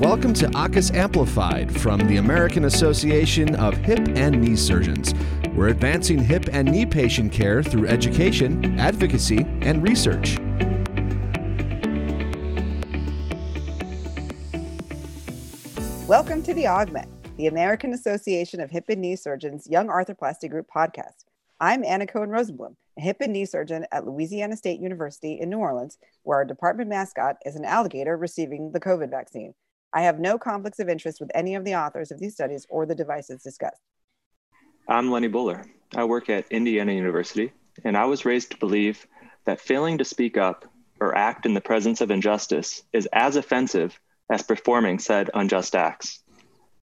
Welcome 0.00 0.34
to 0.34 0.46
AAHKS 0.46 0.92
Amplified 0.96 1.72
from 1.80 2.00
the 2.08 2.16
American 2.16 2.64
Association 2.64 3.54
of 3.54 3.76
Hip 3.76 4.00
and 4.16 4.40
Knee 4.40 4.56
Surgeons. 4.56 5.14
We're 5.54 5.68
advancing 5.68 6.18
hip 6.18 6.46
and 6.52 6.68
knee 6.68 6.84
patient 6.84 7.30
care 7.30 7.62
through 7.62 7.86
education, 7.86 8.76
advocacy, 8.80 9.46
and 9.60 9.84
research. 9.84 10.36
Welcome 16.08 16.42
to 16.42 16.52
the 16.54 16.66
Augment, 16.66 17.08
the 17.36 17.46
American 17.46 17.92
Association 17.92 18.58
of 18.58 18.70
Hip 18.70 18.86
and 18.88 19.00
Knee 19.00 19.14
Surgeons 19.14 19.68
Young 19.70 19.86
Arthroplasty 19.86 20.50
Group 20.50 20.66
podcast. 20.74 21.22
I'm 21.60 21.84
Anna 21.84 22.08
Cohen 22.08 22.30
Rosenblum, 22.30 22.74
a 22.98 23.00
hip 23.00 23.18
and 23.20 23.32
knee 23.32 23.46
surgeon 23.46 23.86
at 23.92 24.04
Louisiana 24.04 24.56
State 24.56 24.80
University 24.80 25.38
in 25.40 25.50
New 25.50 25.58
Orleans, 25.58 25.98
where 26.24 26.38
our 26.38 26.44
department 26.44 26.90
mascot 26.90 27.36
is 27.46 27.54
an 27.54 27.64
alligator 27.64 28.16
receiving 28.16 28.72
the 28.72 28.80
COVID 28.80 29.08
vaccine. 29.08 29.54
I 29.94 30.02
have 30.02 30.18
no 30.18 30.38
conflicts 30.38 30.80
of 30.80 30.88
interest 30.88 31.20
with 31.20 31.30
any 31.36 31.54
of 31.54 31.64
the 31.64 31.76
authors 31.76 32.10
of 32.10 32.18
these 32.18 32.34
studies 32.34 32.66
or 32.68 32.84
the 32.84 32.96
devices 32.96 33.44
discussed. 33.44 33.80
I'm 34.88 35.08
Lenny 35.08 35.28
Buller. 35.28 35.64
I 35.94 36.02
work 36.02 36.28
at 36.28 36.50
Indiana 36.50 36.92
University, 36.92 37.52
and 37.84 37.96
I 37.96 38.04
was 38.06 38.24
raised 38.24 38.50
to 38.50 38.56
believe 38.56 39.06
that 39.44 39.60
failing 39.60 39.98
to 39.98 40.04
speak 40.04 40.36
up 40.36 40.64
or 40.98 41.16
act 41.16 41.46
in 41.46 41.54
the 41.54 41.60
presence 41.60 42.00
of 42.00 42.10
injustice 42.10 42.82
is 42.92 43.08
as 43.12 43.36
offensive 43.36 43.98
as 44.28 44.42
performing 44.42 44.98
said 44.98 45.30
unjust 45.32 45.76
acts. 45.76 46.24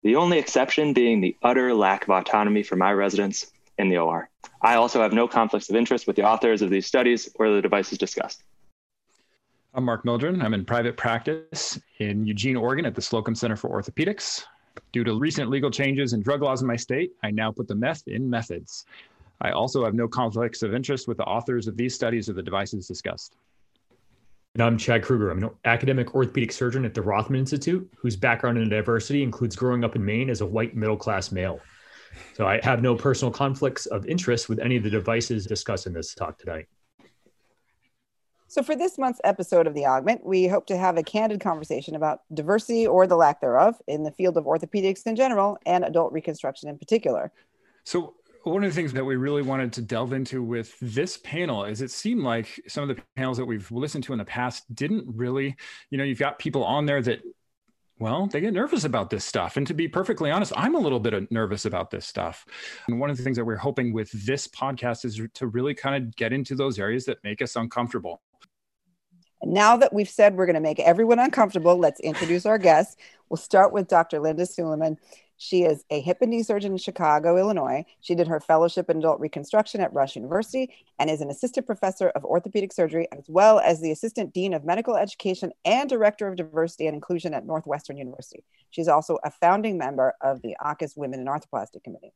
The 0.03 0.17
only 0.17 0.37
exception 0.37 0.93
being 0.93 1.21
the 1.21 1.37
utter 1.41 1.73
lack 1.73 2.03
of 2.03 2.09
autonomy 2.09 2.63
for 2.63 2.75
my 2.75 2.91
residents 2.91 3.49
in 3.77 3.87
the 3.87 3.97
OR. 3.97 4.29
I 4.61 4.75
also 4.75 5.01
have 5.01 5.13
no 5.13 5.27
conflicts 5.27 5.69
of 5.69 5.77
interest 5.77 6.05
with 6.05 6.17
the 6.17 6.25
authors 6.25 6.61
of 6.61 6.69
these 6.69 6.85
studies 6.85 7.29
or 7.35 7.49
the 7.49 7.61
devices 7.61 7.97
discussed. 7.97 8.43
I'm 9.75 9.83
Mark 9.83 10.03
Mildren. 10.03 10.41
I'm 10.41 10.55
in 10.55 10.65
private 10.65 10.97
practice 10.97 11.79
in 11.99 12.25
Eugene, 12.25 12.55
Oregon 12.55 12.87
at 12.87 12.95
the 12.95 13.01
Slocum 13.03 13.35
Center 13.35 13.55
for 13.55 13.69
Orthopedics. 13.69 14.43
Due 14.93 15.03
to 15.03 15.19
recent 15.19 15.51
legal 15.51 15.69
changes 15.69 16.13
in 16.13 16.23
drug 16.23 16.41
laws 16.41 16.61
in 16.61 16.67
my 16.67 16.75
state, 16.75 17.11
I 17.23 17.29
now 17.29 17.51
put 17.51 17.67
the 17.67 17.75
meth 17.75 18.07
in 18.07 18.27
methods. 18.27 18.85
I 19.41 19.51
also 19.51 19.85
have 19.85 19.93
no 19.93 20.07
conflicts 20.07 20.63
of 20.63 20.73
interest 20.73 21.07
with 21.07 21.17
the 21.17 21.23
authors 21.25 21.67
of 21.67 21.77
these 21.77 21.93
studies 21.93 22.27
or 22.27 22.33
the 22.33 22.41
devices 22.41 22.87
discussed. 22.87 23.35
And 24.55 24.63
I'm 24.63 24.75
Chad 24.75 25.03
Krueger. 25.03 25.29
I'm 25.29 25.43
an 25.43 25.51
academic 25.65 26.15
orthopedic 26.15 26.51
surgeon 26.51 26.83
at 26.83 26.95
the 26.95 27.03
Rothman 27.03 27.39
Institute, 27.39 27.87
whose 27.95 28.15
background 28.15 28.57
in 28.57 28.69
diversity 28.69 29.21
includes 29.21 29.55
growing 29.55 29.83
up 29.83 29.95
in 29.95 30.03
Maine 30.03 30.31
as 30.31 30.41
a 30.41 30.47
white 30.47 30.75
middle 30.75 30.97
class 30.97 31.31
male. 31.31 31.59
So 32.33 32.47
I 32.47 32.59
have 32.63 32.81
no 32.81 32.95
personal 32.95 33.31
conflicts 33.31 33.85
of 33.85 34.07
interest 34.07 34.49
with 34.49 34.57
any 34.57 34.77
of 34.77 34.83
the 34.83 34.89
devices 34.89 35.45
discussed 35.45 35.85
in 35.85 35.93
this 35.93 36.15
talk 36.15 36.39
tonight. 36.39 36.67
So, 38.51 38.63
for 38.63 38.75
this 38.75 38.97
month's 38.97 39.21
episode 39.23 39.67
of 39.67 39.75
The 39.75 39.85
Augment, 39.85 40.25
we 40.25 40.47
hope 40.47 40.65
to 40.67 40.77
have 40.77 40.97
a 40.97 41.03
candid 41.03 41.39
conversation 41.39 41.95
about 41.95 42.21
diversity 42.33 42.87
or 42.87 43.05
the 43.05 43.15
lack 43.15 43.41
thereof 43.41 43.75
in 43.85 44.01
the 44.01 44.11
field 44.11 44.37
of 44.37 44.45
orthopedics 44.45 45.05
in 45.05 45.15
general 45.15 45.59
and 45.67 45.83
adult 45.83 46.11
reconstruction 46.11 46.67
in 46.67 46.79
particular. 46.79 47.31
So, 47.83 48.15
one 48.45 48.63
of 48.63 48.71
the 48.71 48.75
things 48.75 48.91
that 48.93 49.05
we 49.05 49.17
really 49.17 49.43
wanted 49.43 49.71
to 49.73 49.83
delve 49.83 50.13
into 50.13 50.41
with 50.41 50.75
this 50.79 51.17
panel 51.17 51.63
is 51.63 51.83
it 51.83 51.91
seemed 51.91 52.23
like 52.23 52.59
some 52.67 52.89
of 52.89 52.95
the 52.95 53.03
panels 53.15 53.37
that 53.37 53.45
we've 53.45 53.71
listened 53.71 54.03
to 54.05 54.13
in 54.13 54.17
the 54.17 54.25
past 54.25 54.63
didn't 54.73 55.05
really, 55.07 55.55
you 55.91 55.99
know, 55.99 56.03
you've 56.03 56.17
got 56.17 56.39
people 56.39 56.63
on 56.63 56.87
there 56.87 57.03
that 57.03 57.21
well, 57.99 58.27
they 58.27 58.39
get 58.39 58.53
nervous 58.53 58.85
about 58.85 59.11
this 59.11 59.25
stuff. 59.25 59.57
And 59.57 59.67
to 59.67 59.73
be 59.73 59.87
perfectly 59.87 60.31
honest, 60.31 60.53
I'm 60.55 60.73
a 60.73 60.79
little 60.79 61.01
bit 61.01 61.31
nervous 61.31 61.65
about 61.65 61.91
this 61.91 62.07
stuff. 62.07 62.45
And 62.87 62.99
one 62.99 63.09
of 63.09 63.17
the 63.17 63.23
things 63.23 63.35
that 63.37 63.43
we're 63.43 63.57
hoping 63.57 63.93
with 63.93 64.09
this 64.25 64.47
podcast 64.47 65.03
is 65.03 65.21
to 65.33 65.47
really 65.47 65.75
kind 65.75 66.01
of 66.01 66.15
get 66.15 66.31
into 66.31 66.55
those 66.55 66.79
areas 66.79 67.03
that 67.05 67.21
make 67.25 67.41
us 67.41 67.57
uncomfortable. 67.57 68.21
Now 69.43 69.77
that 69.77 69.93
we've 69.93 70.09
said 70.09 70.35
we're 70.35 70.45
going 70.45 70.55
to 70.55 70.59
make 70.59 70.79
everyone 70.79 71.19
uncomfortable, 71.19 71.77
let's 71.77 71.99
introduce 72.01 72.45
our 72.45 72.57
guests. 72.57 72.97
We'll 73.29 73.37
start 73.37 73.71
with 73.71 73.87
Dr. 73.87 74.19
Linda 74.19 74.45
Suleiman. 74.45 74.97
She 75.37 75.63
is 75.63 75.85
a 75.89 76.01
hip 76.01 76.17
and 76.21 76.31
knee 76.31 76.43
surgeon 76.43 76.73
in 76.73 76.77
Chicago, 76.77 77.37
Illinois. 77.37 77.85
She 78.01 78.13
did 78.13 78.27
her 78.27 78.41
fellowship 78.41 78.89
in 78.89 78.97
adult 78.97 79.21
reconstruction 79.21 79.79
at 79.79 79.93
Rush 79.93 80.17
University 80.17 80.69
and 80.99 81.09
is 81.09 81.21
an 81.21 81.29
assistant 81.29 81.65
professor 81.65 82.09
of 82.09 82.25
orthopedic 82.25 82.73
surgery, 82.73 83.07
as 83.13 83.23
well 83.29 83.59
as 83.59 83.79
the 83.79 83.91
assistant 83.91 84.33
dean 84.33 84.53
of 84.53 84.65
medical 84.65 84.97
education 84.97 85.53
and 85.63 85.87
director 85.89 86.27
of 86.27 86.35
diversity 86.35 86.87
and 86.87 86.93
inclusion 86.93 87.33
at 87.33 87.45
Northwestern 87.45 87.95
University. 87.95 88.43
She's 88.71 88.89
also 88.89 89.17
a 89.23 89.31
founding 89.31 89.77
member 89.77 90.13
of 90.19 90.41
the 90.41 90.57
AAHKS 90.61 90.97
Women 90.97 91.21
in 91.21 91.27
Arthroplasty 91.27 91.81
Committee. 91.81 92.11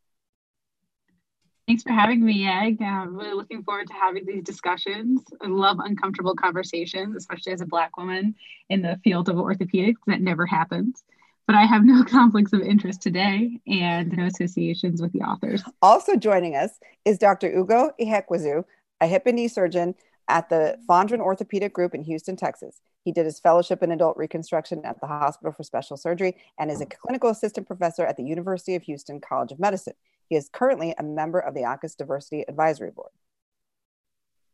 Thanks 1.67 1.83
for 1.83 1.93
having 1.93 2.23
me, 2.23 2.45
Egg. 2.45 2.81
I'm 2.81 3.15
really 3.15 3.33
looking 3.33 3.63
forward 3.63 3.87
to 3.87 3.93
having 3.93 4.25
these 4.25 4.43
discussions. 4.43 5.21
I 5.41 5.47
love 5.47 5.79
uncomfortable 5.79 6.35
conversations, 6.35 7.15
especially 7.15 7.53
as 7.53 7.61
a 7.61 7.65
Black 7.65 7.95
woman 7.95 8.35
in 8.69 8.81
the 8.81 8.99
field 9.01 9.29
of 9.29 9.37
orthopedics. 9.37 9.95
That 10.07 10.19
never 10.19 10.45
happens. 10.45 11.03
But 11.47 11.55
I 11.55 11.65
have 11.65 11.85
no 11.85 12.03
conflicts 12.09 12.51
of 12.51 12.61
interest 12.61 13.01
today 13.01 13.61
and 13.65 14.11
no 14.11 14.25
associations 14.25 15.01
with 15.01 15.13
the 15.13 15.21
authors. 15.21 15.63
Also 15.81 16.17
joining 16.17 16.55
us 16.55 16.79
is 17.05 17.17
Dr. 17.17 17.47
Ugo 17.47 17.91
Ihekweazu, 17.99 18.65
a 18.99 19.07
hip 19.07 19.23
and 19.25 19.37
knee 19.37 19.47
surgeon 19.47 19.95
at 20.27 20.49
the 20.49 20.77
Fondren 20.89 21.19
Orthopedic 21.19 21.73
Group 21.73 21.95
in 21.95 22.03
Houston, 22.03 22.35
Texas. 22.35 22.81
He 23.05 23.11
did 23.11 23.25
his 23.25 23.39
fellowship 23.39 23.83
in 23.83 23.91
adult 23.91 24.17
reconstruction 24.17 24.83
at 24.85 24.99
the 24.99 25.07
Hospital 25.07 25.51
for 25.53 25.63
Special 25.63 25.97
Surgery 25.97 26.37
and 26.57 26.71
is 26.71 26.81
a 26.81 26.85
clinical 26.85 27.29
assistant 27.29 27.67
professor 27.67 28.05
at 28.05 28.17
the 28.17 28.23
University 28.23 28.75
of 28.75 28.83
Houston 28.83 29.19
College 29.19 29.51
of 29.51 29.59
Medicine. 29.59 29.93
He 30.29 30.35
is 30.35 30.49
currently 30.51 30.93
a 30.97 31.03
member 31.03 31.39
of 31.39 31.53
the 31.53 31.61
AAHKS 31.61 31.97
Diversity 31.97 32.43
Advisory 32.47 32.91
Board. 32.91 33.11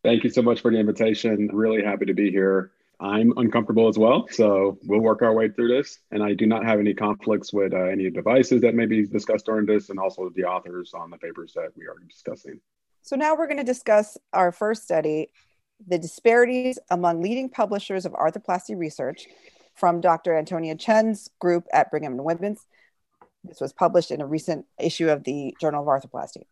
Thank 0.04 0.24
you 0.24 0.30
so 0.30 0.42
much 0.42 0.62
for 0.62 0.72
the 0.72 0.78
invitation. 0.78 1.50
Really 1.52 1.84
happy 1.84 2.06
to 2.06 2.14
be 2.14 2.32
here. 2.32 2.72
I'm 3.02 3.34
uncomfortable 3.38 3.88
as 3.88 3.98
well, 3.98 4.28
so 4.30 4.78
we'll 4.84 5.00
work 5.00 5.22
our 5.22 5.34
way 5.34 5.48
through 5.50 5.70
this. 5.70 6.00
And 6.12 6.22
I 6.22 6.34
do 6.34 6.46
not 6.46 6.66
have 6.66 6.80
any 6.80 6.94
conflicts 6.94 7.54
with 7.54 7.74
uh, 7.74 7.84
any 7.84 8.10
devices 8.10 8.62
that 8.62 8.76
may 8.76 8.86
be 8.86 9.06
discussed 9.06 9.46
during 9.46 9.66
this, 9.66 9.90
and 9.90 10.00
also 10.00 10.30
the 10.36 10.44
authors 10.44 10.94
on 10.94 11.10
the 11.10 11.18
papers 11.18 11.54
that 11.56 11.70
we 11.78 11.86
are 11.86 11.96
discussing. 12.10 12.60
So 13.02 13.16
now 13.16 13.36
we're 13.36 13.48
going 13.48 13.58
to 13.58 13.64
discuss 13.64 14.18
our 14.34 14.52
first 14.52 14.84
study, 14.84 15.30
the 15.88 15.98
disparities 15.98 16.78
among 16.92 17.22
leading 17.22 17.50
publishers 17.50 18.06
of 18.06 18.12
arthroplasty 18.14 18.78
research 18.78 19.28
from 19.76 20.02
Dr. 20.02 20.38
Antonia 20.38 20.76
Chen's 20.76 21.30
group 21.40 21.66
at 21.72 21.90
Brigham 21.90 22.14
and 22.14 22.26
Women's. 22.26 22.68
This 23.44 23.62
was 23.62 23.74
published 23.74 24.12
in 24.12 24.22
a 24.22 24.26
recent 24.26 24.66
issue 24.80 25.10
of 25.10 25.24
the 25.24 25.56
Journal 25.60 25.82
of 25.82 25.88
Arthroplasty. 25.88 26.44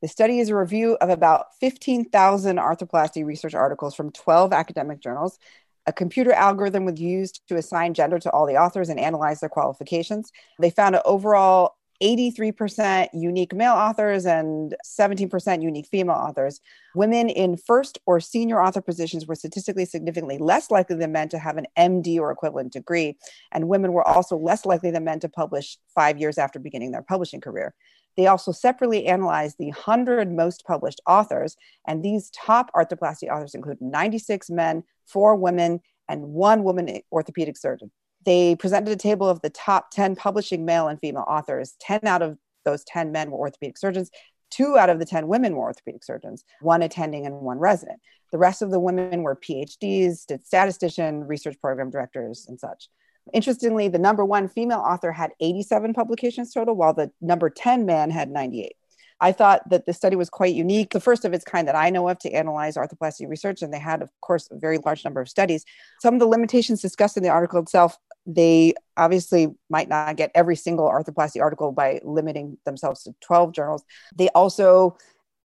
The 0.00 0.08
study 0.08 0.40
is 0.40 0.48
a 0.48 0.56
review 0.56 0.96
of 1.00 1.10
about 1.10 1.46
15,000 1.60 2.56
arthroplasty 2.56 3.24
research 3.24 3.54
articles 3.54 3.94
from 3.94 4.10
12 4.10 4.52
academic 4.52 5.00
journals. 5.00 5.38
A 5.86 5.92
computer 5.92 6.32
algorithm 6.32 6.84
was 6.84 7.00
used 7.00 7.42
to 7.48 7.56
assign 7.56 7.94
gender 7.94 8.18
to 8.18 8.30
all 8.30 8.46
the 8.46 8.56
authors 8.56 8.88
and 8.88 8.98
analyze 8.98 9.40
their 9.40 9.48
qualifications. 9.48 10.32
They 10.58 10.70
found 10.70 10.96
an 10.96 11.02
overall 11.04 11.76
83% 12.02 13.08
unique 13.12 13.54
male 13.54 13.74
authors 13.74 14.26
and 14.26 14.74
17% 14.84 15.62
unique 15.62 15.86
female 15.86 16.16
authors. 16.16 16.60
Women 16.96 17.28
in 17.28 17.56
first 17.56 17.98
or 18.06 18.18
senior 18.18 18.60
author 18.60 18.80
positions 18.80 19.26
were 19.26 19.36
statistically 19.36 19.84
significantly 19.84 20.38
less 20.38 20.70
likely 20.70 20.96
than 20.96 21.12
men 21.12 21.28
to 21.28 21.38
have 21.38 21.56
an 21.56 21.66
MD 21.78 22.18
or 22.18 22.32
equivalent 22.32 22.72
degree, 22.72 23.16
and 23.52 23.68
women 23.68 23.92
were 23.92 24.06
also 24.06 24.36
less 24.36 24.66
likely 24.66 24.90
than 24.90 25.04
men 25.04 25.20
to 25.20 25.28
publish 25.28 25.78
five 25.94 26.18
years 26.18 26.38
after 26.38 26.58
beginning 26.58 26.90
their 26.90 27.02
publishing 27.02 27.40
career. 27.40 27.74
They 28.16 28.26
also 28.26 28.52
separately 28.52 29.06
analyzed 29.06 29.56
the 29.58 29.66
100 29.66 30.30
most 30.30 30.64
published 30.66 31.00
authors, 31.06 31.56
and 31.86 32.02
these 32.02 32.30
top 32.30 32.70
arthroplasty 32.74 33.30
authors 33.30 33.54
include 33.54 33.80
96 33.80 34.50
men, 34.50 34.82
four 35.06 35.36
women, 35.36 35.80
and 36.08 36.24
one 36.24 36.64
woman 36.64 37.00
orthopedic 37.12 37.56
surgeon 37.56 37.90
they 38.24 38.56
presented 38.56 38.92
a 38.92 38.96
table 38.96 39.28
of 39.28 39.40
the 39.42 39.50
top 39.50 39.90
10 39.90 40.16
publishing 40.16 40.64
male 40.64 40.88
and 40.88 41.00
female 41.00 41.24
authors. 41.26 41.74
10 41.80 42.06
out 42.06 42.22
of 42.22 42.38
those 42.64 42.84
10 42.84 43.12
men 43.12 43.30
were 43.30 43.38
orthopedic 43.38 43.78
surgeons. 43.78 44.10
Two 44.50 44.76
out 44.76 44.90
of 44.90 44.98
the 44.98 45.06
10 45.06 45.28
women 45.28 45.56
were 45.56 45.64
orthopedic 45.64 46.04
surgeons, 46.04 46.44
one 46.60 46.82
attending 46.82 47.26
and 47.26 47.40
one 47.40 47.58
resident. 47.58 48.00
The 48.32 48.38
rest 48.38 48.62
of 48.62 48.70
the 48.70 48.80
women 48.80 49.22
were 49.22 49.36
PhDs, 49.36 50.26
did 50.26 50.46
statistician, 50.46 51.26
research 51.26 51.60
program 51.60 51.90
directors, 51.90 52.46
and 52.48 52.60
such. 52.60 52.88
Interestingly, 53.32 53.88
the 53.88 53.98
number 53.98 54.24
one 54.24 54.48
female 54.48 54.80
author 54.80 55.12
had 55.12 55.30
87 55.40 55.94
publications 55.94 56.52
total, 56.52 56.74
while 56.74 56.92
the 56.92 57.10
number 57.20 57.48
10 57.48 57.86
man 57.86 58.10
had 58.10 58.30
98. 58.30 58.74
I 59.20 59.30
thought 59.30 59.68
that 59.70 59.86
the 59.86 59.92
study 59.92 60.16
was 60.16 60.28
quite 60.28 60.54
unique, 60.54 60.90
the 60.90 61.00
first 61.00 61.24
of 61.24 61.32
its 61.32 61.44
kind 61.44 61.68
that 61.68 61.76
I 61.76 61.90
know 61.90 62.08
of 62.08 62.18
to 62.20 62.32
analyze 62.32 62.74
arthroplasty 62.74 63.28
research. 63.28 63.62
And 63.62 63.72
they 63.72 63.78
had, 63.78 64.02
of 64.02 64.10
course, 64.20 64.48
a 64.50 64.58
very 64.58 64.78
large 64.78 65.04
number 65.04 65.20
of 65.20 65.28
studies. 65.28 65.64
Some 66.00 66.14
of 66.14 66.20
the 66.20 66.26
limitations 66.26 66.82
discussed 66.82 67.16
in 67.16 67.22
the 67.22 67.28
article 67.28 67.60
itself 67.60 67.96
they 68.26 68.74
obviously 68.96 69.54
might 69.68 69.88
not 69.88 70.16
get 70.16 70.30
every 70.34 70.56
single 70.56 70.88
arthroplasty 70.88 71.40
article 71.40 71.72
by 71.72 72.00
limiting 72.04 72.58
themselves 72.64 73.02
to 73.02 73.14
12 73.20 73.52
journals. 73.52 73.84
They 74.14 74.28
also 74.30 74.96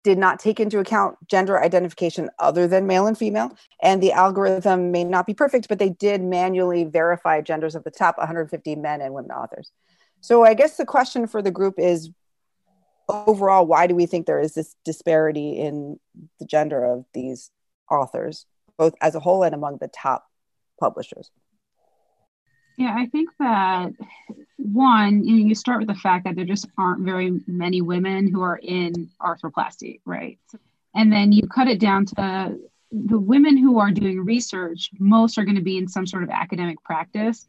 did 0.03 0.17
not 0.19 0.39
take 0.39 0.59
into 0.59 0.77
account 0.77 1.17
gender 1.27 1.61
identification 1.61 2.29
other 2.37 2.67
than 2.67 2.85
male 2.85 3.07
and 3.07 3.17
female. 3.17 3.57
And 3.81 4.01
the 4.01 4.11
algorithm 4.11 4.91
may 4.91 5.03
not 5.03 5.25
be 5.25 5.33
perfect, 5.33 5.67
but 5.67 5.79
they 5.79 5.89
did 5.89 6.21
manually 6.21 6.83
verify 6.83 7.41
genders 7.41 7.73
of 7.73 7.83
the 7.83 7.91
top 7.91 8.17
150 8.17 8.75
men 8.75 9.01
and 9.01 9.13
women 9.15 9.31
authors. 9.31 9.71
So 10.21 10.43
I 10.43 10.53
guess 10.53 10.77
the 10.77 10.85
question 10.85 11.27
for 11.27 11.41
the 11.41 11.51
group 11.51 11.75
is 11.79 12.11
overall, 13.09 13.65
why 13.65 13.87
do 13.87 13.95
we 13.95 14.05
think 14.05 14.25
there 14.25 14.39
is 14.39 14.53
this 14.53 14.75
disparity 14.85 15.59
in 15.59 15.99
the 16.39 16.45
gender 16.45 16.85
of 16.85 17.05
these 17.13 17.49
authors, 17.89 18.45
both 18.77 18.93
as 19.01 19.15
a 19.15 19.19
whole 19.19 19.43
and 19.43 19.55
among 19.55 19.77
the 19.81 19.87
top 19.87 20.27
publishers? 20.79 21.31
Yeah, 22.77 22.93
I 22.97 23.05
think 23.05 23.29
that 23.39 23.93
one, 24.57 25.23
you, 25.23 25.37
know, 25.37 25.47
you 25.47 25.55
start 25.55 25.79
with 25.79 25.87
the 25.87 25.95
fact 25.95 26.25
that 26.25 26.35
there 26.35 26.45
just 26.45 26.67
aren't 26.77 27.05
very 27.05 27.39
many 27.47 27.81
women 27.81 28.31
who 28.31 28.41
are 28.41 28.59
in 28.61 29.09
arthroplasty, 29.21 30.01
right? 30.05 30.39
And 30.93 31.11
then 31.11 31.31
you 31.31 31.47
cut 31.47 31.67
it 31.67 31.79
down 31.79 32.05
to 32.07 32.59
the 32.91 33.19
women 33.19 33.57
who 33.57 33.79
are 33.79 33.91
doing 33.91 34.23
research, 34.23 34.89
most 34.99 35.37
are 35.37 35.43
going 35.43 35.55
to 35.55 35.61
be 35.61 35.77
in 35.77 35.87
some 35.87 36.07
sort 36.07 36.23
of 36.23 36.29
academic 36.29 36.81
practice. 36.83 37.47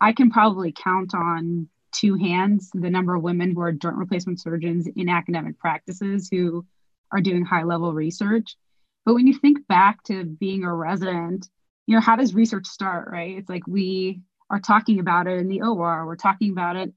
I 0.00 0.12
can 0.12 0.30
probably 0.30 0.72
count 0.72 1.14
on 1.14 1.68
two 1.92 2.14
hands 2.14 2.70
the 2.74 2.90
number 2.90 3.14
of 3.14 3.22
women 3.22 3.54
who 3.54 3.60
are 3.60 3.72
joint 3.72 3.96
replacement 3.96 4.40
surgeons 4.40 4.86
in 4.96 5.08
academic 5.08 5.58
practices 5.58 6.28
who 6.30 6.64
are 7.12 7.20
doing 7.20 7.44
high 7.44 7.62
level 7.62 7.92
research. 7.92 8.56
But 9.04 9.14
when 9.14 9.26
you 9.26 9.34
think 9.34 9.66
back 9.68 10.02
to 10.04 10.24
being 10.24 10.64
a 10.64 10.74
resident, 10.74 11.48
you 11.86 11.94
know, 11.94 12.00
how 12.00 12.16
does 12.16 12.34
research 12.34 12.66
start, 12.66 13.08
right? 13.10 13.38
It's 13.38 13.48
like 13.48 13.66
we 13.66 14.20
are 14.50 14.60
talking 14.60 15.00
about 15.00 15.26
it 15.26 15.38
in 15.38 15.48
the 15.48 15.62
OR, 15.62 16.06
we're 16.06 16.16
talking 16.16 16.50
about 16.50 16.76
it 16.76 16.92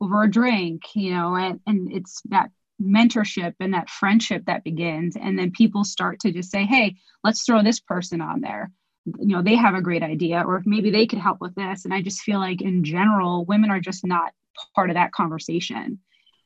over 0.00 0.22
a 0.22 0.30
drink, 0.30 0.82
you 0.94 1.12
know, 1.12 1.36
and, 1.36 1.60
and 1.66 1.92
it's 1.92 2.20
that 2.26 2.50
mentorship 2.80 3.54
and 3.60 3.74
that 3.74 3.90
friendship 3.90 4.44
that 4.46 4.64
begins. 4.64 5.16
And 5.16 5.38
then 5.38 5.50
people 5.50 5.84
start 5.84 6.20
to 6.20 6.32
just 6.32 6.50
say, 6.50 6.64
hey, 6.64 6.96
let's 7.24 7.44
throw 7.44 7.62
this 7.62 7.80
person 7.80 8.20
on 8.20 8.40
there. 8.40 8.70
You 9.06 9.36
know, 9.36 9.42
they 9.42 9.56
have 9.56 9.74
a 9.74 9.82
great 9.82 10.02
idea, 10.02 10.42
or 10.46 10.62
maybe 10.66 10.90
they 10.90 11.06
could 11.06 11.18
help 11.18 11.40
with 11.40 11.54
this. 11.54 11.84
And 11.84 11.94
I 11.94 12.02
just 12.02 12.20
feel 12.20 12.38
like 12.38 12.60
in 12.60 12.84
general, 12.84 13.44
women 13.44 13.70
are 13.70 13.80
just 13.80 14.06
not 14.06 14.32
part 14.74 14.90
of 14.90 14.94
that 14.94 15.12
conversation. 15.12 15.98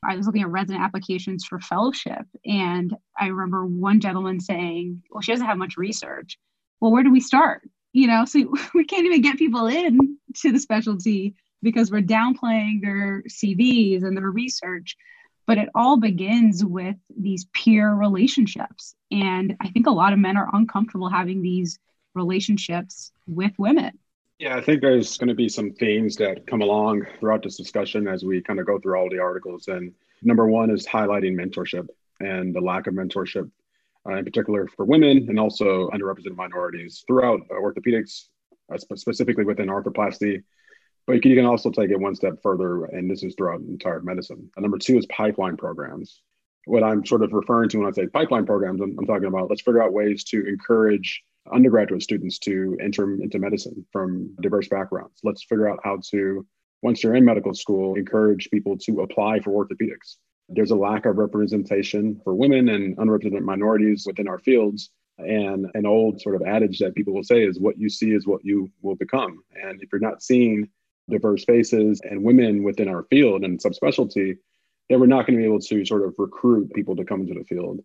I 0.04 0.16
was 0.16 0.26
looking 0.26 0.42
at 0.42 0.48
resident 0.48 0.84
applications 0.84 1.44
for 1.44 1.60
fellowship, 1.60 2.24
and 2.44 2.94
I 3.18 3.28
remember 3.28 3.66
one 3.66 4.00
gentleman 4.00 4.40
saying, 4.40 5.02
Well, 5.10 5.22
she 5.22 5.32
doesn't 5.32 5.46
have 5.46 5.58
much 5.58 5.76
research. 5.76 6.38
Well, 6.80 6.90
where 6.90 7.04
do 7.04 7.12
we 7.12 7.20
start? 7.20 7.62
You 7.92 8.08
know, 8.08 8.24
so 8.24 8.52
we 8.74 8.84
can't 8.84 9.06
even 9.06 9.22
get 9.22 9.38
people 9.38 9.66
in 9.66 10.11
to 10.36 10.52
the 10.52 10.58
specialty 10.58 11.34
because 11.62 11.90
we're 11.90 12.02
downplaying 12.02 12.80
their 12.82 13.22
CVs 13.28 14.02
and 14.04 14.16
their 14.16 14.30
research 14.30 14.96
but 15.46 15.58
it 15.58 15.68
all 15.74 15.96
begins 15.96 16.64
with 16.64 16.96
these 17.16 17.46
peer 17.52 17.92
relationships. 17.94 18.94
And 19.10 19.56
i 19.60 19.68
think 19.68 19.86
a 19.86 19.90
lot 19.90 20.12
of 20.12 20.18
men 20.18 20.36
are 20.36 20.48
uncomfortable 20.54 21.08
having 21.08 21.42
these 21.42 21.78
relationships 22.14 23.12
with 23.26 23.52
women. 23.58 23.98
Yeah 24.38 24.56
i 24.56 24.60
think 24.60 24.80
there's 24.80 25.16
going 25.18 25.28
to 25.28 25.34
be 25.34 25.48
some 25.48 25.72
themes 25.72 26.16
that 26.16 26.46
come 26.46 26.62
along 26.62 27.06
throughout 27.18 27.42
this 27.42 27.56
discussion 27.56 28.08
as 28.08 28.24
we 28.24 28.42
kind 28.42 28.60
of 28.60 28.66
go 28.66 28.78
through 28.78 28.98
all 28.98 29.10
the 29.10 29.18
articles. 29.18 29.68
And 29.68 29.92
number 30.22 30.46
one 30.46 30.70
is 30.70 30.86
highlighting 30.86 31.34
mentorship 31.34 31.88
and 32.20 32.54
the 32.54 32.60
lack 32.60 32.86
of 32.86 32.94
mentorship 32.94 33.50
uh, 34.08 34.14
in 34.14 34.24
particular 34.24 34.68
for 34.68 34.84
women 34.84 35.26
and 35.28 35.38
also 35.38 35.88
underrepresented 35.90 36.36
minorities 36.36 37.04
throughout 37.06 37.40
uh, 37.50 37.54
orthopedics 37.54 38.28
Uh, 38.72 38.78
specifically 38.96 39.44
within 39.44 39.68
arthroplasty 39.68 40.42
but 41.06 41.24
you 41.24 41.34
can 41.34 41.46
also 41.46 41.70
take 41.70 41.90
it 41.90 41.98
one 41.98 42.14
step 42.14 42.34
further, 42.42 42.84
and 42.84 43.10
this 43.10 43.22
is 43.22 43.34
throughout 43.34 43.60
entire 43.60 44.00
medicine. 44.00 44.50
And 44.56 44.62
number 44.62 44.78
two 44.78 44.98
is 44.98 45.06
pipeline 45.06 45.56
programs. 45.56 46.22
What 46.64 46.84
I'm 46.84 47.04
sort 47.04 47.22
of 47.22 47.32
referring 47.32 47.70
to 47.70 47.78
when 47.78 47.88
I 47.88 47.90
say 47.90 48.06
pipeline 48.06 48.46
programs, 48.46 48.80
I'm, 48.80 48.96
I'm 48.98 49.06
talking 49.06 49.26
about 49.26 49.50
let's 49.50 49.62
figure 49.62 49.82
out 49.82 49.92
ways 49.92 50.22
to 50.24 50.46
encourage 50.46 51.22
undergraduate 51.52 52.02
students 52.02 52.38
to 52.38 52.76
enter 52.80 53.14
into 53.20 53.40
medicine 53.40 53.84
from 53.92 54.36
diverse 54.40 54.68
backgrounds. 54.68 55.18
Let's 55.24 55.42
figure 55.42 55.68
out 55.68 55.80
how 55.82 55.98
to, 56.12 56.46
once 56.82 57.02
you're 57.02 57.16
in 57.16 57.24
medical 57.24 57.52
school, 57.52 57.96
encourage 57.96 58.48
people 58.50 58.78
to 58.78 59.00
apply 59.00 59.40
for 59.40 59.66
orthopedics. 59.66 60.18
There's 60.48 60.70
a 60.70 60.76
lack 60.76 61.04
of 61.04 61.16
representation 61.16 62.20
for 62.22 62.34
women 62.34 62.68
and 62.68 62.96
underrepresented 62.96 63.42
minorities 63.42 64.04
within 64.06 64.28
our 64.28 64.38
fields. 64.38 64.90
And 65.18 65.66
an 65.74 65.86
old 65.86 66.20
sort 66.20 66.34
of 66.34 66.42
adage 66.42 66.78
that 66.78 66.94
people 66.94 67.14
will 67.14 67.22
say 67.22 67.44
is 67.44 67.60
what 67.60 67.78
you 67.78 67.88
see 67.88 68.12
is 68.12 68.26
what 68.26 68.44
you 68.44 68.70
will 68.80 68.96
become. 68.96 69.42
And 69.54 69.80
if 69.82 69.90
you're 69.92 70.00
not 70.00 70.22
seeing 70.22 70.68
diverse 71.08 71.44
faces 71.44 72.00
and 72.02 72.24
women 72.24 72.62
within 72.62 72.88
our 72.88 73.04
field 73.04 73.44
and 73.44 73.62
subspecialty, 73.62 74.38
then 74.88 75.00
we're 75.00 75.06
not 75.06 75.26
going 75.26 75.36
to 75.36 75.42
be 75.42 75.46
able 75.46 75.60
to 75.60 75.84
sort 75.84 76.04
of 76.04 76.14
recruit 76.18 76.72
people 76.74 76.96
to 76.96 77.04
come 77.04 77.22
into 77.22 77.34
the 77.34 77.44
field. 77.44 77.80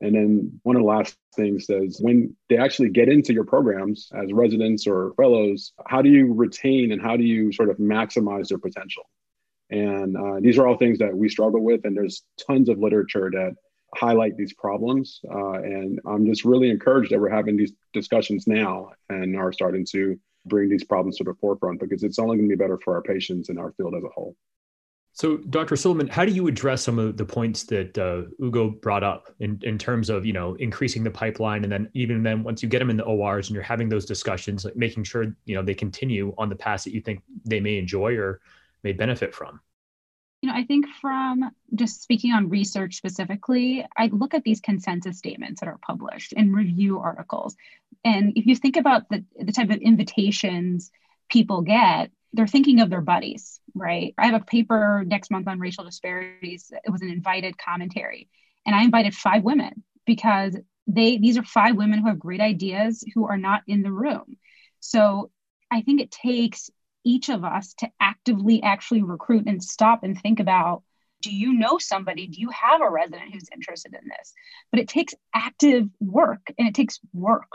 And 0.00 0.16
then 0.16 0.60
one 0.64 0.74
of 0.74 0.82
the 0.82 0.88
last 0.88 1.16
things 1.36 1.70
is 1.70 2.00
when 2.00 2.36
they 2.48 2.58
actually 2.58 2.90
get 2.90 3.08
into 3.08 3.32
your 3.32 3.44
programs 3.44 4.10
as 4.12 4.32
residents 4.32 4.86
or 4.86 5.12
fellows, 5.16 5.72
how 5.86 6.02
do 6.02 6.08
you 6.08 6.32
retain 6.34 6.90
and 6.90 7.00
how 7.00 7.16
do 7.16 7.22
you 7.22 7.52
sort 7.52 7.70
of 7.70 7.78
maximize 7.78 8.48
their 8.48 8.58
potential? 8.58 9.04
And 9.70 10.16
uh, 10.16 10.40
these 10.40 10.58
are 10.58 10.66
all 10.66 10.76
things 10.76 10.98
that 10.98 11.16
we 11.16 11.28
struggle 11.28 11.60
with. 11.60 11.84
And 11.84 11.96
there's 11.96 12.24
tons 12.46 12.68
of 12.68 12.78
literature 12.78 13.30
that 13.32 13.54
highlight 13.94 14.36
these 14.36 14.52
problems. 14.54 15.20
Uh, 15.30 15.54
and 15.54 16.00
I'm 16.06 16.26
just 16.26 16.44
really 16.44 16.70
encouraged 16.70 17.12
that 17.12 17.20
we're 17.20 17.28
having 17.28 17.56
these 17.56 17.72
discussions 17.92 18.46
now 18.46 18.92
and 19.08 19.36
are 19.36 19.52
starting 19.52 19.84
to 19.92 20.18
bring 20.46 20.68
these 20.68 20.84
problems 20.84 21.18
to 21.18 21.24
the 21.24 21.34
forefront 21.34 21.80
because 21.80 22.02
it's 22.02 22.18
only 22.18 22.36
going 22.36 22.48
to 22.48 22.56
be 22.56 22.58
better 22.58 22.78
for 22.82 22.94
our 22.94 23.02
patients 23.02 23.48
and 23.48 23.58
our 23.58 23.72
field 23.72 23.94
as 23.94 24.02
a 24.02 24.08
whole. 24.08 24.34
So, 25.14 25.36
Dr. 25.36 25.76
Suleiman, 25.76 26.08
how 26.08 26.24
do 26.24 26.32
you 26.32 26.48
address 26.48 26.82
some 26.82 26.98
of 26.98 27.18
the 27.18 27.24
points 27.24 27.64
that 27.64 27.98
uh, 27.98 28.22
Ugo 28.42 28.70
brought 28.70 29.04
up 29.04 29.28
in, 29.40 29.60
in 29.62 29.76
terms 29.76 30.08
of 30.08 30.24
you 30.24 30.32
know 30.32 30.54
increasing 30.54 31.04
the 31.04 31.10
pipeline, 31.10 31.64
and 31.64 31.72
then 31.72 31.90
even 31.92 32.22
then 32.22 32.42
once 32.42 32.62
you 32.62 32.68
get 32.68 32.78
them 32.78 32.88
in 32.88 32.96
the 32.96 33.04
ORs 33.04 33.48
and 33.48 33.54
you're 33.54 33.62
having 33.62 33.90
those 33.90 34.06
discussions, 34.06 34.64
like 34.64 34.74
making 34.74 35.04
sure 35.04 35.24
you 35.44 35.54
know 35.54 35.62
they 35.62 35.74
continue 35.74 36.34
on 36.38 36.48
the 36.48 36.56
path 36.56 36.84
that 36.84 36.94
you 36.94 37.02
think 37.02 37.22
they 37.44 37.60
may 37.60 37.76
enjoy 37.76 38.14
or 38.14 38.40
may 38.84 38.92
benefit 38.92 39.34
from? 39.34 39.60
You 40.42 40.48
know, 40.50 40.56
I 40.56 40.64
think 40.64 40.86
from 41.00 41.52
just 41.76 42.02
speaking 42.02 42.32
on 42.32 42.48
research 42.48 42.96
specifically, 42.96 43.86
I 43.96 44.06
look 44.08 44.34
at 44.34 44.42
these 44.42 44.60
consensus 44.60 45.16
statements 45.18 45.60
that 45.60 45.68
are 45.68 45.78
published 45.86 46.34
and 46.36 46.54
review 46.54 46.98
articles. 46.98 47.54
And 48.04 48.32
if 48.36 48.46
you 48.46 48.56
think 48.56 48.76
about 48.76 49.08
the, 49.08 49.24
the 49.40 49.52
type 49.52 49.70
of 49.70 49.76
invitations 49.76 50.90
people 51.30 51.62
get, 51.62 52.10
they're 52.32 52.48
thinking 52.48 52.80
of 52.80 52.90
their 52.90 53.00
buddies, 53.00 53.60
right? 53.74 54.14
I 54.18 54.26
have 54.26 54.42
a 54.42 54.44
paper 54.44 55.04
next 55.06 55.30
month 55.30 55.46
on 55.46 55.60
racial 55.60 55.84
disparities. 55.84 56.72
It 56.84 56.90
was 56.90 57.02
an 57.02 57.10
invited 57.10 57.56
commentary. 57.56 58.28
And 58.66 58.74
I 58.74 58.82
invited 58.82 59.14
five 59.14 59.44
women 59.44 59.84
because 60.06 60.56
they 60.88 61.18
these 61.18 61.38
are 61.38 61.44
five 61.44 61.76
women 61.76 62.00
who 62.00 62.08
have 62.08 62.18
great 62.18 62.40
ideas 62.40 63.04
who 63.14 63.26
are 63.26 63.36
not 63.36 63.62
in 63.68 63.82
the 63.82 63.92
room. 63.92 64.36
So 64.80 65.30
I 65.70 65.82
think 65.82 66.00
it 66.00 66.10
takes 66.10 66.68
each 67.04 67.28
of 67.28 67.44
us 67.44 67.74
to 67.74 67.88
actively 68.00 68.62
actually 68.62 69.02
recruit 69.02 69.46
and 69.46 69.62
stop 69.62 70.02
and 70.02 70.20
think 70.20 70.40
about 70.40 70.82
do 71.20 71.34
you 71.34 71.54
know 71.54 71.78
somebody 71.78 72.26
do 72.26 72.40
you 72.40 72.50
have 72.50 72.80
a 72.80 72.90
resident 72.90 73.32
who's 73.32 73.48
interested 73.52 73.94
in 73.94 74.08
this 74.08 74.32
but 74.70 74.80
it 74.80 74.88
takes 74.88 75.14
active 75.34 75.86
work 76.00 76.40
and 76.58 76.68
it 76.68 76.74
takes 76.74 76.98
work 77.12 77.50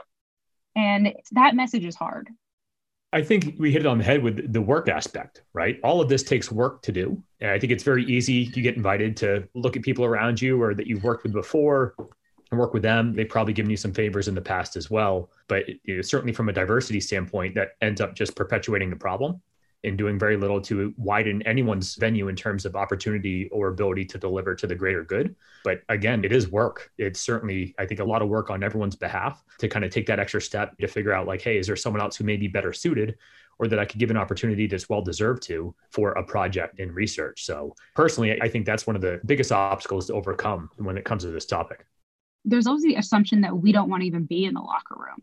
and 0.75 1.13
that 1.31 1.55
message 1.55 1.85
is 1.85 1.95
hard 1.95 2.29
I 3.13 3.23
think 3.23 3.55
we 3.57 3.71
hit 3.71 3.81
it 3.81 3.85
on 3.85 3.99
the 3.99 4.03
head 4.03 4.21
with 4.21 4.51
the 4.51 4.61
work 4.61 4.89
aspect, 4.89 5.43
right? 5.53 5.79
All 5.81 6.01
of 6.01 6.09
this 6.09 6.23
takes 6.23 6.51
work 6.51 6.81
to 6.81 6.91
do. 6.91 7.23
And 7.39 7.51
I 7.51 7.57
think 7.57 7.71
it's 7.71 7.83
very 7.83 8.03
easy. 8.05 8.51
You 8.53 8.61
get 8.61 8.75
invited 8.75 9.15
to 9.17 9.47
look 9.55 9.77
at 9.77 9.81
people 9.81 10.03
around 10.03 10.41
you 10.41 10.61
or 10.61 10.75
that 10.75 10.87
you've 10.87 11.03
worked 11.03 11.23
with 11.23 11.31
before 11.31 11.95
and 12.51 12.59
work 12.59 12.73
with 12.73 12.83
them. 12.83 13.13
They've 13.13 13.27
probably 13.27 13.53
given 13.53 13.69
you 13.69 13.77
some 13.77 13.93
favors 13.93 14.27
in 14.27 14.35
the 14.35 14.41
past 14.41 14.75
as 14.75 14.91
well. 14.91 15.29
But 15.47 15.63
certainly 16.01 16.33
from 16.33 16.49
a 16.49 16.53
diversity 16.53 16.99
standpoint, 16.99 17.55
that 17.55 17.71
ends 17.81 18.01
up 18.01 18.13
just 18.13 18.35
perpetuating 18.35 18.89
the 18.89 18.97
problem 18.97 19.41
and 19.83 19.97
doing 19.97 20.17
very 20.17 20.37
little 20.37 20.59
to 20.61 20.93
widen 20.97 21.41
anyone's 21.43 21.95
venue 21.95 22.27
in 22.27 22.35
terms 22.35 22.65
of 22.65 22.75
opportunity 22.75 23.47
or 23.51 23.69
ability 23.69 24.05
to 24.05 24.17
deliver 24.17 24.55
to 24.55 24.67
the 24.67 24.75
greater 24.75 25.03
good. 25.03 25.35
But 25.63 25.81
again, 25.89 26.25
it 26.25 26.31
is 26.31 26.49
work. 26.49 26.91
It's 26.97 27.19
certainly, 27.19 27.75
I 27.77 27.85
think, 27.85 27.99
a 27.99 28.03
lot 28.03 28.21
of 28.21 28.29
work 28.29 28.49
on 28.49 28.63
everyone's 28.63 28.95
behalf 28.95 29.43
to 29.59 29.67
kind 29.67 29.85
of 29.85 29.91
take 29.91 30.07
that 30.07 30.19
extra 30.19 30.41
step 30.41 30.77
to 30.77 30.87
figure 30.87 31.13
out, 31.13 31.27
like, 31.27 31.41
hey, 31.41 31.57
is 31.57 31.67
there 31.67 31.75
someone 31.75 32.01
else 32.01 32.15
who 32.15 32.23
may 32.23 32.37
be 32.37 32.47
better 32.47 32.73
suited 32.73 33.15
or 33.59 33.67
that 33.67 33.79
I 33.79 33.85
could 33.85 33.99
give 33.99 34.11
an 34.11 34.17
opportunity 34.17 34.67
that's 34.67 34.89
well 34.89 35.01
deserved 35.01 35.43
to 35.43 35.73
for 35.91 36.11
a 36.11 36.23
project 36.23 36.79
in 36.79 36.91
research? 36.91 37.45
So, 37.45 37.75
personally, 37.95 38.41
I 38.41 38.49
think 38.49 38.65
that's 38.65 38.87
one 38.87 38.95
of 38.95 39.01
the 39.01 39.19
biggest 39.25 39.51
obstacles 39.51 40.07
to 40.07 40.13
overcome 40.13 40.69
when 40.77 40.97
it 40.97 41.05
comes 41.05 41.23
to 41.23 41.29
this 41.29 41.45
topic 41.45 41.85
there's 42.47 42.65
always 42.65 42.83
the 42.83 42.95
assumption 42.95 43.41
that 43.41 43.55
we 43.55 43.73
don't 43.73 43.89
want 43.89 44.01
to 44.01 44.07
even 44.07 44.23
be 44.23 44.45
in 44.45 44.53
the 44.53 44.61
locker 44.61 44.95
room. 44.95 45.21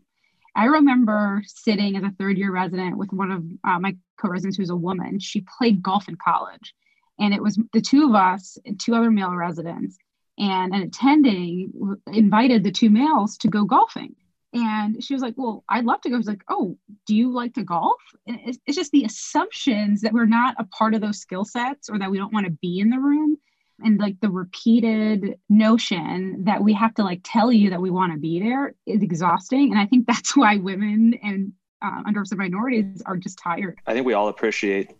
I 0.55 0.65
remember 0.65 1.41
sitting 1.47 1.97
as 1.97 2.03
a 2.03 2.13
third 2.17 2.37
year 2.37 2.51
resident 2.51 2.97
with 2.97 3.11
one 3.11 3.31
of 3.31 3.43
uh, 3.67 3.79
my 3.79 3.97
co 4.19 4.29
residents 4.29 4.57
who's 4.57 4.69
a 4.69 4.75
woman. 4.75 5.19
She 5.19 5.45
played 5.57 5.83
golf 5.83 6.07
in 6.07 6.15
college. 6.15 6.73
And 7.19 7.33
it 7.33 7.41
was 7.41 7.57
the 7.73 7.81
two 7.81 8.09
of 8.09 8.15
us 8.15 8.57
and 8.65 8.79
two 8.79 8.93
other 8.93 9.11
male 9.11 9.33
residents. 9.33 9.97
And 10.37 10.73
an 10.73 10.81
attending 10.81 11.71
invited 12.07 12.63
the 12.63 12.71
two 12.71 12.89
males 12.89 13.37
to 13.37 13.47
go 13.47 13.63
golfing. 13.63 14.15
And 14.53 15.03
she 15.03 15.13
was 15.13 15.23
like, 15.23 15.35
Well, 15.37 15.63
I'd 15.69 15.85
love 15.85 16.01
to 16.01 16.09
go. 16.09 16.15
I 16.15 16.17
was 16.17 16.27
like, 16.27 16.43
Oh, 16.49 16.77
do 17.05 17.15
you 17.15 17.31
like 17.31 17.53
to 17.53 17.63
golf? 17.63 18.01
And 18.27 18.39
it's, 18.45 18.57
it's 18.65 18.77
just 18.77 18.91
the 18.91 19.05
assumptions 19.05 20.01
that 20.01 20.13
we're 20.13 20.25
not 20.25 20.55
a 20.59 20.65
part 20.65 20.93
of 20.93 21.01
those 21.01 21.19
skill 21.19 21.45
sets 21.45 21.89
or 21.89 21.99
that 21.99 22.11
we 22.11 22.17
don't 22.17 22.33
want 22.33 22.45
to 22.45 22.51
be 22.51 22.79
in 22.79 22.89
the 22.89 22.99
room 22.99 23.37
and 23.83 23.99
like 23.99 24.19
the 24.21 24.29
repeated 24.29 25.37
notion 25.49 26.45
that 26.45 26.63
we 26.63 26.73
have 26.73 26.93
to 26.95 27.03
like 27.03 27.21
tell 27.23 27.51
you 27.51 27.69
that 27.71 27.81
we 27.81 27.89
want 27.89 28.13
to 28.13 28.19
be 28.19 28.39
there 28.39 28.73
is 28.85 29.01
exhausting 29.01 29.71
and 29.71 29.79
i 29.79 29.85
think 29.85 30.07
that's 30.07 30.35
why 30.35 30.57
women 30.57 31.13
and 31.23 31.53
uh, 31.85 32.03
underrepresented 32.03 32.37
minorities 32.37 33.01
are 33.05 33.17
just 33.17 33.37
tired 33.37 33.79
i 33.85 33.93
think 33.93 34.05
we 34.05 34.13
all 34.13 34.27
appreciate 34.27 34.91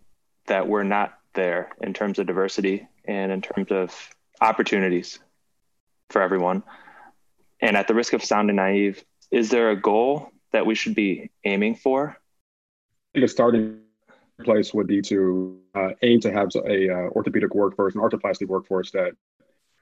that 0.48 0.68
we're 0.68 0.84
not 0.84 1.18
there 1.34 1.70
in 1.82 1.94
terms 1.94 2.20
of 2.20 2.27
diversity 2.27 2.88
and 3.06 3.32
in 3.32 3.42
terms 3.42 3.72
of 3.72 4.10
opportunities 4.42 5.20
for 6.10 6.22
everyone 6.22 6.63
and 7.62 7.75
at 7.75 7.88
the 7.88 7.94
risk 7.94 8.13
of 8.13 8.24
sounding 8.24 8.56
naive 8.56 9.04
is 9.32 9.50
there 9.50 9.70
a 9.70 9.75
goal 9.75 10.30
that 10.51 10.65
we 10.65 10.75
should 10.75 10.96
be 10.96 11.30
aiming 11.44 11.75
for 11.75 12.18
I 13.13 13.20
think 13.20 13.25
a 13.25 13.27
starting 13.30 13.80
place 14.44 14.74
would 14.74 14.88
be 14.88 15.01
to 15.04 15.60
uh, 15.74 15.89
aim 16.01 16.20
to 16.22 16.32
have 16.32 16.50
a 16.56 16.89
uh, 16.89 17.10
orthopedic 17.12 17.56
workforce, 17.56 17.96
an 17.96 18.01
arthroplasty 18.01 18.48
workforce 18.48 18.92
that 18.92 19.13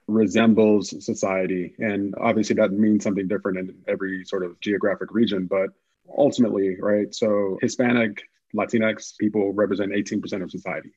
resembles 0.08 1.04
society. 1.04 1.76
And 1.80 2.14
obviously, 2.20 2.56
that 2.58 2.72
means 2.72 3.04
something 3.04 3.28
different 3.28 3.58
in 3.58 3.76
every 3.88 4.26
sort 4.26 4.44
of 4.44 4.60
geographic 4.60 5.12
region. 5.12 5.48
But 5.48 5.70
ultimately, 6.18 6.78
right? 6.80 7.14
So 7.14 7.58
Hispanic, 7.62 8.22
Latinx 8.56 9.18
people 9.20 9.52
represent 9.54 9.92
18% 9.92 10.44
of 10.44 10.52
society 10.52 10.92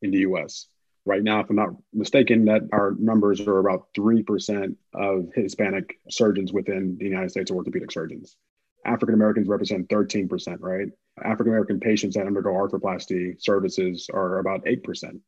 in 0.00 0.10
the 0.10 0.18
US. 0.18 0.66
Right 1.04 1.22
now, 1.22 1.40
if 1.40 1.50
I'm 1.50 1.56
not 1.56 1.70
mistaken, 1.92 2.44
that 2.44 2.62
our 2.72 2.94
numbers 2.98 3.40
are 3.40 3.58
about 3.58 3.92
3% 3.94 4.76
of 4.94 5.30
Hispanic 5.34 5.98
surgeons 6.08 6.52
within 6.52 6.96
the 6.98 7.04
United 7.04 7.30
States 7.30 7.50
orthopedic 7.50 7.90
surgeons. 7.90 8.36
African 8.84 9.14
Americans 9.14 9.48
represent 9.48 9.88
13%, 9.88 10.58
right? 10.60 10.88
African 11.22 11.48
American 11.48 11.80
patients 11.80 12.14
that 12.16 12.26
undergo 12.26 12.50
arthroplasty 12.50 13.40
services 13.40 14.08
are 14.12 14.38
about 14.38 14.64
8%, 14.64 15.20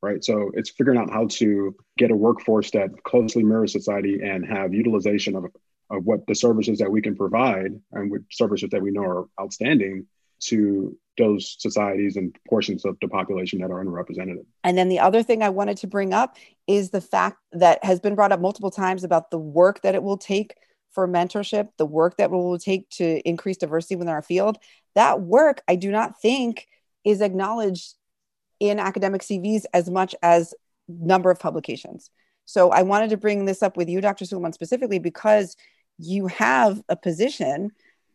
right? 0.00 0.22
So 0.22 0.50
it's 0.54 0.70
figuring 0.70 0.98
out 0.98 1.10
how 1.10 1.26
to 1.26 1.74
get 1.96 2.10
a 2.10 2.16
workforce 2.16 2.70
that 2.72 3.02
closely 3.04 3.42
mirrors 3.42 3.72
society 3.72 4.20
and 4.22 4.44
have 4.46 4.74
utilization 4.74 5.36
of, 5.36 5.46
of 5.92 6.04
what 6.04 6.26
the 6.26 6.34
services 6.34 6.78
that 6.78 6.90
we 6.90 7.02
can 7.02 7.14
provide 7.14 7.72
and 7.92 8.10
which 8.10 8.22
services 8.30 8.70
that 8.70 8.82
we 8.82 8.90
know 8.90 9.02
are 9.02 9.28
outstanding 9.40 10.06
to 10.40 10.96
those 11.18 11.56
societies 11.58 12.16
and 12.16 12.36
portions 12.48 12.84
of 12.84 12.96
the 13.00 13.08
population 13.08 13.60
that 13.60 13.70
are 13.70 13.84
underrepresented. 13.84 14.44
And 14.64 14.76
then 14.76 14.88
the 14.88 14.98
other 14.98 15.22
thing 15.22 15.42
I 15.42 15.50
wanted 15.50 15.76
to 15.78 15.86
bring 15.86 16.14
up 16.14 16.36
is 16.66 16.90
the 16.90 17.02
fact 17.02 17.38
that 17.52 17.84
has 17.84 18.00
been 18.00 18.14
brought 18.14 18.32
up 18.32 18.40
multiple 18.40 18.70
times 18.70 19.04
about 19.04 19.30
the 19.30 19.38
work 19.38 19.82
that 19.82 19.94
it 19.94 20.02
will 20.02 20.16
take 20.16 20.56
for 20.90 21.06
mentorship, 21.06 21.68
the 21.76 21.86
work 21.86 22.16
that 22.16 22.30
will 22.30 22.58
take 22.58 22.88
to 22.90 23.20
increase 23.28 23.58
diversity 23.58 23.96
within 23.96 24.12
our 24.12 24.22
field. 24.22 24.58
That 24.94 25.20
work, 25.20 25.62
I 25.68 25.76
do 25.76 25.90
not 25.90 26.20
think, 26.20 26.66
is 27.04 27.20
acknowledged 27.20 27.94
in 28.58 28.78
academic 28.78 29.22
CVs 29.22 29.64
as 29.74 29.90
much 29.90 30.14
as 30.22 30.54
number 30.88 31.30
of 31.30 31.38
publications. 31.38 32.10
So 32.44 32.70
I 32.70 32.82
wanted 32.82 33.10
to 33.10 33.16
bring 33.16 33.44
this 33.44 33.62
up 33.62 33.76
with 33.76 33.88
you, 33.88 34.00
Dr. 34.00 34.24
Suleiman, 34.24 34.52
specifically 34.52 34.98
because 34.98 35.56
you 35.98 36.26
have 36.26 36.82
a 36.88 36.96
position 36.96 37.70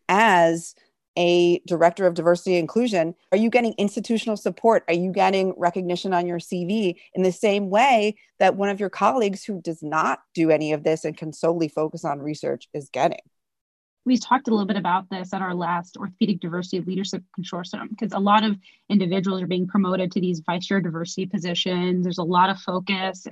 as 0.09 0.75
a 1.17 1.59
director 1.65 2.05
of 2.05 2.13
diversity 2.13 2.57
inclusion, 2.57 3.15
are 3.31 3.37
you 3.37 3.49
getting 3.49 3.73
institutional 3.77 4.37
support? 4.37 4.83
Are 4.87 4.93
you 4.93 5.11
getting 5.11 5.53
recognition 5.57 6.13
on 6.13 6.27
your 6.27 6.37
CV 6.37 6.95
in 7.15 7.23
the 7.23 7.31
same 7.31 7.69
way 7.69 8.15
that 8.39 8.55
one 8.55 8.69
of 8.69 8.79
your 8.79 8.91
colleagues 8.91 9.43
who 9.43 9.59
does 9.59 9.81
not 9.81 10.19
do 10.35 10.51
any 10.51 10.73
of 10.73 10.83
this 10.83 11.03
and 11.03 11.17
can 11.17 11.33
solely 11.33 11.67
focus 11.67 12.05
on 12.05 12.19
research 12.19 12.69
is 12.73 12.89
getting? 12.89 13.19
We 14.05 14.17
talked 14.17 14.47
a 14.47 14.51
little 14.51 14.67
bit 14.67 14.77
about 14.77 15.09
this 15.09 15.33
at 15.33 15.41
our 15.41 15.53
last 15.55 15.97
Orthopedic 15.97 16.39
Diversity 16.39 16.81
Leadership 16.81 17.23
Consortium 17.37 17.89
because 17.89 18.13
a 18.13 18.19
lot 18.19 18.45
of 18.45 18.55
individuals 18.89 19.41
are 19.41 19.47
being 19.47 19.67
promoted 19.67 20.11
to 20.13 20.21
these 20.21 20.41
vice 20.45 20.67
chair 20.67 20.79
diversity 20.79 21.25
positions. 21.25 22.03
There's 22.03 22.19
a 22.19 22.23
lot 22.23 22.49
of 22.49 22.59
focus 22.59 23.27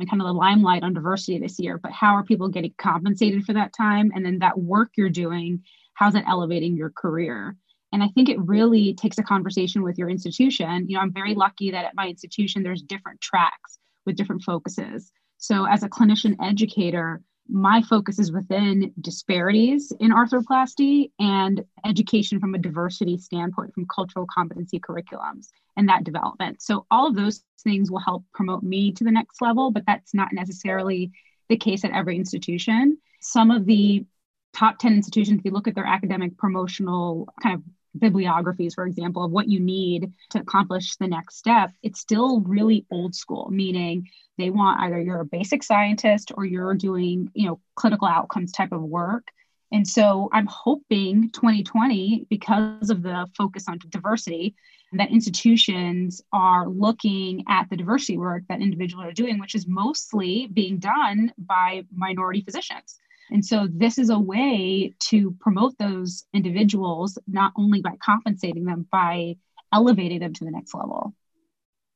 and 0.00 0.10
kind 0.10 0.22
of 0.22 0.26
the 0.26 0.32
limelight 0.32 0.82
on 0.82 0.94
diversity 0.94 1.38
this 1.38 1.58
year, 1.58 1.78
but 1.78 1.92
how 1.92 2.14
are 2.14 2.24
people 2.24 2.48
getting 2.48 2.74
compensated 2.78 3.44
for 3.44 3.52
that 3.52 3.72
time? 3.76 4.10
And 4.14 4.24
then 4.24 4.38
that 4.40 4.58
work 4.58 4.90
you're 4.96 5.10
doing 5.10 5.62
how's 5.94 6.14
it 6.14 6.24
elevating 6.26 6.76
your 6.76 6.90
career? 6.90 7.56
And 7.92 8.02
i 8.02 8.08
think 8.08 8.28
it 8.28 8.40
really 8.40 8.94
takes 8.94 9.18
a 9.18 9.22
conversation 9.22 9.82
with 9.82 9.98
your 9.98 10.08
institution. 10.08 10.88
You 10.88 10.96
know 10.96 11.02
i'm 11.02 11.12
very 11.12 11.34
lucky 11.34 11.70
that 11.70 11.84
at 11.84 11.94
my 11.94 12.06
institution 12.08 12.62
there's 12.62 12.82
different 12.82 13.20
tracks 13.20 13.78
with 14.06 14.16
different 14.16 14.42
focuses. 14.42 15.12
So 15.38 15.66
as 15.66 15.82
a 15.82 15.88
clinician 15.88 16.36
educator 16.42 17.22
my 17.50 17.82
focus 17.82 18.18
is 18.18 18.32
within 18.32 18.92
disparities 19.00 19.92
in 20.00 20.12
arthroplasty 20.12 21.10
and 21.18 21.64
education 21.84 22.38
from 22.38 22.54
a 22.54 22.58
diversity 22.58 23.18
standpoint 23.18 23.74
from 23.74 23.86
cultural 23.86 24.26
competency 24.32 24.78
curriculums 24.78 25.48
and 25.76 25.88
that 25.88 26.04
development. 26.04 26.62
So 26.62 26.86
all 26.90 27.06
of 27.06 27.14
those 27.14 27.42
things 27.62 27.90
will 27.90 27.98
help 27.98 28.24
promote 28.32 28.62
me 28.62 28.92
to 28.92 29.04
the 29.04 29.10
next 29.10 29.42
level 29.42 29.70
but 29.70 29.84
that's 29.86 30.14
not 30.14 30.32
necessarily 30.32 31.10
the 31.48 31.56
case 31.56 31.84
at 31.84 31.92
every 31.92 32.16
institution. 32.16 32.98
Some 33.20 33.50
of 33.50 33.66
the 33.66 34.04
top 34.52 34.78
10 34.78 34.94
institutions, 34.94 35.40
if 35.40 35.44
you 35.44 35.50
look 35.50 35.68
at 35.68 35.74
their 35.74 35.86
academic 35.86 36.36
promotional 36.38 37.28
kind 37.42 37.56
of 37.56 37.62
bibliographies, 37.98 38.74
for 38.74 38.86
example, 38.86 39.24
of 39.24 39.30
what 39.30 39.48
you 39.48 39.60
need 39.60 40.12
to 40.30 40.40
accomplish 40.40 40.96
the 40.96 41.08
next 41.08 41.36
step, 41.36 41.72
it's 41.82 42.00
still 42.00 42.40
really 42.40 42.86
old 42.90 43.14
school, 43.14 43.48
meaning 43.50 44.08
they 44.38 44.50
want 44.50 44.80
either 44.80 45.00
you're 45.00 45.20
a 45.20 45.24
basic 45.24 45.62
scientist 45.62 46.32
or 46.34 46.44
you're 46.44 46.74
doing, 46.74 47.30
you 47.34 47.46
know, 47.46 47.60
clinical 47.74 48.08
outcomes 48.08 48.52
type 48.52 48.72
of 48.72 48.82
work. 48.82 49.28
And 49.72 49.86
so 49.86 50.28
I'm 50.32 50.46
hoping 50.46 51.30
2020, 51.30 52.26
because 52.28 52.90
of 52.90 53.02
the 53.02 53.26
focus 53.36 53.66
on 53.68 53.78
diversity, 53.88 54.54
that 54.92 55.10
institutions 55.10 56.20
are 56.32 56.68
looking 56.68 57.44
at 57.48 57.70
the 57.70 57.76
diversity 57.76 58.18
work 58.18 58.42
that 58.48 58.60
individuals 58.60 59.06
are 59.06 59.12
doing, 59.12 59.38
which 59.38 59.54
is 59.54 59.68
mostly 59.68 60.48
being 60.52 60.78
done 60.78 61.32
by 61.38 61.84
minority 61.94 62.40
physicians. 62.40 62.98
And 63.30 63.44
so 63.44 63.68
this 63.70 63.98
is 63.98 64.10
a 64.10 64.18
way 64.18 64.94
to 65.00 65.34
promote 65.40 65.78
those 65.78 66.24
individuals, 66.32 67.18
not 67.26 67.52
only 67.56 67.80
by 67.80 67.96
compensating 68.02 68.64
them, 68.64 68.86
by 68.90 69.36
elevating 69.72 70.20
them 70.20 70.32
to 70.34 70.44
the 70.44 70.50
next 70.50 70.74
level. 70.74 71.14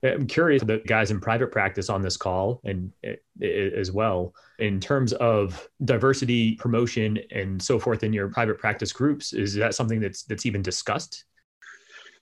I'm 0.04 0.26
curious 0.26 0.62
the 0.62 0.78
guys 0.86 1.10
in 1.10 1.18
private 1.18 1.50
practice 1.50 1.88
on 1.88 2.02
this 2.02 2.16
call 2.16 2.60
and 2.64 2.92
eh, 3.02 3.14
eh, 3.42 3.70
as 3.74 3.90
well 3.90 4.34
in 4.58 4.78
terms 4.78 5.14
of 5.14 5.66
diversity 5.84 6.56
promotion 6.56 7.18
and 7.30 7.60
so 7.60 7.78
forth 7.78 8.04
in 8.04 8.12
your 8.12 8.28
private 8.28 8.58
practice 8.58 8.92
groups 8.92 9.32
is 9.32 9.54
that 9.54 9.74
something 9.74 10.00
that's 10.00 10.24
that's 10.24 10.44
even 10.44 10.60
discussed 10.60 11.24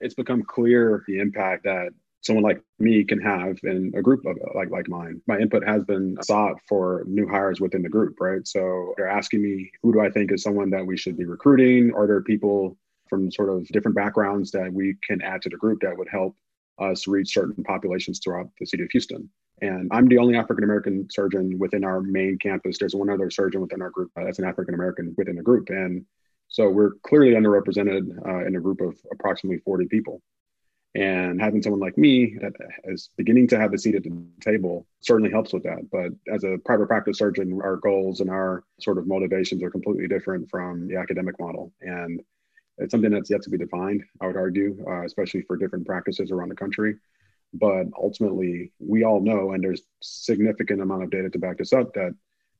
it's 0.00 0.14
become 0.14 0.42
clear 0.42 1.02
the 1.08 1.18
impact 1.18 1.64
that 1.64 1.88
someone 2.22 2.44
like 2.44 2.62
me 2.78 3.04
can 3.04 3.20
have 3.20 3.58
in 3.64 3.92
a 3.96 4.02
group 4.02 4.24
of, 4.24 4.38
like 4.54 4.70
like 4.70 4.88
mine. 4.88 5.20
My 5.26 5.38
input 5.38 5.66
has 5.66 5.84
been 5.84 6.16
sought 6.22 6.56
for 6.68 7.04
new 7.06 7.28
hires 7.28 7.60
within 7.60 7.82
the 7.82 7.88
group, 7.88 8.20
right? 8.20 8.46
So 8.46 8.94
they're 8.96 9.08
asking 9.08 9.42
me, 9.42 9.70
who 9.82 9.92
do 9.92 10.00
I 10.00 10.10
think 10.10 10.32
is 10.32 10.42
someone 10.42 10.70
that 10.70 10.86
we 10.86 10.96
should 10.96 11.16
be 11.16 11.24
recruiting? 11.24 11.92
Are 11.94 12.06
there 12.06 12.22
people 12.22 12.76
from 13.08 13.30
sort 13.30 13.50
of 13.50 13.66
different 13.68 13.96
backgrounds 13.96 14.50
that 14.52 14.72
we 14.72 14.96
can 15.06 15.20
add 15.22 15.42
to 15.42 15.48
the 15.48 15.56
group 15.56 15.80
that 15.82 15.96
would 15.96 16.08
help 16.08 16.34
us 16.78 17.06
reach 17.06 17.34
certain 17.34 17.62
populations 17.64 18.20
throughout 18.22 18.48
the 18.58 18.66
city 18.66 18.84
of 18.84 18.90
Houston? 18.92 19.28
And 19.60 19.88
I'm 19.92 20.08
the 20.08 20.18
only 20.18 20.36
African 20.36 20.64
American 20.64 21.08
surgeon 21.10 21.58
within 21.58 21.84
our 21.84 22.00
main 22.00 22.38
campus. 22.38 22.78
There's 22.78 22.94
one 22.94 23.10
other 23.10 23.30
surgeon 23.30 23.60
within 23.60 23.82
our 23.82 23.90
group 23.90 24.10
that's 24.16 24.38
an 24.38 24.44
African 24.44 24.74
American 24.74 25.14
within 25.16 25.36
the 25.36 25.42
group, 25.42 25.68
and 25.70 26.04
so 26.52 26.68
we're 26.68 26.92
clearly 27.02 27.32
underrepresented 27.32 28.26
uh, 28.26 28.46
in 28.46 28.56
a 28.56 28.60
group 28.60 28.82
of 28.82 28.94
approximately 29.10 29.58
40 29.64 29.86
people. 29.86 30.20
And 30.94 31.40
having 31.40 31.62
someone 31.62 31.80
like 31.80 31.96
me 31.96 32.36
that 32.42 32.52
is 32.84 33.08
beginning 33.16 33.48
to 33.48 33.58
have 33.58 33.72
a 33.72 33.78
seat 33.78 33.94
at 33.94 34.02
the 34.02 34.12
table 34.40 34.86
certainly 35.00 35.30
helps 35.30 35.52
with 35.52 35.62
that. 35.62 35.90
But 35.90 36.12
as 36.32 36.44
a 36.44 36.58
private 36.64 36.86
practice 36.86 37.18
surgeon, 37.18 37.60
our 37.62 37.76
goals 37.76 38.20
and 38.20 38.28
our 38.28 38.64
sort 38.78 38.98
of 38.98 39.06
motivations 39.06 39.62
are 39.62 39.70
completely 39.70 40.06
different 40.06 40.50
from 40.50 40.88
the 40.88 40.96
academic 40.96 41.40
model. 41.40 41.72
And 41.80 42.20
it's 42.76 42.90
something 42.90 43.10
that's 43.10 43.30
yet 43.30 43.42
to 43.42 43.50
be 43.50 43.56
defined, 43.56 44.04
I 44.20 44.26
would 44.26 44.36
argue, 44.36 44.84
uh, 44.86 45.04
especially 45.04 45.42
for 45.42 45.56
different 45.56 45.86
practices 45.86 46.30
around 46.30 46.50
the 46.50 46.56
country. 46.56 46.96
But 47.54 47.86
ultimately, 47.98 48.72
we 48.78 49.04
all 49.04 49.20
know, 49.20 49.52
and 49.52 49.64
there's 49.64 49.82
significant 50.02 50.82
amount 50.82 51.04
of 51.04 51.10
data 51.10 51.30
to 51.30 51.38
back 51.38 51.58
this 51.58 51.72
up, 51.72 51.94
that 51.94 52.14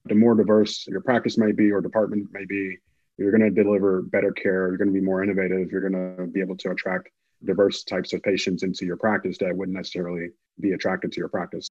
the 0.07 0.15
more 0.15 0.35
diverse 0.35 0.87
your 0.87 1.01
practice 1.01 1.37
may 1.37 1.53
be 1.53 1.71
or 1.71 1.81
department 1.81 2.29
may 2.33 2.45
be, 2.45 2.79
you're 3.19 3.31
going 3.31 3.43
to 3.43 3.63
deliver 3.63 4.03
better 4.03 4.33
care. 4.33 4.69
You're 4.69 4.79
going 4.79 4.93
to 4.93 4.95
be 4.95 5.05
more 5.05 5.23
innovative. 5.23 5.71
You're 5.71 5.89
going 5.89 6.17
to 6.17 6.27
be 6.27 6.41
able 6.41 6.57
to 6.57 6.71
attract 6.71 7.09
diverse 7.45 7.85
types 7.85 8.13
of 8.13 8.23
patients 8.23 8.63
into 8.63 8.85
your 8.85 8.97
practice 8.97 9.39
that 9.39 9.57
wouldn't 9.57 9.77
necessarily 9.77 10.29
be 10.61 10.73
attracted 10.73 11.13
to 11.13 11.19
your 11.19 11.29
practice 11.29 11.69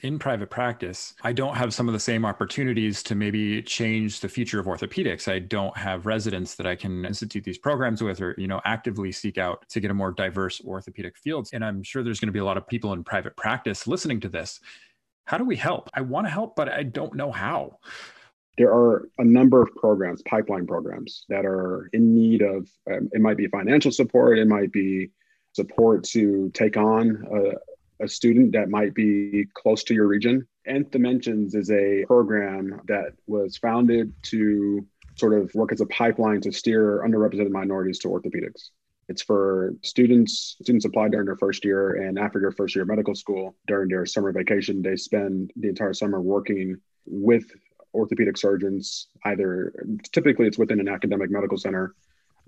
in 0.00 0.18
private 0.18 0.50
practice, 0.50 1.14
I 1.22 1.32
don't 1.32 1.56
have 1.56 1.72
some 1.72 1.88
of 1.88 1.94
the 1.94 2.00
same 2.00 2.26
opportunities 2.26 3.02
to 3.04 3.14
maybe 3.14 3.62
change 3.62 4.20
the 4.20 4.28
future 4.28 4.58
of 4.58 4.66
orthopedics. 4.66 5.32
I 5.32 5.38
don't 5.38 5.76
have 5.76 6.04
residents 6.04 6.56
that 6.56 6.66
I 6.66 6.74
can 6.74 7.04
institute 7.04 7.44
these 7.44 7.58
programs 7.58 8.02
with 8.02 8.20
or, 8.20 8.34
you 8.36 8.46
know, 8.46 8.60
actively 8.64 9.12
seek 9.12 9.38
out 9.38 9.66
to 9.70 9.80
get 9.80 9.90
a 9.90 9.94
more 9.94 10.12
diverse 10.12 10.60
orthopedic 10.64 11.16
field. 11.16 11.48
And 11.52 11.64
I'm 11.64 11.82
sure 11.82 12.02
there's 12.02 12.20
going 12.20 12.28
to 12.28 12.32
be 12.32 12.38
a 12.40 12.44
lot 12.44 12.58
of 12.58 12.66
people 12.66 12.92
in 12.92 13.04
private 13.04 13.36
practice 13.36 13.86
listening 13.86 14.20
to 14.20 14.28
this. 14.28 14.60
How 15.26 15.38
do 15.38 15.44
we 15.44 15.56
help? 15.56 15.88
I 15.94 16.02
want 16.02 16.26
to 16.26 16.30
help, 16.30 16.54
but 16.54 16.68
I 16.68 16.82
don't 16.82 17.14
know 17.14 17.32
how 17.32 17.78
there 18.56 18.72
are 18.72 19.08
a 19.18 19.24
number 19.24 19.62
of 19.62 19.74
programs, 19.74 20.22
pipeline 20.22 20.66
programs, 20.66 21.24
that 21.28 21.44
are 21.44 21.90
in 21.92 22.14
need 22.14 22.42
of 22.42 22.68
um, 22.90 23.08
it 23.12 23.20
might 23.20 23.36
be 23.36 23.48
financial 23.48 23.90
support, 23.90 24.38
it 24.38 24.46
might 24.46 24.72
be 24.72 25.10
support 25.52 26.04
to 26.04 26.50
take 26.54 26.76
on 26.76 27.24
a, 28.00 28.04
a 28.04 28.08
student 28.08 28.52
that 28.52 28.68
might 28.68 28.94
be 28.94 29.46
close 29.54 29.82
to 29.84 29.94
your 29.94 30.06
region. 30.06 30.46
Nth 30.66 30.90
Dimensions 30.90 31.54
is 31.54 31.70
a 31.70 32.04
program 32.06 32.80
that 32.86 33.12
was 33.26 33.56
founded 33.56 34.12
to 34.24 34.86
sort 35.16 35.34
of 35.34 35.54
work 35.54 35.72
as 35.72 35.80
a 35.80 35.86
pipeline 35.86 36.40
to 36.40 36.52
steer 36.52 37.04
underrepresented 37.06 37.50
minorities 37.50 37.98
to 38.00 38.08
orthopedics. 38.08 38.70
It's 39.08 39.22
for 39.22 39.74
students. 39.82 40.56
Students 40.62 40.86
apply 40.86 41.08
during 41.08 41.26
their 41.26 41.36
first 41.36 41.64
year, 41.64 42.06
and 42.06 42.18
after 42.18 42.40
their 42.40 42.52
first 42.52 42.74
year 42.74 42.82
of 42.82 42.88
medical 42.88 43.14
school, 43.14 43.54
during 43.66 43.88
their 43.88 44.06
summer 44.06 44.32
vacation, 44.32 44.80
they 44.80 44.96
spend 44.96 45.52
the 45.56 45.68
entire 45.68 45.92
summer 45.92 46.20
working 46.20 46.76
with 47.04 47.44
orthopedic 47.94 48.36
surgeons, 48.36 49.08
either 49.24 49.72
typically 50.12 50.46
it's 50.46 50.58
within 50.58 50.80
an 50.80 50.88
academic 50.88 51.30
medical 51.30 51.56
center. 51.56 51.94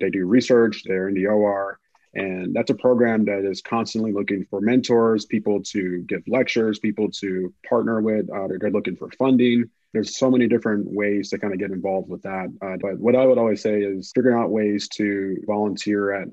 They 0.00 0.10
do 0.10 0.26
research, 0.26 0.82
they're 0.84 1.08
in 1.08 1.14
the 1.14 1.26
OR, 1.26 1.78
And 2.14 2.54
that's 2.54 2.70
a 2.70 2.74
program 2.74 3.24
that 3.26 3.44
is 3.44 3.62
constantly 3.62 4.12
looking 4.12 4.44
for 4.50 4.60
mentors, 4.60 5.24
people 5.26 5.62
to 5.64 6.02
give 6.02 6.22
lectures, 6.26 6.78
people 6.78 7.10
to 7.20 7.52
partner 7.68 8.00
with. 8.00 8.28
Uh, 8.30 8.48
they're 8.48 8.70
looking 8.70 8.96
for 8.96 9.10
funding. 9.12 9.70
There's 9.92 10.18
so 10.18 10.30
many 10.30 10.48
different 10.48 10.86
ways 10.92 11.30
to 11.30 11.38
kind 11.38 11.54
of 11.54 11.58
get 11.58 11.70
involved 11.70 12.10
with 12.10 12.22
that. 12.22 12.48
Uh, 12.60 12.76
but 12.80 12.98
what 12.98 13.16
I 13.16 13.24
would 13.24 13.38
always 13.38 13.62
say 13.62 13.80
is 13.80 14.12
figuring 14.14 14.38
out 14.38 14.50
ways 14.50 14.88
to 14.96 15.36
volunteer 15.46 16.12
at 16.12 16.28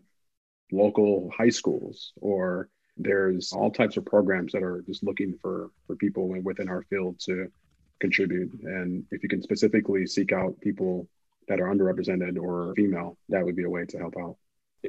local 0.71 1.31
high 1.37 1.49
schools 1.49 2.13
or 2.19 2.67
there's 2.97 3.53
all 3.53 3.71
types 3.71 3.97
of 3.97 4.05
programs 4.05 4.51
that 4.53 4.63
are 4.63 4.83
just 4.85 5.03
looking 5.03 5.37
for 5.41 5.71
for 5.87 5.95
people 5.95 6.27
within 6.43 6.69
our 6.69 6.83
field 6.83 7.19
to 7.19 7.51
contribute 7.99 8.51
and 8.63 9.05
if 9.11 9.23
you 9.23 9.29
can 9.29 9.41
specifically 9.41 10.05
seek 10.05 10.31
out 10.31 10.59
people 10.61 11.07
that 11.47 11.59
are 11.59 11.73
underrepresented 11.73 12.37
or 12.37 12.73
female 12.75 13.17
that 13.29 13.43
would 13.43 13.55
be 13.55 13.63
a 13.63 13.69
way 13.69 13.85
to 13.85 13.97
help 13.97 14.15
out 14.17 14.35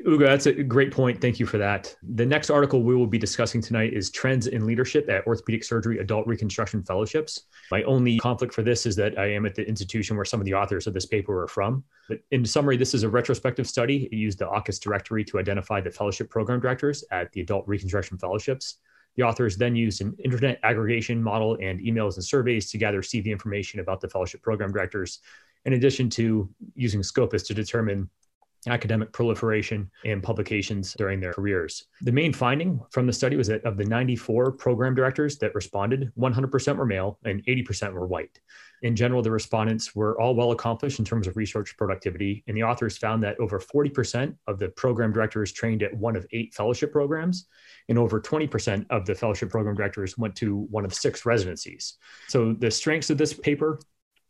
Ugo, 0.07 0.27
that's 0.27 0.47
a 0.47 0.53
great 0.53 0.91
point. 0.91 1.21
Thank 1.21 1.39
you 1.39 1.47
for 1.47 1.57
that. 1.59 1.95
The 2.03 2.27
next 2.27 2.51
article 2.51 2.83
we 2.83 2.97
will 2.97 3.07
be 3.07 3.19
discussing 3.19 3.61
tonight 3.61 3.93
is 3.93 4.11
Trends 4.11 4.49
in 4.49 4.67
Leadership 4.67 5.09
at 5.09 5.25
Orthopedic 5.25 5.63
Surgery 5.63 5.99
Adult 5.99 6.27
Reconstruction 6.27 6.83
Fellowships. 6.83 7.43
My 7.71 7.85
only 7.85 8.19
conflict 8.19 8.53
for 8.53 8.63
this 8.63 8.87
is 8.87 8.97
that 8.97 9.17
I 9.19 9.27
am 9.27 9.47
at 9.47 9.55
the 9.55 9.67
institution 9.67 10.17
where 10.17 10.25
some 10.25 10.41
of 10.41 10.47
the 10.47 10.55
authors 10.55 10.89
of 10.89 10.95
this 10.95 11.07
paper 11.07 11.41
are 11.43 11.49
from. 11.49 11.85
But 12.09 12.19
in 12.33 12.45
summary, 12.45 12.77
this 12.77 12.93
is 12.93 13.05
a 13.05 13.09
retrospective 13.09 13.69
study. 13.69 14.09
It 14.11 14.17
used 14.17 14.41
the 14.41 14.47
AAHKS 14.47 14.81
directory 14.81 15.25
to 15.27 15.39
identify 15.39 15.81
the 15.81 15.93
fellowship 15.93 16.29
program 16.29 16.59
directors 16.59 17.05
at 17.13 17.31
the 17.31 17.43
Adult 17.43 17.67
Reconstruction 17.69 18.19
Fellowships. 18.19 18.79
The 19.17 19.23
authors 19.23 19.57
then 19.57 19.77
used 19.77 20.01
an 20.01 20.17
internet 20.25 20.59
aggregation 20.63 21.23
model 21.23 21.57
and 21.61 21.81
emails 21.81 22.17
and 22.17 22.25
surveys 22.25 22.71
to 22.71 22.79
gather 22.79 23.01
CV 23.01 23.27
information 23.27 23.81
about 23.81 24.01
the 24.01 24.09
fellowship 24.09 24.43
program 24.43 24.73
directors, 24.73 25.21
in 25.65 25.75
addition 25.75 26.11
to 26.11 26.49
using 26.75 27.03
Scopus 27.03 27.45
to 27.45 27.55
determine 27.55 28.11
academic 28.67 29.13
proliferation 29.13 29.91
and 30.05 30.23
publications 30.23 30.95
during 30.95 31.21
their 31.21 31.33
careers. 31.33 31.85
The 32.03 32.13
main 32.13 32.33
finding 32.33 32.81
from 32.91 33.07
the 33.07 33.13
study 33.13 33.37
was 33.37 33.49
that 33.49 33.65
of 33.65 33.77
the 33.77 33.85
94 33.85 34.53
program 34.53 34.95
directors 34.95 35.39
that 35.39 35.55
responded, 35.55 36.13
100% 36.19 36.77
were 36.77 36.87
male 36.87 37.19
and 37.25 37.45
80% 37.47 37.93
were 37.93 38.07
white. 38.07 38.39
In 38.83 38.95
general, 38.95 39.23
the 39.23 39.31
respondents 39.31 39.95
were 39.95 40.21
all 40.21 40.35
well 40.35 40.53
accomplished 40.53 40.99
in 40.99 41.07
terms 41.07 41.27
of 41.27 41.39
research 41.39 41.75
productivity, 41.79 42.45
and 42.47 42.57
the 42.57 42.63
authors 42.63 42.99
found 42.99 43.23
that 43.23 43.41
over 43.41 43.59
40% 43.59 44.37
of 44.47 44.59
the 44.59 44.69
program 44.69 45.11
directors 45.11 45.53
trained 45.53 45.83
at 45.83 45.97
one 45.97 46.17
of 46.17 46.27
eight 46.33 46.53
fellowship 46.53 46.93
programs, 46.93 47.47
and 47.89 47.99
over 47.99 48.21
20% 48.21 48.85
of 48.91 49.07
the 49.07 49.15
fellowship 49.15 49.49
program 49.49 49.75
directors 49.75 50.19
went 50.19 50.37
to 50.37 50.67
one 50.71 50.85
of 50.85 50.93
six 50.93 51.25
residencies. 51.25 51.95
So, 52.29 52.53
the 52.53 52.71
strengths 52.71 53.09
of 53.09 53.17
this 53.17 53.33
paper 53.33 53.81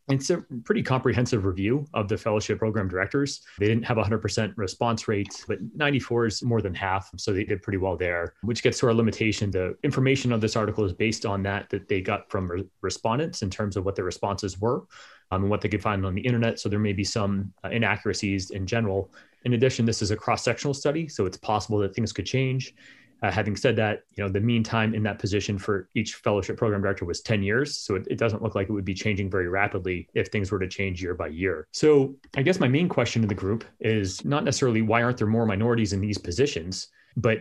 it's 0.08 0.28
a 0.28 0.44
pretty 0.64 0.82
comprehensive 0.82 1.44
review 1.46 1.86
of 1.94 2.08
the 2.08 2.18
fellowship 2.18 2.58
program 2.58 2.88
directors. 2.88 3.40
They 3.58 3.66
didn't 3.66 3.84
have 3.84 3.96
a 3.96 4.02
100% 4.02 4.52
response 4.56 5.08
rate, 5.08 5.44
but 5.48 5.58
94 5.74 6.26
is 6.26 6.42
more 6.42 6.60
than 6.60 6.74
half. 6.74 7.10
So 7.16 7.32
they 7.32 7.44
did 7.44 7.62
pretty 7.62 7.78
well 7.78 7.96
there, 7.96 8.34
which 8.42 8.62
gets 8.62 8.78
to 8.80 8.86
our 8.86 8.94
limitation. 8.94 9.50
The 9.50 9.76
information 9.82 10.32
of 10.32 10.42
this 10.42 10.56
article 10.56 10.84
is 10.84 10.92
based 10.92 11.24
on 11.24 11.42
that 11.44 11.70
that 11.70 11.88
they 11.88 12.02
got 12.02 12.30
from 12.30 12.50
re- 12.50 12.68
respondents 12.82 13.42
in 13.42 13.48
terms 13.48 13.76
of 13.76 13.86
what 13.86 13.96
their 13.96 14.04
responses 14.04 14.60
were 14.60 14.84
um, 15.30 15.42
and 15.42 15.50
what 15.50 15.62
they 15.62 15.68
could 15.70 15.82
find 15.82 16.04
on 16.04 16.14
the 16.14 16.22
internet. 16.22 16.60
So 16.60 16.68
there 16.68 16.78
may 16.78 16.92
be 16.92 17.04
some 17.04 17.52
uh, 17.64 17.70
inaccuracies 17.70 18.50
in 18.50 18.66
general. 18.66 19.10
In 19.44 19.54
addition, 19.54 19.86
this 19.86 20.02
is 20.02 20.10
a 20.10 20.16
cross 20.16 20.44
sectional 20.44 20.74
study, 20.74 21.08
so 21.08 21.24
it's 21.24 21.36
possible 21.38 21.78
that 21.78 21.94
things 21.94 22.12
could 22.12 22.26
change. 22.26 22.74
Uh, 23.24 23.30
having 23.30 23.56
said 23.56 23.74
that, 23.74 24.02
you 24.16 24.22
know, 24.22 24.28
the 24.28 24.38
mean 24.38 24.62
time 24.62 24.92
in 24.92 25.02
that 25.02 25.18
position 25.18 25.56
for 25.56 25.88
each 25.94 26.16
fellowship 26.16 26.58
program 26.58 26.82
director 26.82 27.06
was 27.06 27.22
10 27.22 27.42
years. 27.42 27.78
So 27.78 27.94
it, 27.94 28.06
it, 28.10 28.18
doesn't 28.18 28.42
look 28.42 28.54
like 28.54 28.68
it 28.68 28.72
would 28.72 28.84
be 28.84 28.92
changing 28.92 29.30
very 29.30 29.48
rapidly 29.48 30.06
if 30.12 30.28
things 30.28 30.52
were 30.52 30.58
to 30.58 30.68
change 30.68 31.02
year 31.02 31.14
by 31.14 31.28
year. 31.28 31.66
So 31.72 32.16
I 32.36 32.42
guess 32.42 32.60
my 32.60 32.68
main 32.68 32.86
question 32.86 33.22
to 33.22 33.28
the 33.28 33.34
group 33.34 33.64
is 33.80 34.22
not 34.26 34.44
necessarily 34.44 34.82
why 34.82 35.02
aren't 35.02 35.16
there 35.16 35.26
more 35.26 35.46
minorities 35.46 35.94
in 35.94 36.02
these 36.02 36.18
positions, 36.18 36.88
but 37.16 37.38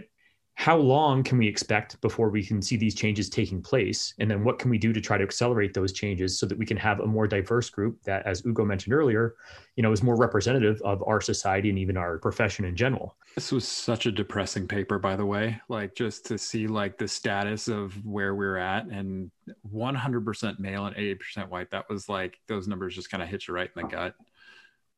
how 0.55 0.77
long 0.77 1.23
can 1.23 1.37
we 1.37 1.47
expect 1.47 1.99
before 2.01 2.29
we 2.29 2.43
can 2.43 2.61
see 2.61 2.77
these 2.77 2.93
changes 2.93 3.29
taking 3.29 3.61
place? 3.61 4.13
And 4.19 4.29
then 4.29 4.43
what 4.43 4.59
can 4.59 4.69
we 4.69 4.77
do 4.77 4.93
to 4.93 5.01
try 5.01 5.17
to 5.17 5.23
accelerate 5.23 5.73
those 5.73 5.91
changes 5.91 6.37
so 6.39 6.45
that 6.45 6.57
we 6.57 6.65
can 6.65 6.77
have 6.77 6.99
a 6.99 7.07
more 7.07 7.27
diverse 7.27 7.69
group 7.69 8.01
that, 8.03 8.25
as 8.25 8.45
Ugo 8.45 8.63
mentioned 8.63 8.93
earlier, 8.93 9.35
you 9.75 9.83
know, 9.83 9.91
is 9.91 10.03
more 10.03 10.15
representative 10.15 10.79
of 10.83 11.03
our 11.07 11.21
society 11.21 11.69
and 11.69 11.79
even 11.79 11.97
our 11.97 12.19
profession 12.19 12.65
in 12.65 12.75
general. 12.75 13.17
This 13.35 13.51
was 13.51 13.67
such 13.67 14.05
a 14.05 14.11
depressing 14.11 14.67
paper, 14.67 14.99
by 14.99 15.15
the 15.15 15.25
way. 15.25 15.59
Like 15.69 15.95
just 15.95 16.25
to 16.27 16.37
see 16.37 16.67
like 16.67 16.97
the 16.99 17.07
status 17.07 17.67
of 17.67 17.93
where 18.05 18.35
we're 18.35 18.57
at 18.57 18.85
and 18.85 19.31
100% 19.73 20.59
male 20.59 20.85
and 20.85 20.95
80% 20.95 21.49
white. 21.49 21.71
That 21.71 21.89
was 21.89 22.07
like 22.07 22.37
those 22.47 22.67
numbers 22.67 22.95
just 22.95 23.09
kind 23.09 23.23
of 23.23 23.27
hit 23.27 23.47
you 23.47 23.55
right 23.55 23.71
in 23.75 23.81
the 23.81 23.87
gut. 23.87 24.15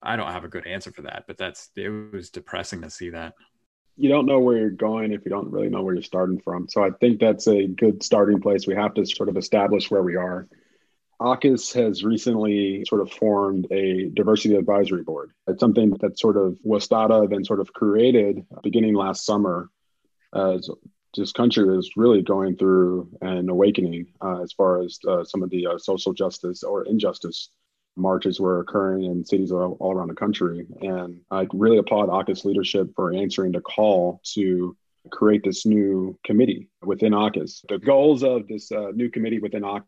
I 0.04 0.18
don't 0.18 0.32
have 0.32 0.44
a 0.44 0.50
good 0.50 0.68
answer 0.68 0.91
for 0.91 1.04
that, 1.04 1.24
but 1.28 1.38
that's 1.38 1.70
it 1.78 1.89
was 1.89 2.30
depressing 2.30 2.82
to 2.82 2.89
see 2.89 3.10
that 3.12 3.34
you 3.98 4.10
don't 4.10 4.26
know 4.26 4.40
where 4.40 4.58
you're 4.58 4.70
going 4.70 5.12
if 5.14 5.24
you 5.26 5.32
don't 5.32 5.52
really 5.52 5.70
know 5.70 5.82
where 5.82 5.94
you're 5.94 6.04
starting 6.04 6.40
from. 6.40 6.68
So 6.68 6.84
I 6.84 6.92
think 6.92 7.20
that's 7.20 7.48
a 7.48 7.68
good 7.68 8.04
starting 8.04 8.42
place. 8.42 8.68
We 8.68 8.76
have 8.76 8.94
to 8.96 9.06
sort 9.06 9.30
of 9.30 9.38
establish 9.38 9.90
where 9.90 10.04
we 10.04 10.16
are. 10.16 10.48
AAHKS 11.22 11.74
has 11.76 12.04
recently 12.04 12.84
sort 12.86 13.00
of 13.00 13.10
formed 13.10 13.68
a 13.72 14.10
diversity 14.10 14.56
advisory 14.56 15.04
board. 15.04 15.32
It's 15.48 15.62
something 15.62 15.92
that 16.02 16.20
sort 16.20 16.36
of 16.36 16.58
was 16.62 16.88
thought 16.88 17.12
of 17.12 17.32
and 17.32 17.46
sort 17.46 17.62
of 17.62 17.72
created 17.72 18.46
beginning 18.64 18.96
last 18.96 19.26
summer 19.26 19.70
as 20.34 20.70
this 21.16 21.32
country 21.32 21.78
is 21.78 21.92
really 21.96 22.22
going 22.22 22.58
through 22.58 23.10
an 23.22 23.48
awakening 23.48 24.08
uh, 24.22 24.42
as 24.42 24.52
far 24.52 24.82
as 24.82 25.00
uh, 25.08 25.24
some 25.24 25.42
of 25.42 25.50
the 25.50 25.68
uh, 25.68 25.78
social 25.78 26.12
justice 26.12 26.64
or 26.64 26.84
injustice 26.84 27.50
marches 27.96 28.40
were 28.40 28.60
occurring 28.60 29.06
in 29.06 29.26
cities 29.26 29.52
all, 29.52 29.78
all 29.80 29.94
around 29.94 30.10
the 30.10 30.16
country. 30.16 30.66
And 30.82 31.22
I 31.32 31.48
really 31.54 31.78
applaud 31.78 32.10
AAHKS 32.10 32.46
leadership 32.46 32.90
for 32.96 33.14
answering 33.14 33.52
the 33.52 33.62
call 33.62 34.22
to 34.34 34.76
create 35.12 35.44
this 35.44 35.66
new 35.66 36.18
committee 36.24 36.70
within 36.84 37.14
AAHKS. 37.14 37.68
The 37.70 37.78
goals 37.78 38.24
of 38.24 38.48
this 38.48 38.72
uh, 38.72 38.92
new 38.94 39.10
committee 39.10 39.40
within 39.40 39.64
AAHKS 39.64 39.84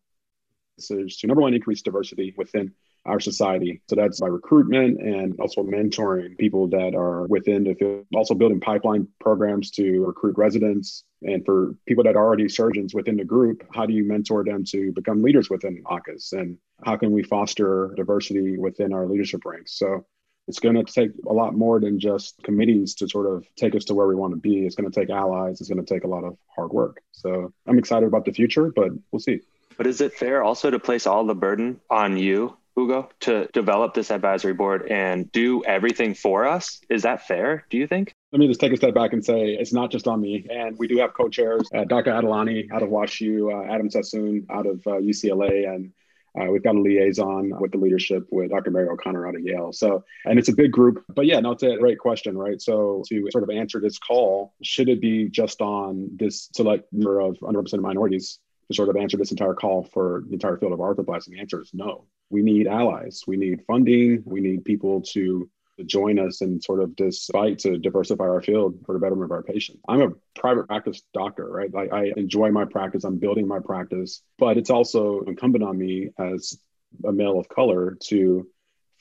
is 0.77 1.17
to 1.17 1.27
number 1.27 1.41
one, 1.41 1.53
increase 1.53 1.81
diversity 1.81 2.33
within 2.37 2.73
our 3.07 3.19
society. 3.19 3.81
So 3.89 3.95
that's 3.95 4.19
by 4.19 4.27
recruitment 4.27 4.99
and 4.99 5.39
also 5.39 5.63
mentoring 5.63 6.37
people 6.37 6.67
that 6.69 6.93
are 6.93 7.25
within 7.27 7.63
the 7.63 7.73
field, 7.73 8.05
also 8.13 8.35
building 8.35 8.59
pipeline 8.59 9.07
programs 9.19 9.71
to 9.71 10.05
recruit 10.05 10.37
residents. 10.37 11.03
And 11.23 11.43
for 11.45 11.75
people 11.87 12.03
that 12.03 12.15
are 12.15 12.23
already 12.23 12.49
surgeons 12.49 12.93
within 12.93 13.17
the 13.17 13.23
group, 13.23 13.63
how 13.73 13.85
do 13.85 13.93
you 13.93 14.03
mentor 14.03 14.43
them 14.43 14.63
to 14.65 14.91
become 14.91 15.23
leaders 15.23 15.49
within 15.49 15.83
AAHKS? 15.83 16.33
And 16.33 16.57
how 16.85 16.97
can 16.97 17.11
we 17.11 17.23
foster 17.23 17.93
diversity 17.95 18.57
within 18.57 18.93
our 18.93 19.07
leadership 19.07 19.45
ranks? 19.45 19.79
So 19.79 20.05
it's 20.47 20.59
going 20.59 20.75
to 20.75 20.83
take 20.83 21.11
a 21.27 21.33
lot 21.33 21.55
more 21.55 21.79
than 21.79 21.99
just 21.99 22.41
committees 22.43 22.95
to 22.95 23.07
sort 23.07 23.25
of 23.25 23.45
take 23.55 23.75
us 23.75 23.85
to 23.85 23.93
where 23.93 24.07
we 24.07 24.15
want 24.15 24.33
to 24.33 24.39
be. 24.39 24.65
It's 24.65 24.75
going 24.75 24.89
to 24.89 24.99
take 24.99 25.09
allies. 25.09 25.59
It's 25.59 25.69
going 25.69 25.83
to 25.83 25.93
take 25.93 26.03
a 26.03 26.07
lot 26.07 26.23
of 26.23 26.37
hard 26.55 26.71
work. 26.71 27.01
So 27.11 27.51
I'm 27.65 27.79
excited 27.79 28.05
about 28.05 28.25
the 28.25 28.31
future, 28.31 28.71
but 28.73 28.91
we'll 29.11 29.19
see. 29.19 29.41
But 29.77 29.87
is 29.87 30.01
it 30.01 30.13
fair 30.13 30.43
also 30.43 30.71
to 30.71 30.79
place 30.79 31.05
all 31.05 31.25
the 31.25 31.35
burden 31.35 31.79
on 31.89 32.17
you 32.17 32.57
Ugo, 32.77 33.09
to 33.21 33.47
develop 33.53 33.93
this 33.93 34.11
advisory 34.11 34.53
board 34.53 34.87
and 34.89 35.31
do 35.31 35.63
everything 35.63 36.13
for 36.13 36.45
us. 36.45 36.79
Is 36.89 37.03
that 37.03 37.27
fair? 37.27 37.65
Do 37.69 37.77
you 37.77 37.87
think? 37.87 38.13
Let 38.31 38.39
me 38.39 38.47
just 38.47 38.59
take 38.59 38.73
a 38.73 38.77
step 38.77 38.93
back 38.93 39.13
and 39.13 39.23
say 39.23 39.53
it's 39.53 39.73
not 39.73 39.91
just 39.91 40.07
on 40.07 40.21
me. 40.21 40.45
And 40.49 40.77
we 40.77 40.87
do 40.87 40.97
have 40.97 41.13
co-chairs, 41.13 41.67
uh, 41.73 41.85
Dr. 41.85 42.11
Adelani 42.11 42.71
out 42.71 42.83
of 42.83 42.89
WashU, 42.89 43.51
uh, 43.51 43.73
Adam 43.73 43.89
Sassoon 43.89 44.45
out 44.49 44.67
of 44.67 44.85
uh, 44.85 44.99
UCLA, 44.99 45.67
and 45.67 45.91
uh, 46.39 46.51
we've 46.51 46.63
got 46.63 46.75
a 46.75 46.79
liaison 46.79 47.51
with 47.59 47.71
the 47.71 47.77
leadership 47.79 48.27
with 48.31 48.51
Dr. 48.51 48.69
Mary 48.69 48.87
O'Connor 48.89 49.27
out 49.27 49.35
of 49.35 49.41
Yale. 49.41 49.73
So, 49.73 50.03
and 50.25 50.37
it's 50.37 50.49
a 50.49 50.53
big 50.53 50.71
group. 50.71 51.03
But 51.15 51.25
yeah, 51.25 51.39
no, 51.39 51.51
it's 51.51 51.63
a 51.63 51.77
great 51.77 51.97
question, 51.97 52.37
right? 52.37 52.61
So, 52.61 53.03
to 53.09 53.27
sort 53.31 53.43
of 53.43 53.49
answer 53.49 53.79
this 53.79 53.97
call, 53.97 54.53
should 54.61 54.87
it 54.87 55.01
be 55.01 55.29
just 55.29 55.61
on 55.61 56.09
this 56.15 56.49
select 56.53 56.91
number 56.93 57.21
of 57.21 57.37
underrepresented 57.39 57.81
minorities? 57.81 58.39
to 58.69 58.75
sort 58.75 58.89
of 58.89 58.97
answer 58.97 59.17
this 59.17 59.31
entire 59.31 59.53
call 59.53 59.83
for 59.93 60.23
the 60.27 60.33
entire 60.33 60.57
field 60.57 60.73
of 60.73 60.79
arthroplasty? 60.79 61.27
The 61.29 61.39
answer 61.39 61.61
is 61.61 61.71
no. 61.73 62.05
We 62.29 62.41
need 62.41 62.67
allies. 62.67 63.23
We 63.27 63.37
need 63.37 63.61
funding. 63.65 64.23
We 64.25 64.41
need 64.41 64.65
people 64.65 65.01
to 65.13 65.49
join 65.85 66.17
us 66.17 66.41
in 66.41 66.59
sort 66.59 66.81
of 66.81 66.95
this 66.95 67.25
fight 67.31 67.59
to 67.59 67.77
diversify 67.77 68.23
our 68.23 68.41
field 68.41 68.79
for 68.85 68.93
the 68.93 68.99
betterment 68.99 69.25
of 69.25 69.31
our 69.31 69.43
patients. 69.43 69.79
I'm 69.87 70.01
a 70.01 70.11
private 70.35 70.67
practice 70.67 71.03
doctor, 71.13 71.47
right? 71.47 71.69
I, 71.75 71.87
I 71.87 72.13
enjoy 72.17 72.49
my 72.51 72.65
practice. 72.65 73.03
I'm 73.03 73.19
building 73.19 73.47
my 73.47 73.59
practice, 73.59 74.23
but 74.39 74.57
it's 74.57 74.71
also 74.71 75.21
incumbent 75.21 75.63
on 75.63 75.77
me 75.77 76.09
as 76.17 76.57
a 77.05 77.11
male 77.11 77.39
of 77.39 77.47
color 77.47 77.97
to 78.05 78.47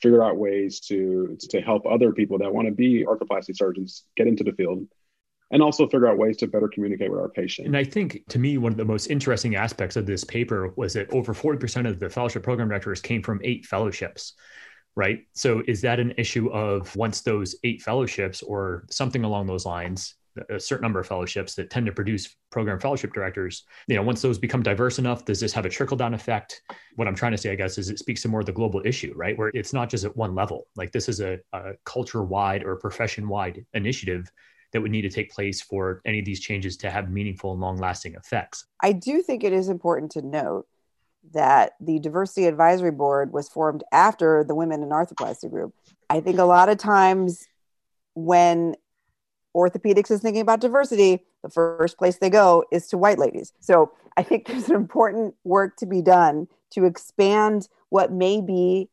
figure 0.02 0.22
out 0.22 0.36
ways 0.36 0.80
to 0.80 1.36
to 1.40 1.60
help 1.60 1.86
other 1.86 2.12
people 2.12 2.38
that 2.38 2.52
want 2.52 2.68
to 2.68 2.74
be 2.74 3.04
arthroplasty 3.04 3.56
surgeons 3.56 4.04
get 4.16 4.26
into 4.26 4.44
the 4.44 4.52
field 4.52 4.86
and 5.50 5.62
also 5.62 5.86
figure 5.86 6.08
out 6.08 6.18
ways 6.18 6.36
to 6.38 6.46
better 6.46 6.68
communicate 6.68 7.10
with 7.10 7.20
our 7.20 7.28
patient. 7.28 7.68
And 7.68 7.76
I 7.76 7.84
think 7.84 8.22
to 8.28 8.38
me, 8.38 8.58
one 8.58 8.72
of 8.72 8.78
the 8.78 8.84
most 8.84 9.06
interesting 9.06 9.54
aspects 9.54 9.96
of 9.96 10.06
this 10.06 10.24
paper 10.24 10.72
was 10.76 10.94
that 10.94 11.12
over 11.12 11.32
40% 11.32 11.88
of 11.88 12.00
the 12.00 12.10
fellowship 12.10 12.42
program 12.42 12.68
directors 12.68 13.00
came 13.00 13.22
from 13.22 13.40
eight 13.44 13.64
fellowships, 13.64 14.34
right? 14.96 15.20
So 15.34 15.62
is 15.68 15.80
that 15.82 16.00
an 16.00 16.14
issue 16.18 16.50
of 16.50 16.94
once 16.96 17.20
those 17.20 17.54
eight 17.62 17.82
fellowships 17.82 18.42
or 18.42 18.86
something 18.90 19.24
along 19.24 19.46
those 19.46 19.66
lines, 19.66 20.16
a 20.50 20.60
certain 20.60 20.82
number 20.82 21.00
of 21.00 21.06
fellowships 21.06 21.54
that 21.54 21.70
tend 21.70 21.86
to 21.86 21.92
produce 21.92 22.36
program 22.50 22.78
fellowship 22.78 23.12
directors, 23.14 23.64
you 23.86 23.96
know, 23.96 24.02
once 24.02 24.20
those 24.20 24.38
become 24.38 24.62
diverse 24.62 24.98
enough, 24.98 25.24
does 25.24 25.40
this 25.40 25.52
have 25.52 25.64
a 25.64 25.68
trickle 25.68 25.96
down 25.96 26.12
effect? 26.12 26.60
What 26.96 27.08
I'm 27.08 27.14
trying 27.14 27.32
to 27.32 27.38
say, 27.38 27.52
I 27.52 27.54
guess, 27.54 27.78
is 27.78 27.88
it 27.88 27.98
speaks 27.98 28.20
to 28.22 28.28
more 28.28 28.40
of 28.40 28.46
the 28.46 28.52
global 28.52 28.82
issue, 28.84 29.14
right? 29.16 29.38
Where 29.38 29.50
it's 29.54 29.72
not 29.72 29.88
just 29.88 30.04
at 30.04 30.14
one 30.14 30.34
level. 30.34 30.66
Like 30.76 30.92
this 30.92 31.08
is 31.08 31.20
a, 31.20 31.38
a 31.52 31.72
culture 31.84 32.22
wide 32.22 32.64
or 32.64 32.76
profession 32.76 33.28
wide 33.28 33.64
initiative 33.72 34.30
that 34.76 34.82
would 34.82 34.92
need 34.92 35.02
to 35.02 35.08
take 35.08 35.32
place 35.32 35.62
for 35.62 36.02
any 36.04 36.18
of 36.18 36.26
these 36.26 36.38
changes 36.38 36.76
to 36.76 36.90
have 36.90 37.10
meaningful 37.10 37.52
and 37.52 37.62
long 37.62 37.78
lasting 37.78 38.14
effects. 38.14 38.66
I 38.82 38.92
do 38.92 39.22
think 39.22 39.42
it 39.42 39.54
is 39.54 39.70
important 39.70 40.12
to 40.12 40.22
note 40.22 40.66
that 41.32 41.72
the 41.80 41.98
diversity 41.98 42.44
advisory 42.44 42.90
board 42.90 43.32
was 43.32 43.48
formed 43.48 43.82
after 43.90 44.44
the 44.44 44.54
women 44.54 44.82
in 44.82 44.90
arthroplasty 44.90 45.50
group. 45.50 45.74
I 46.10 46.20
think 46.20 46.38
a 46.38 46.44
lot 46.44 46.68
of 46.68 46.76
times 46.76 47.46
when 48.14 48.76
orthopedics 49.56 50.10
is 50.10 50.20
thinking 50.20 50.42
about 50.42 50.60
diversity, 50.60 51.24
the 51.42 51.48
first 51.48 51.96
place 51.96 52.18
they 52.18 52.28
go 52.28 52.62
is 52.70 52.86
to 52.88 52.98
white 52.98 53.18
ladies. 53.18 53.54
So 53.60 53.92
I 54.18 54.22
think 54.22 54.46
there's 54.46 54.68
an 54.68 54.76
important 54.76 55.36
work 55.42 55.76
to 55.78 55.86
be 55.86 56.02
done 56.02 56.48
to 56.72 56.84
expand 56.84 57.66
what 57.88 58.12
may 58.12 58.42
be 58.42 58.90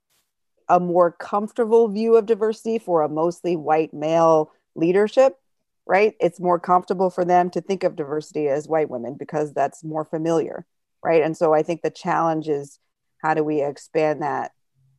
a 0.70 0.80
more 0.80 1.12
comfortable 1.12 1.90
view 1.90 2.16
of 2.16 2.26
diversity 2.26 2.80
for 2.80 3.02
a 3.02 3.10
mostly 3.10 3.58
white 3.58 3.94
male 3.94 4.50
leadership, 4.76 5.38
right? 5.86 6.14
It's 6.20 6.40
more 6.40 6.60
comfortable 6.60 7.10
for 7.10 7.26
them 7.26 7.50
to 7.52 7.62
think 7.62 7.84
of 7.84 7.96
diversity 7.96 8.48
as 8.48 8.68
white 8.68 8.90
women 8.90 9.16
because 9.18 9.54
that's 9.54 9.84
more 9.84 10.06
familiar, 10.06 10.66
right? 11.04 11.22
And 11.22 11.36
so 11.36 11.54
I 11.54 11.64
think 11.64 11.82
the 11.82 11.90
challenge 11.90 12.48
is 12.48 12.80
how 13.22 13.34
do 13.34 13.44
we 13.44 13.62
expand 13.62 14.22
that 14.22 14.52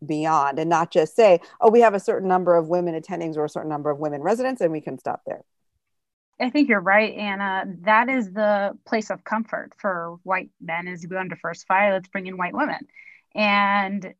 beyond 0.04 0.58
and 0.58 0.68
not 0.68 0.90
just 0.90 1.16
say, 1.16 1.40
oh, 1.60 1.70
we 1.70 1.80
have 1.80 1.94
a 1.94 2.00
certain 2.00 2.28
number 2.28 2.56
of 2.56 2.68
women 2.68 3.00
attendings 3.00 3.36
or 3.36 3.44
a 3.44 3.48
certain 3.48 3.70
number 3.70 3.90
of 3.90 3.98
women 3.98 4.22
residents 4.22 4.60
and 4.60 4.72
we 4.72 4.80
can 4.80 4.98
stop 4.98 5.22
there. 5.26 5.42
I 6.40 6.50
think 6.50 6.68
you're 6.68 6.80
right, 6.80 7.14
Anna. 7.14 7.64
That 7.82 8.08
is 8.08 8.32
the 8.32 8.76
place 8.84 9.10
of 9.10 9.22
comfort 9.22 9.72
for 9.78 10.16
white 10.24 10.50
men 10.60 10.88
is 10.88 11.06
we 11.08 11.16
want 11.16 11.30
to 11.30 11.36
diversify, 11.36 11.92
let's 11.92 12.08
bring 12.08 12.26
in 12.26 12.36
white 12.36 12.54
women. 12.54 12.86
And 13.34 14.14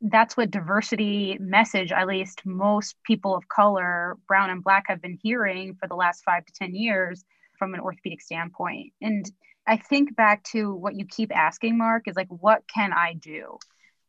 that's 0.00 0.36
what 0.36 0.50
diversity 0.50 1.36
message, 1.40 1.92
at 1.92 2.06
least 2.06 2.42
most 2.44 2.96
people 3.04 3.34
of 3.34 3.48
color, 3.48 4.16
brown 4.26 4.50
and 4.50 4.62
black, 4.62 4.84
have 4.88 5.02
been 5.02 5.18
hearing 5.22 5.74
for 5.74 5.88
the 5.88 5.94
last 5.94 6.22
five 6.24 6.44
to 6.46 6.52
10 6.52 6.74
years 6.74 7.24
from 7.58 7.74
an 7.74 7.80
orthopedic 7.80 8.20
standpoint. 8.20 8.92
And 9.00 9.30
I 9.66 9.76
think 9.76 10.16
back 10.16 10.42
to 10.44 10.74
what 10.74 10.94
you 10.94 11.04
keep 11.04 11.34
asking, 11.36 11.76
Mark, 11.76 12.08
is 12.08 12.16
like, 12.16 12.28
what 12.28 12.62
can 12.72 12.92
I 12.92 13.14
do? 13.14 13.58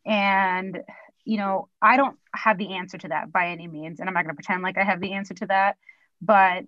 And, 0.06 0.80
you 1.26 1.38
know, 1.38 1.68
I 1.82 1.98
don't 1.98 2.18
have 2.34 2.58
the 2.58 2.76
answer 2.76 2.98
to 3.00 3.10
that 3.10 3.32
by 3.32 3.50
any 3.50 3.68
means. 3.68 4.00
And 4.00 4.08
I'm 4.08 4.14
not 4.14 4.24
going 4.24 4.36
to 4.36 4.42
pretend 4.42 4.64
like 4.64 4.78
I 4.78 4.84
have 4.84 5.02
the 5.02 5.14
answer 5.14 5.34
to 5.36 5.48
that. 5.48 5.76
But 6.22 6.66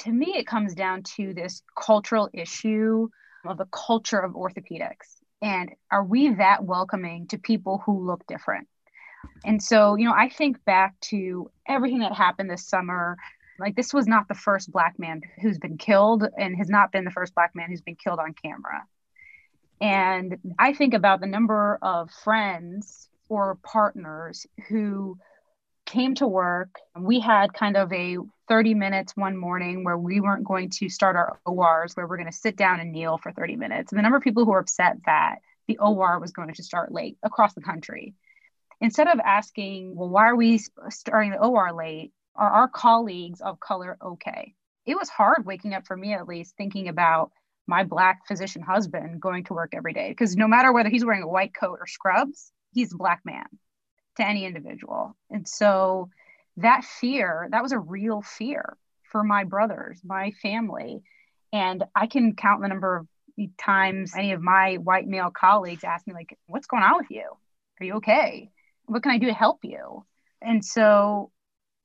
to 0.00 0.10
me, 0.12 0.34
it 0.36 0.46
comes 0.46 0.74
down 0.74 1.02
to 1.16 1.34
this 1.34 1.62
cultural 1.76 2.28
issue 2.32 3.08
of 3.46 3.58
the 3.58 3.66
culture 3.66 4.18
of 4.18 4.32
orthopedics. 4.32 5.23
And 5.44 5.72
are 5.90 6.02
we 6.02 6.30
that 6.36 6.64
welcoming 6.64 7.26
to 7.28 7.36
people 7.36 7.82
who 7.84 8.06
look 8.06 8.26
different? 8.26 8.66
And 9.44 9.62
so, 9.62 9.94
you 9.94 10.06
know, 10.06 10.14
I 10.16 10.30
think 10.30 10.64
back 10.64 10.98
to 11.02 11.50
everything 11.68 11.98
that 11.98 12.14
happened 12.14 12.48
this 12.48 12.66
summer. 12.66 13.18
Like, 13.58 13.76
this 13.76 13.92
was 13.92 14.06
not 14.06 14.26
the 14.26 14.34
first 14.34 14.72
Black 14.72 14.98
man 14.98 15.20
who's 15.42 15.58
been 15.58 15.76
killed, 15.76 16.26
and 16.38 16.56
has 16.56 16.70
not 16.70 16.92
been 16.92 17.04
the 17.04 17.10
first 17.10 17.34
Black 17.34 17.54
man 17.54 17.68
who's 17.68 17.82
been 17.82 17.94
killed 17.94 18.20
on 18.20 18.32
camera. 18.32 18.86
And 19.82 20.38
I 20.58 20.72
think 20.72 20.94
about 20.94 21.20
the 21.20 21.26
number 21.26 21.78
of 21.82 22.10
friends 22.10 23.10
or 23.28 23.58
partners 23.62 24.46
who 24.68 25.18
came 25.86 26.14
to 26.16 26.26
work. 26.26 26.78
We 26.98 27.20
had 27.20 27.52
kind 27.52 27.76
of 27.76 27.92
a 27.92 28.16
30 28.48 28.74
minutes 28.74 29.16
one 29.16 29.36
morning 29.36 29.84
where 29.84 29.96
we 29.96 30.20
weren't 30.20 30.44
going 30.44 30.70
to 30.70 30.88
start 30.88 31.16
our 31.16 31.40
ORs, 31.46 31.94
where 31.94 32.06
we're 32.06 32.16
going 32.16 32.30
to 32.30 32.36
sit 32.36 32.56
down 32.56 32.80
and 32.80 32.92
kneel 32.92 33.18
for 33.18 33.32
30 33.32 33.56
minutes. 33.56 33.92
And 33.92 33.98
the 33.98 34.02
number 34.02 34.16
of 34.16 34.22
people 34.22 34.44
who 34.44 34.50
were 34.50 34.58
upset 34.58 34.96
that 35.06 35.36
the 35.66 35.78
OR 35.78 36.18
was 36.18 36.32
going 36.32 36.52
to 36.54 36.62
start 36.62 36.92
late 36.92 37.16
across 37.22 37.54
the 37.54 37.62
country. 37.62 38.14
Instead 38.80 39.08
of 39.08 39.18
asking, 39.20 39.94
well, 39.96 40.08
why 40.08 40.28
are 40.28 40.36
we 40.36 40.60
starting 40.90 41.30
the 41.30 41.38
OR 41.38 41.72
late? 41.72 42.12
Are 42.36 42.50
our 42.50 42.68
colleagues 42.68 43.40
of 43.40 43.60
color 43.60 43.96
okay? 44.04 44.54
It 44.84 44.96
was 44.96 45.08
hard 45.08 45.46
waking 45.46 45.72
up 45.72 45.86
for 45.86 45.96
me, 45.96 46.12
at 46.12 46.28
least, 46.28 46.56
thinking 46.56 46.88
about 46.88 47.30
my 47.66 47.84
Black 47.84 48.26
physician 48.26 48.60
husband 48.60 49.20
going 49.20 49.44
to 49.44 49.54
work 49.54 49.72
every 49.74 49.94
day. 49.94 50.10
Because 50.10 50.36
no 50.36 50.48
matter 50.48 50.72
whether 50.72 50.90
he's 50.90 51.04
wearing 51.04 51.22
a 51.22 51.28
white 51.28 51.54
coat 51.54 51.78
or 51.80 51.86
scrubs, 51.86 52.52
he's 52.72 52.92
a 52.92 52.96
Black 52.96 53.20
man 53.24 53.46
to 54.16 54.26
any 54.26 54.44
individual. 54.44 55.16
And 55.30 55.46
so 55.46 56.10
that 56.56 56.84
fear, 56.84 57.48
that 57.50 57.62
was 57.62 57.72
a 57.72 57.78
real 57.78 58.22
fear 58.22 58.76
for 59.02 59.24
my 59.24 59.44
brothers, 59.44 60.00
my 60.04 60.32
family. 60.42 61.02
And 61.52 61.84
I 61.94 62.06
can 62.06 62.34
count 62.34 62.62
the 62.62 62.68
number 62.68 62.96
of 62.96 63.06
times 63.58 64.12
any 64.16 64.32
of 64.32 64.40
my 64.40 64.76
white 64.76 65.06
male 65.06 65.30
colleagues 65.30 65.84
ask 65.84 66.06
me, 66.06 66.14
like, 66.14 66.38
what's 66.46 66.66
going 66.66 66.82
on 66.82 66.98
with 66.98 67.10
you? 67.10 67.30
Are 67.80 67.84
you 67.84 67.94
okay? 67.94 68.50
What 68.86 69.02
can 69.02 69.12
I 69.12 69.18
do 69.18 69.26
to 69.26 69.34
help 69.34 69.60
you? 69.62 70.04
And 70.42 70.64
so 70.64 71.30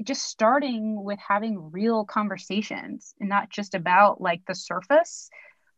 just 0.04 0.24
starting 0.26 1.04
with 1.04 1.20
having 1.20 1.72
real 1.72 2.06
conversations 2.06 3.14
and 3.20 3.30
not 3.30 3.50
just 3.50 3.76
about 3.76 4.22
like 4.22 4.42
the 4.48 4.56
surface, 4.56 5.30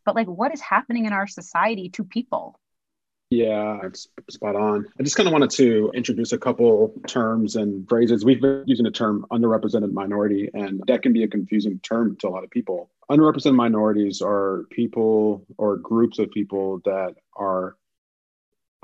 but 0.04 0.14
like 0.14 0.26
what 0.26 0.52
is 0.52 0.60
happening 0.60 1.06
in 1.06 1.12
our 1.12 1.26
society 1.26 1.90
to 1.90 2.04
people 2.04 2.58
yeah, 3.32 3.78
it's 3.84 4.08
spot 4.28 4.56
on. 4.56 4.86
I 5.00 5.02
just 5.02 5.16
kind 5.16 5.26
of 5.26 5.32
wanted 5.32 5.48
to 5.52 5.90
introduce 5.94 6.32
a 6.32 6.38
couple 6.38 6.92
terms 7.06 7.56
and 7.56 7.88
phrases. 7.88 8.26
We've 8.26 8.42
been 8.42 8.64
using 8.66 8.84
the 8.84 8.90
term 8.90 9.24
underrepresented 9.32 9.90
minority, 9.90 10.50
and 10.52 10.82
that 10.86 11.00
can 11.00 11.14
be 11.14 11.22
a 11.22 11.28
confusing 11.28 11.80
term 11.82 12.16
to 12.16 12.28
a 12.28 12.30
lot 12.30 12.44
of 12.44 12.50
people. 12.50 12.90
Underrepresented 13.10 13.54
minorities 13.54 14.20
are 14.20 14.66
people 14.70 15.46
or 15.56 15.78
groups 15.78 16.18
of 16.18 16.30
people 16.30 16.82
that 16.84 17.14
are 17.34 17.76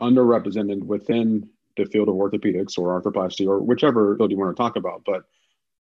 underrepresented 0.01 0.83
within 0.83 1.51
the 1.77 1.85
field 1.85 2.09
of 2.09 2.15
orthopedics 2.15 2.79
or 2.79 2.99
arthroplasty 2.99 3.47
or 3.47 3.59
whichever 3.59 4.17
field 4.17 4.31
you 4.31 4.39
want 4.39 4.57
to 4.57 4.61
talk 4.61 4.77
about, 4.77 5.03
but 5.05 5.25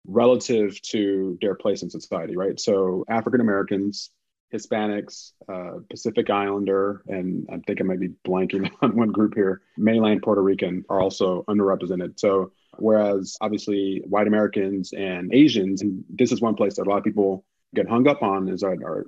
relative 0.07 0.81
to 0.83 1.38
their 1.40 1.54
place 1.54 1.83
in 1.83 1.88
society, 1.88 2.37
right? 2.37 2.61
So 2.61 3.07
African 3.09 3.40
Americans, 3.40 4.11
Hispanics, 4.52 5.32
uh, 5.48 5.80
Pacific 5.90 6.30
Islander, 6.30 7.02
and 7.06 7.46
I 7.52 7.58
think 7.66 7.80
I 7.80 7.84
might 7.84 8.00
be 8.00 8.11
blanking 8.26 8.70
on 8.82 8.96
one 8.96 9.11
group 9.11 9.34
here, 9.34 9.62
mainland 9.76 10.22
Puerto 10.22 10.42
Rican 10.42 10.84
are 10.88 11.00
also 11.00 11.44
underrepresented. 11.48 12.18
So, 12.18 12.52
whereas 12.78 13.37
obviously 13.40 14.02
white 14.06 14.26
Americans 14.26 14.92
and 14.92 15.32
Asians, 15.34 15.82
and 15.82 16.04
this 16.08 16.32
is 16.32 16.40
one 16.40 16.54
place 16.54 16.76
that 16.76 16.87
a 16.87 16.90
lot 16.90 16.98
of 16.98 17.04
people 17.04 17.44
get 17.74 17.88
hung 17.88 18.08
up 18.08 18.22
on, 18.22 18.48
is 18.48 18.61
that 18.61 18.78
our 18.82 19.04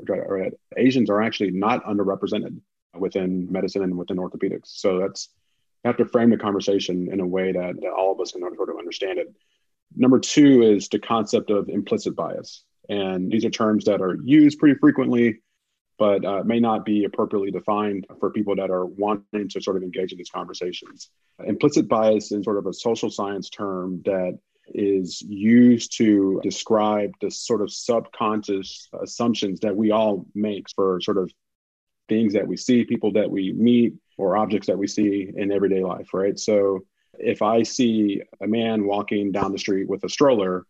Asians 0.76 1.08
are 1.08 1.22
actually 1.22 1.52
not 1.52 1.84
underrepresented 1.84 2.60
within 2.98 3.50
medicine 3.50 3.82
and 3.82 3.96
within 3.96 4.18
orthopedics. 4.18 4.66
So, 4.66 4.98
that's 4.98 5.30
you 5.84 5.88
have 5.88 5.96
to 5.96 6.04
frame 6.04 6.28
the 6.28 6.36
conversation 6.36 7.08
in 7.10 7.20
a 7.20 7.26
way 7.26 7.52
that, 7.52 7.80
that 7.80 7.92
all 7.92 8.12
of 8.12 8.20
us 8.20 8.32
can 8.32 8.42
sort 8.54 8.68
of 8.68 8.76
understand 8.76 9.18
it. 9.18 9.34
Number 9.96 10.18
two 10.18 10.62
is 10.62 10.88
the 10.88 10.98
concept 10.98 11.50
of 11.50 11.70
implicit 11.70 12.14
bias. 12.14 12.64
And 12.90 13.30
these 13.30 13.44
are 13.44 13.50
terms 13.50 13.84
that 13.84 14.02
are 14.02 14.18
used 14.24 14.58
pretty 14.58 14.76
frequently, 14.78 15.38
but 15.96 16.24
uh, 16.24 16.42
may 16.44 16.58
not 16.58 16.84
be 16.84 17.04
appropriately 17.04 17.52
defined 17.52 18.06
for 18.18 18.30
people 18.30 18.56
that 18.56 18.68
are 18.70 18.84
wanting 18.84 19.48
to 19.48 19.62
sort 19.62 19.76
of 19.76 19.84
engage 19.84 20.10
in 20.10 20.18
these 20.18 20.28
conversations. 20.28 21.08
Implicit 21.46 21.88
bias 21.88 22.32
is 22.32 22.44
sort 22.44 22.58
of 22.58 22.66
a 22.66 22.74
social 22.74 23.08
science 23.08 23.48
term 23.48 24.02
that 24.04 24.36
is 24.74 25.22
used 25.22 25.96
to 25.98 26.40
describe 26.42 27.12
the 27.20 27.30
sort 27.30 27.62
of 27.62 27.72
subconscious 27.72 28.88
assumptions 29.00 29.60
that 29.60 29.76
we 29.76 29.92
all 29.92 30.26
make 30.34 30.66
for 30.74 31.00
sort 31.00 31.16
of 31.16 31.30
things 32.08 32.32
that 32.32 32.46
we 32.46 32.56
see, 32.56 32.84
people 32.84 33.12
that 33.12 33.30
we 33.30 33.52
meet, 33.52 33.94
or 34.18 34.36
objects 34.36 34.66
that 34.66 34.78
we 34.78 34.88
see 34.88 35.32
in 35.36 35.52
everyday 35.52 35.84
life, 35.84 36.12
right? 36.12 36.38
So 36.38 36.80
if 37.18 37.40
I 37.40 37.62
see 37.62 38.22
a 38.42 38.48
man 38.48 38.84
walking 38.84 39.30
down 39.30 39.52
the 39.52 39.58
street 39.58 39.88
with 39.88 40.02
a 40.02 40.08
stroller, 40.08 40.66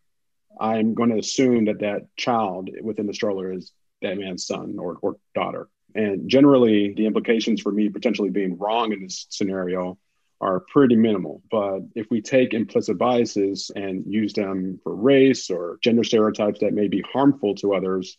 I'm 0.60 0.94
going 0.94 1.10
to 1.10 1.18
assume 1.18 1.64
that 1.64 1.80
that 1.80 2.14
child 2.16 2.70
within 2.82 3.06
the 3.06 3.14
stroller 3.14 3.52
is 3.52 3.72
that 4.02 4.18
man's 4.18 4.46
son 4.46 4.76
or, 4.78 4.98
or 5.00 5.16
daughter. 5.34 5.68
And 5.94 6.28
generally, 6.28 6.94
the 6.94 7.06
implications 7.06 7.60
for 7.60 7.72
me 7.72 7.88
potentially 7.88 8.30
being 8.30 8.58
wrong 8.58 8.92
in 8.92 9.02
this 9.02 9.26
scenario 9.30 9.98
are 10.40 10.60
pretty 10.60 10.96
minimal. 10.96 11.42
But 11.50 11.80
if 11.94 12.06
we 12.10 12.22
take 12.22 12.54
implicit 12.54 12.96
biases 12.96 13.70
and 13.74 14.04
use 14.06 14.32
them 14.32 14.80
for 14.82 14.94
race 14.94 15.50
or 15.50 15.78
gender 15.82 16.04
stereotypes 16.04 16.60
that 16.60 16.72
may 16.72 16.88
be 16.88 17.02
harmful 17.12 17.54
to 17.56 17.74
others, 17.74 18.16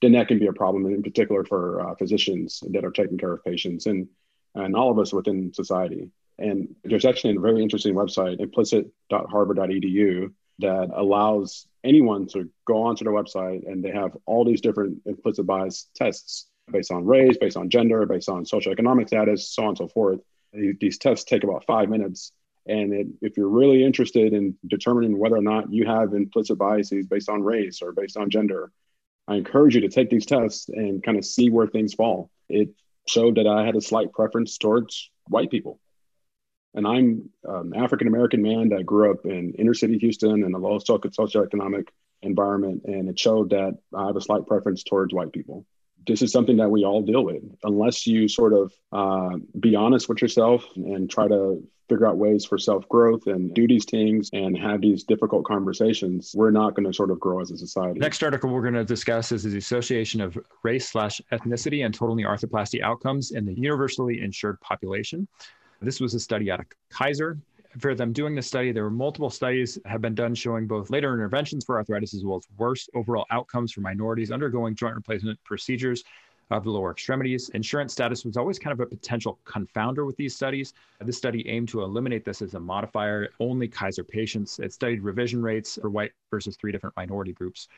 then 0.00 0.12
that 0.12 0.28
can 0.28 0.38
be 0.38 0.46
a 0.46 0.52
problem, 0.52 0.86
in 0.86 1.02
particular 1.02 1.44
for 1.44 1.88
uh, 1.88 1.94
physicians 1.96 2.62
that 2.70 2.84
are 2.84 2.90
taking 2.90 3.18
care 3.18 3.32
of 3.32 3.44
patients 3.44 3.86
and, 3.86 4.08
and 4.54 4.76
all 4.76 4.90
of 4.90 4.98
us 4.98 5.12
within 5.12 5.52
society. 5.52 6.10
And 6.38 6.76
there's 6.84 7.04
actually 7.04 7.36
a 7.36 7.40
very 7.40 7.62
interesting 7.62 7.94
website, 7.94 8.40
implicit.harvard.edu, 8.40 10.32
that 10.58 10.90
allows 10.94 11.66
anyone 11.84 12.26
to 12.26 12.50
go 12.66 12.82
onto 12.82 13.04
their 13.04 13.12
website 13.12 13.66
and 13.66 13.82
they 13.82 13.90
have 13.90 14.16
all 14.26 14.44
these 14.44 14.60
different 14.60 15.00
implicit 15.06 15.46
bias 15.46 15.88
tests 15.94 16.46
based 16.70 16.90
on 16.90 17.06
race, 17.06 17.36
based 17.40 17.56
on 17.56 17.70
gender, 17.70 18.04
based 18.06 18.28
on 18.28 18.44
socioeconomic 18.44 19.06
status, 19.08 19.48
so 19.48 19.62
on 19.62 19.68
and 19.70 19.78
so 19.78 19.88
forth. 19.88 20.20
These 20.52 20.98
tests 20.98 21.24
take 21.24 21.44
about 21.44 21.64
five 21.66 21.88
minutes. 21.88 22.32
And 22.66 22.92
it, 22.92 23.06
if 23.22 23.36
you're 23.36 23.48
really 23.48 23.82
interested 23.82 24.34
in 24.34 24.56
determining 24.66 25.18
whether 25.18 25.36
or 25.36 25.42
not 25.42 25.72
you 25.72 25.86
have 25.86 26.12
implicit 26.12 26.58
biases 26.58 27.06
based 27.06 27.30
on 27.30 27.42
race 27.42 27.80
or 27.80 27.92
based 27.92 28.16
on 28.16 28.28
gender, 28.28 28.70
I 29.26 29.36
encourage 29.36 29.74
you 29.74 29.82
to 29.82 29.88
take 29.88 30.10
these 30.10 30.26
tests 30.26 30.68
and 30.68 31.02
kind 31.02 31.16
of 31.16 31.24
see 31.24 31.48
where 31.50 31.66
things 31.66 31.94
fall. 31.94 32.30
It 32.48 32.70
showed 33.06 33.36
that 33.36 33.46
I 33.46 33.64
had 33.64 33.76
a 33.76 33.80
slight 33.80 34.12
preference 34.12 34.58
towards 34.58 35.10
white 35.28 35.50
people 35.50 35.80
and 36.78 36.86
I'm 36.86 37.28
an 37.44 37.74
African 37.74 38.06
American 38.06 38.40
man 38.40 38.68
that 38.68 38.86
grew 38.86 39.10
up 39.10 39.26
in 39.26 39.52
inner 39.58 39.74
city 39.74 39.98
Houston 39.98 40.44
in 40.44 40.54
a 40.54 40.58
low 40.58 40.78
socioeconomic 40.78 41.88
environment, 42.22 42.82
and 42.84 43.08
it 43.08 43.18
showed 43.18 43.50
that 43.50 43.76
I 43.94 44.06
have 44.06 44.16
a 44.16 44.20
slight 44.20 44.46
preference 44.46 44.84
towards 44.84 45.12
white 45.12 45.32
people. 45.32 45.66
This 46.06 46.22
is 46.22 46.30
something 46.30 46.56
that 46.58 46.70
we 46.70 46.84
all 46.84 47.02
deal 47.02 47.24
with. 47.24 47.42
Unless 47.64 48.06
you 48.06 48.28
sort 48.28 48.52
of 48.52 48.72
uh, 48.92 49.38
be 49.58 49.74
honest 49.74 50.08
with 50.08 50.22
yourself 50.22 50.64
and 50.76 51.10
try 51.10 51.26
to 51.26 51.66
figure 51.88 52.06
out 52.06 52.16
ways 52.16 52.44
for 52.44 52.58
self 52.58 52.88
growth 52.88 53.26
and 53.26 53.52
do 53.54 53.66
these 53.66 53.84
things 53.84 54.30
and 54.32 54.56
have 54.56 54.80
these 54.80 55.02
difficult 55.02 55.44
conversations, 55.46 56.32
we're 56.36 56.52
not 56.52 56.74
going 56.74 56.86
to 56.86 56.92
sort 56.92 57.10
of 57.10 57.18
grow 57.18 57.40
as 57.40 57.50
a 57.50 57.58
society. 57.58 57.98
Next 57.98 58.22
article 58.22 58.50
we're 58.50 58.62
going 58.62 58.74
to 58.74 58.84
discuss 58.84 59.32
is 59.32 59.42
the 59.42 59.58
association 59.58 60.20
of 60.20 60.38
race 60.62 60.88
slash 60.88 61.20
ethnicity 61.32 61.84
and 61.84 61.92
total 61.92 62.14
knee 62.14 62.24
arthroplasty 62.24 62.82
outcomes 62.82 63.32
in 63.32 63.44
the 63.44 63.54
universally 63.54 64.20
insured 64.20 64.60
population. 64.60 65.26
This 65.80 66.00
was 66.00 66.14
a 66.14 66.20
study 66.20 66.50
out 66.50 66.60
of 66.60 66.66
Kaiser. 66.90 67.38
For 67.78 67.94
them 67.94 68.12
doing 68.12 68.34
the 68.34 68.42
study, 68.42 68.72
there 68.72 68.82
were 68.82 68.90
multiple 68.90 69.30
studies 69.30 69.78
have 69.84 70.00
been 70.00 70.14
done 70.14 70.34
showing 70.34 70.66
both 70.66 70.90
later 70.90 71.12
interventions 71.12 71.64
for 71.64 71.76
arthritis 71.76 72.14
as 72.14 72.24
well 72.24 72.38
as 72.38 72.48
worse 72.56 72.88
overall 72.94 73.26
outcomes 73.30 73.72
for 73.72 73.80
minorities 73.82 74.32
undergoing 74.32 74.74
joint 74.74 74.96
replacement 74.96 75.42
procedures 75.44 76.02
of 76.50 76.64
the 76.64 76.70
lower 76.70 76.90
extremities. 76.90 77.50
Insurance 77.50 77.92
status 77.92 78.24
was 78.24 78.36
always 78.36 78.58
kind 78.58 78.72
of 78.72 78.80
a 78.80 78.86
potential 78.86 79.38
confounder 79.44 80.06
with 80.06 80.16
these 80.16 80.34
studies. 80.34 80.72
This 81.00 81.18
study 81.18 81.46
aimed 81.48 81.68
to 81.68 81.82
eliminate 81.82 82.24
this 82.24 82.42
as 82.42 82.54
a 82.54 82.60
modifier. 82.60 83.28
Only 83.38 83.68
Kaiser 83.68 84.02
patients. 84.02 84.58
It 84.58 84.72
studied 84.72 85.02
revision 85.02 85.42
rates 85.42 85.78
for 85.80 85.90
white 85.90 86.12
versus 86.30 86.56
three 86.56 86.72
different 86.72 86.96
minority 86.96 87.32
groups. 87.32 87.68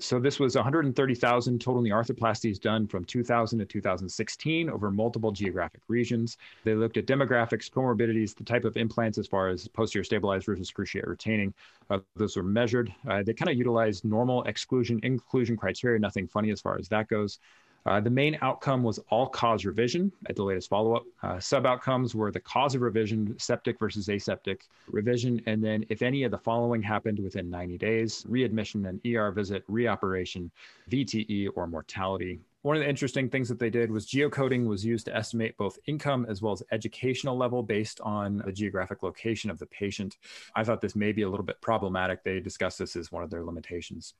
So 0.00 0.20
this 0.20 0.38
was 0.38 0.54
130,000 0.54 1.60
total 1.60 1.82
knee 1.82 1.90
arthroplasties 1.90 2.60
done 2.60 2.86
from 2.86 3.04
2000 3.04 3.58
to 3.58 3.64
2016 3.64 4.70
over 4.70 4.90
multiple 4.92 5.32
geographic 5.32 5.80
regions. 5.88 6.36
They 6.64 6.74
looked 6.74 6.96
at 6.96 7.06
demographics, 7.06 7.68
comorbidities, 7.68 8.34
the 8.36 8.44
type 8.44 8.64
of 8.64 8.76
implants 8.76 9.18
as 9.18 9.26
far 9.26 9.48
as 9.48 9.66
posterior 9.66 10.04
stabilized 10.04 10.46
versus 10.46 10.70
cruciate 10.70 11.06
retaining. 11.06 11.52
Uh, 11.90 11.98
those 12.14 12.36
were 12.36 12.44
measured. 12.44 12.94
Uh, 13.08 13.24
they 13.24 13.34
kind 13.34 13.50
of 13.50 13.56
utilized 13.56 14.04
normal 14.04 14.44
exclusion 14.44 15.00
inclusion 15.02 15.56
criteria, 15.56 15.98
nothing 15.98 16.28
funny 16.28 16.50
as 16.52 16.60
far 16.60 16.78
as 16.78 16.88
that 16.88 17.08
goes. 17.08 17.40
Uh, 17.88 17.98
the 17.98 18.10
main 18.10 18.36
outcome 18.42 18.82
was 18.82 18.98
all 19.08 19.26
cause 19.26 19.64
revision 19.64 20.12
at 20.26 20.36
the 20.36 20.42
latest 20.42 20.68
follow 20.68 20.94
up. 20.94 21.04
Uh, 21.22 21.40
sub 21.40 21.64
outcomes 21.64 22.14
were 22.14 22.30
the 22.30 22.38
cause 22.38 22.74
of 22.74 22.82
revision, 22.82 23.34
septic 23.38 23.78
versus 23.78 24.10
aseptic 24.10 24.66
revision, 24.88 25.40
and 25.46 25.64
then 25.64 25.82
if 25.88 26.02
any 26.02 26.22
of 26.24 26.30
the 26.30 26.36
following 26.36 26.82
happened 26.82 27.18
within 27.18 27.48
90 27.48 27.78
days 27.78 28.26
readmission, 28.28 28.84
an 28.84 29.00
ER 29.10 29.30
visit, 29.30 29.66
reoperation, 29.68 30.50
VTE, 30.90 31.48
or 31.54 31.66
mortality. 31.66 32.38
One 32.62 32.74
of 32.74 32.82
the 32.82 32.88
interesting 32.88 33.28
things 33.28 33.48
that 33.50 33.60
they 33.60 33.70
did 33.70 33.88
was 33.88 34.06
geocoding 34.06 34.66
was 34.66 34.84
used 34.84 35.06
to 35.06 35.16
estimate 35.16 35.56
both 35.56 35.78
income 35.86 36.26
as 36.28 36.42
well 36.42 36.52
as 36.52 36.62
educational 36.72 37.36
level 37.36 37.62
based 37.62 38.00
on 38.00 38.42
the 38.44 38.50
geographic 38.50 39.04
location 39.04 39.48
of 39.48 39.60
the 39.60 39.66
patient. 39.66 40.16
I 40.56 40.64
thought 40.64 40.80
this 40.80 40.96
may 40.96 41.12
be 41.12 41.22
a 41.22 41.30
little 41.30 41.46
bit 41.46 41.60
problematic. 41.60 42.24
They 42.24 42.40
discussed 42.40 42.80
this 42.80 42.96
as 42.96 43.12
one 43.12 43.22
of 43.22 43.30
their 43.30 43.44
limitations. 43.44 44.14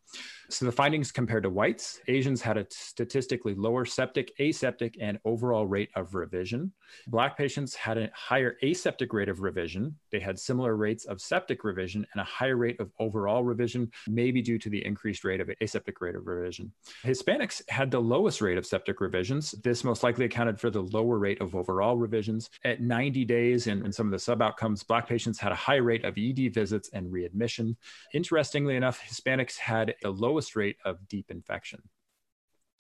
So 0.51 0.67
the 0.67 0.73
findings 0.73 1.11
compared 1.11 1.43
to 1.43 1.51
whites, 1.51 2.01
Asians 2.07 2.41
had 2.41 2.57
a 2.57 2.67
statistically 2.71 3.57
lower 3.57 3.85
septic, 3.85 4.33
aseptic, 4.39 4.97
and 5.01 5.19
overall 5.25 5.67
rate 5.67 5.91
of 5.97 6.15
revision. 6.15 6.73
Black 7.09 7.37
patients 7.37 7.75
had 7.75 7.99
a 7.99 8.09
higher 8.15 8.57
aseptic 8.63 9.13
rate 9.13 9.29
of 9.29 9.41
revision. 9.41 9.97
They 10.13 10.21
had 10.21 10.39
similar 10.39 10.77
rates 10.77 11.07
of 11.07 11.21
septic 11.21 11.65
revision 11.65 12.07
and 12.13 12.21
a 12.21 12.25
higher 12.25 12.57
rate 12.57 12.79
of 12.79 12.93
overall 13.01 13.43
revision, 13.43 13.91
maybe 14.07 14.43
due 14.43 14.59
to 14.59 14.71
the 14.71 14.85
increased 14.87 15.25
rate 15.25 15.41
of 15.41 15.51
aseptic 15.61 16.01
rate 16.01 16.15
of 16.15 16.25
revision. 16.25 16.73
Hispanics 17.05 17.63
had 17.69 17.91
the 17.91 18.01
lowest 18.01 18.28
lowest 18.29 18.43
rate 18.43 18.59
of 18.59 18.67
septic 18.67 19.01
revisions. 19.01 19.53
This 19.65 19.85
most 19.85 20.03
likely 20.03 20.27
accounted 20.27 20.61
for 20.61 20.69
the 20.69 20.83
lower 20.83 21.19
rate 21.19 21.41
of 21.41 21.55
overall 21.55 21.97
revisions. 21.97 22.51
At 22.63 22.83
90 22.83 23.25
days 23.25 23.69
and 23.69 23.81
in, 23.81 23.87
in 23.87 23.93
some 23.93 24.05
of 24.05 24.13
the 24.13 24.19
sub 24.19 24.43
outcomes, 24.43 24.83
Black 24.83 25.09
patients 25.09 25.39
had 25.39 25.51
a 25.51 25.55
high 25.55 25.77
rate 25.77 26.05
of 26.05 26.19
ED 26.19 26.53
visits 26.53 26.91
and 26.93 27.11
readmission. 27.11 27.75
Interestingly 28.13 28.77
enough, 28.77 29.01
Hispanics 29.01 29.57
had 29.57 29.95
the 30.03 30.11
lowest 30.11 30.57
rate 30.57 30.77
of 30.85 31.09
deep 31.09 31.31
infection. 31.31 31.81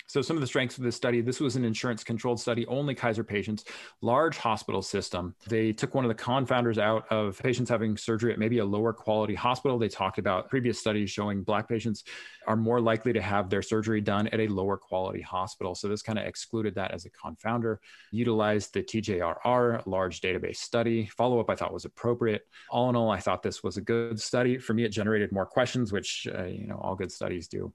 So 0.08 0.22
some 0.22 0.38
of 0.38 0.40
the 0.40 0.46
strengths 0.46 0.78
of 0.78 0.84
this 0.84 0.96
study, 0.96 1.20
this 1.20 1.38
was 1.38 1.54
an 1.56 1.66
insurance 1.66 2.02
controlled 2.02 2.40
study, 2.40 2.66
only 2.66 2.94
Kaiser 2.94 3.22
patients, 3.22 3.64
large 4.00 4.38
hospital 4.38 4.80
system. 4.80 5.34
They 5.46 5.70
took 5.70 5.94
one 5.94 6.02
of 6.02 6.08
the 6.08 6.14
confounders 6.14 6.78
out 6.78 7.06
of 7.12 7.38
patients 7.42 7.68
having 7.68 7.94
surgery 7.98 8.32
at 8.32 8.38
maybe 8.38 8.58
a 8.58 8.64
lower 8.64 8.94
quality 8.94 9.34
hospital. 9.34 9.78
They 9.78 9.88
talked 9.88 10.18
about 10.18 10.48
previous 10.48 10.78
studies 10.78 11.10
showing 11.10 11.42
black 11.42 11.68
patients 11.68 12.04
are 12.46 12.56
more 12.56 12.80
likely 12.80 13.12
to 13.12 13.20
have 13.20 13.50
their 13.50 13.60
surgery 13.60 14.00
done 14.00 14.28
at 14.28 14.40
a 14.40 14.48
lower 14.48 14.78
quality 14.78 15.20
hospital. 15.20 15.74
So 15.74 15.88
this 15.88 16.00
kind 16.00 16.18
of 16.18 16.24
excluded 16.24 16.74
that 16.76 16.92
as 16.92 17.04
a 17.04 17.10
confounder. 17.10 17.76
Utilized 18.10 18.72
the 18.72 18.82
TJRR, 18.82 19.86
large 19.86 20.22
database 20.22 20.56
study. 20.56 21.04
Follow 21.14 21.38
up 21.38 21.50
I 21.50 21.54
thought 21.54 21.74
was 21.74 21.84
appropriate. 21.84 22.46
All 22.70 22.88
in 22.88 22.96
all, 22.96 23.10
I 23.10 23.20
thought 23.20 23.42
this 23.42 23.62
was 23.62 23.76
a 23.76 23.82
good 23.82 24.18
study. 24.18 24.56
For 24.56 24.72
me, 24.72 24.84
it 24.84 24.88
generated 24.88 25.32
more 25.32 25.44
questions, 25.44 25.92
which 25.92 26.26
uh, 26.34 26.44
you 26.44 26.66
know 26.66 26.80
all 26.82 26.94
good 26.94 27.12
studies 27.12 27.46
do 27.46 27.70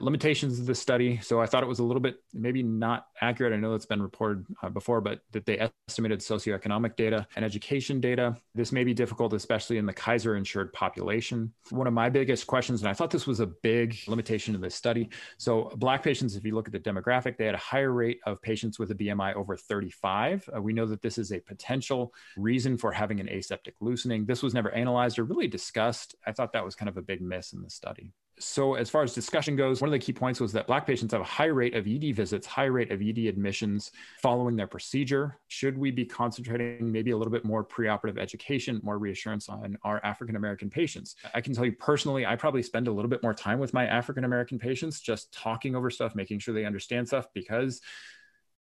limitations 0.00 0.58
of 0.58 0.66
the 0.66 0.74
study. 0.74 1.18
So 1.22 1.40
I 1.40 1.46
thought 1.46 1.62
it 1.62 1.68
was 1.68 1.80
a 1.80 1.84
little 1.84 2.00
bit 2.00 2.16
maybe 2.32 2.62
not 2.62 3.06
accurate. 3.20 3.52
I 3.52 3.56
know 3.56 3.74
it's 3.74 3.86
been 3.86 4.02
reported 4.02 4.46
uh, 4.62 4.68
before, 4.68 5.00
but 5.00 5.20
that 5.32 5.46
they 5.46 5.68
estimated 5.88 6.20
socioeconomic 6.20 6.96
data 6.96 7.26
and 7.36 7.44
education 7.44 8.00
data. 8.00 8.36
This 8.54 8.72
may 8.72 8.84
be 8.84 8.94
difficult, 8.94 9.32
especially 9.32 9.78
in 9.78 9.86
the 9.86 9.92
Kaiser 9.92 10.36
insured 10.36 10.72
population. 10.72 11.52
One 11.70 11.86
of 11.86 11.92
my 11.92 12.08
biggest 12.08 12.46
questions, 12.46 12.80
and 12.80 12.88
I 12.88 12.92
thought 12.92 13.10
this 13.10 13.26
was 13.26 13.40
a 13.40 13.46
big 13.46 13.96
limitation 14.06 14.54
of 14.54 14.60
this 14.60 14.74
study. 14.74 15.08
So 15.36 15.72
Black 15.76 16.02
patients, 16.02 16.36
if 16.36 16.44
you 16.44 16.54
look 16.54 16.68
at 16.68 16.72
the 16.72 16.80
demographic, 16.80 17.36
they 17.36 17.46
had 17.46 17.54
a 17.54 17.58
higher 17.58 17.92
rate 17.92 18.20
of 18.26 18.40
patients 18.40 18.78
with 18.78 18.90
a 18.90 18.94
BMI 18.94 19.34
over 19.34 19.56
35. 19.56 20.48
Uh, 20.54 20.62
we 20.62 20.72
know 20.72 20.86
that 20.86 21.02
this 21.02 21.18
is 21.18 21.32
a 21.32 21.40
potential 21.40 22.14
reason 22.36 22.76
for 22.78 22.92
having 22.92 23.20
an 23.20 23.28
aseptic 23.28 23.74
loosening. 23.80 24.26
This 24.26 24.42
was 24.42 24.54
never 24.54 24.70
analyzed 24.70 25.18
or 25.18 25.24
really 25.24 25.48
discussed. 25.48 26.14
I 26.26 26.32
thought 26.32 26.52
that 26.52 26.64
was 26.64 26.74
kind 26.74 26.88
of 26.88 26.96
a 26.96 27.02
big 27.02 27.20
miss 27.20 27.52
in 27.52 27.62
the 27.62 27.70
study 27.70 28.12
so 28.38 28.74
as 28.74 28.88
far 28.90 29.02
as 29.02 29.14
discussion 29.14 29.56
goes 29.56 29.80
one 29.80 29.88
of 29.88 29.92
the 29.92 29.98
key 29.98 30.12
points 30.12 30.40
was 30.40 30.52
that 30.52 30.66
black 30.66 30.86
patients 30.86 31.12
have 31.12 31.20
a 31.20 31.24
high 31.24 31.46
rate 31.46 31.74
of 31.74 31.86
ed 31.86 32.14
visits 32.14 32.46
high 32.46 32.64
rate 32.64 32.90
of 32.90 33.02
ed 33.02 33.18
admissions 33.18 33.92
following 34.22 34.56
their 34.56 34.66
procedure. 34.66 35.38
Should 35.48 35.76
we 35.76 35.90
be 35.90 36.04
concentrating 36.04 36.90
maybe 36.90 37.10
a 37.10 37.16
little 37.16 37.32
bit 37.32 37.44
more 37.44 37.64
preoperative 37.64 38.18
education 38.18 38.80
more 38.82 38.98
reassurance 38.98 39.48
on 39.48 39.76
our 39.84 40.04
african 40.04 40.36
american 40.36 40.70
patients? 40.70 41.16
I 41.34 41.40
can 41.40 41.54
tell 41.54 41.64
you 41.64 41.72
personally 41.72 42.26
i 42.26 42.36
probably 42.36 42.62
spend 42.62 42.88
a 42.88 42.92
little 42.92 43.10
bit 43.10 43.22
more 43.22 43.34
time 43.34 43.58
with 43.58 43.74
my 43.74 43.86
african 43.86 44.24
american 44.24 44.58
patients 44.58 45.00
just 45.00 45.32
talking 45.32 45.74
over 45.74 45.90
stuff 45.90 46.14
making 46.14 46.38
sure 46.38 46.54
they 46.54 46.64
understand 46.64 47.08
stuff 47.08 47.26
because 47.34 47.80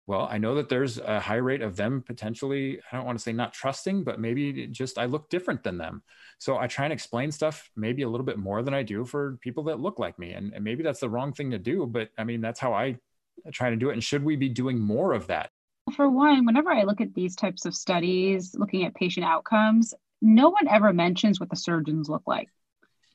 well, 0.06 0.28
I 0.30 0.38
know 0.38 0.54
that 0.54 0.68
there's 0.68 0.98
a 0.98 1.18
high 1.18 1.36
rate 1.36 1.62
of 1.62 1.74
them 1.74 2.00
potentially, 2.00 2.78
I 2.90 2.96
don't 2.96 3.06
want 3.06 3.18
to 3.18 3.22
say 3.22 3.32
not 3.32 3.52
trusting, 3.52 4.04
but 4.04 4.20
maybe 4.20 4.68
just 4.68 4.98
I 4.98 5.06
look 5.06 5.28
different 5.28 5.64
than 5.64 5.78
them. 5.78 6.02
So 6.38 6.58
I 6.58 6.68
try 6.68 6.84
and 6.84 6.92
explain 6.92 7.32
stuff 7.32 7.68
maybe 7.74 8.02
a 8.02 8.08
little 8.08 8.24
bit 8.24 8.38
more 8.38 8.62
than 8.62 8.72
I 8.72 8.84
do 8.84 9.04
for 9.04 9.36
people 9.40 9.64
that 9.64 9.80
look 9.80 9.98
like 9.98 10.16
me. 10.18 10.32
And, 10.32 10.52
and 10.52 10.62
maybe 10.62 10.84
that's 10.84 11.00
the 11.00 11.10
wrong 11.10 11.32
thing 11.32 11.50
to 11.50 11.58
do, 11.58 11.86
but 11.86 12.10
I 12.16 12.22
mean, 12.22 12.40
that's 12.40 12.60
how 12.60 12.72
I 12.72 12.98
try 13.52 13.70
to 13.70 13.76
do 13.76 13.90
it. 13.90 13.94
And 13.94 14.04
should 14.04 14.24
we 14.24 14.36
be 14.36 14.48
doing 14.48 14.78
more 14.78 15.12
of 15.12 15.26
that? 15.26 15.50
For 15.96 16.08
one, 16.08 16.46
whenever 16.46 16.70
I 16.70 16.84
look 16.84 17.00
at 17.00 17.14
these 17.14 17.34
types 17.34 17.64
of 17.64 17.74
studies, 17.74 18.54
looking 18.56 18.84
at 18.84 18.94
patient 18.94 19.26
outcomes, 19.26 19.92
no 20.22 20.50
one 20.50 20.68
ever 20.68 20.92
mentions 20.92 21.40
what 21.40 21.50
the 21.50 21.56
surgeons 21.56 22.08
look 22.08 22.22
like. 22.26 22.48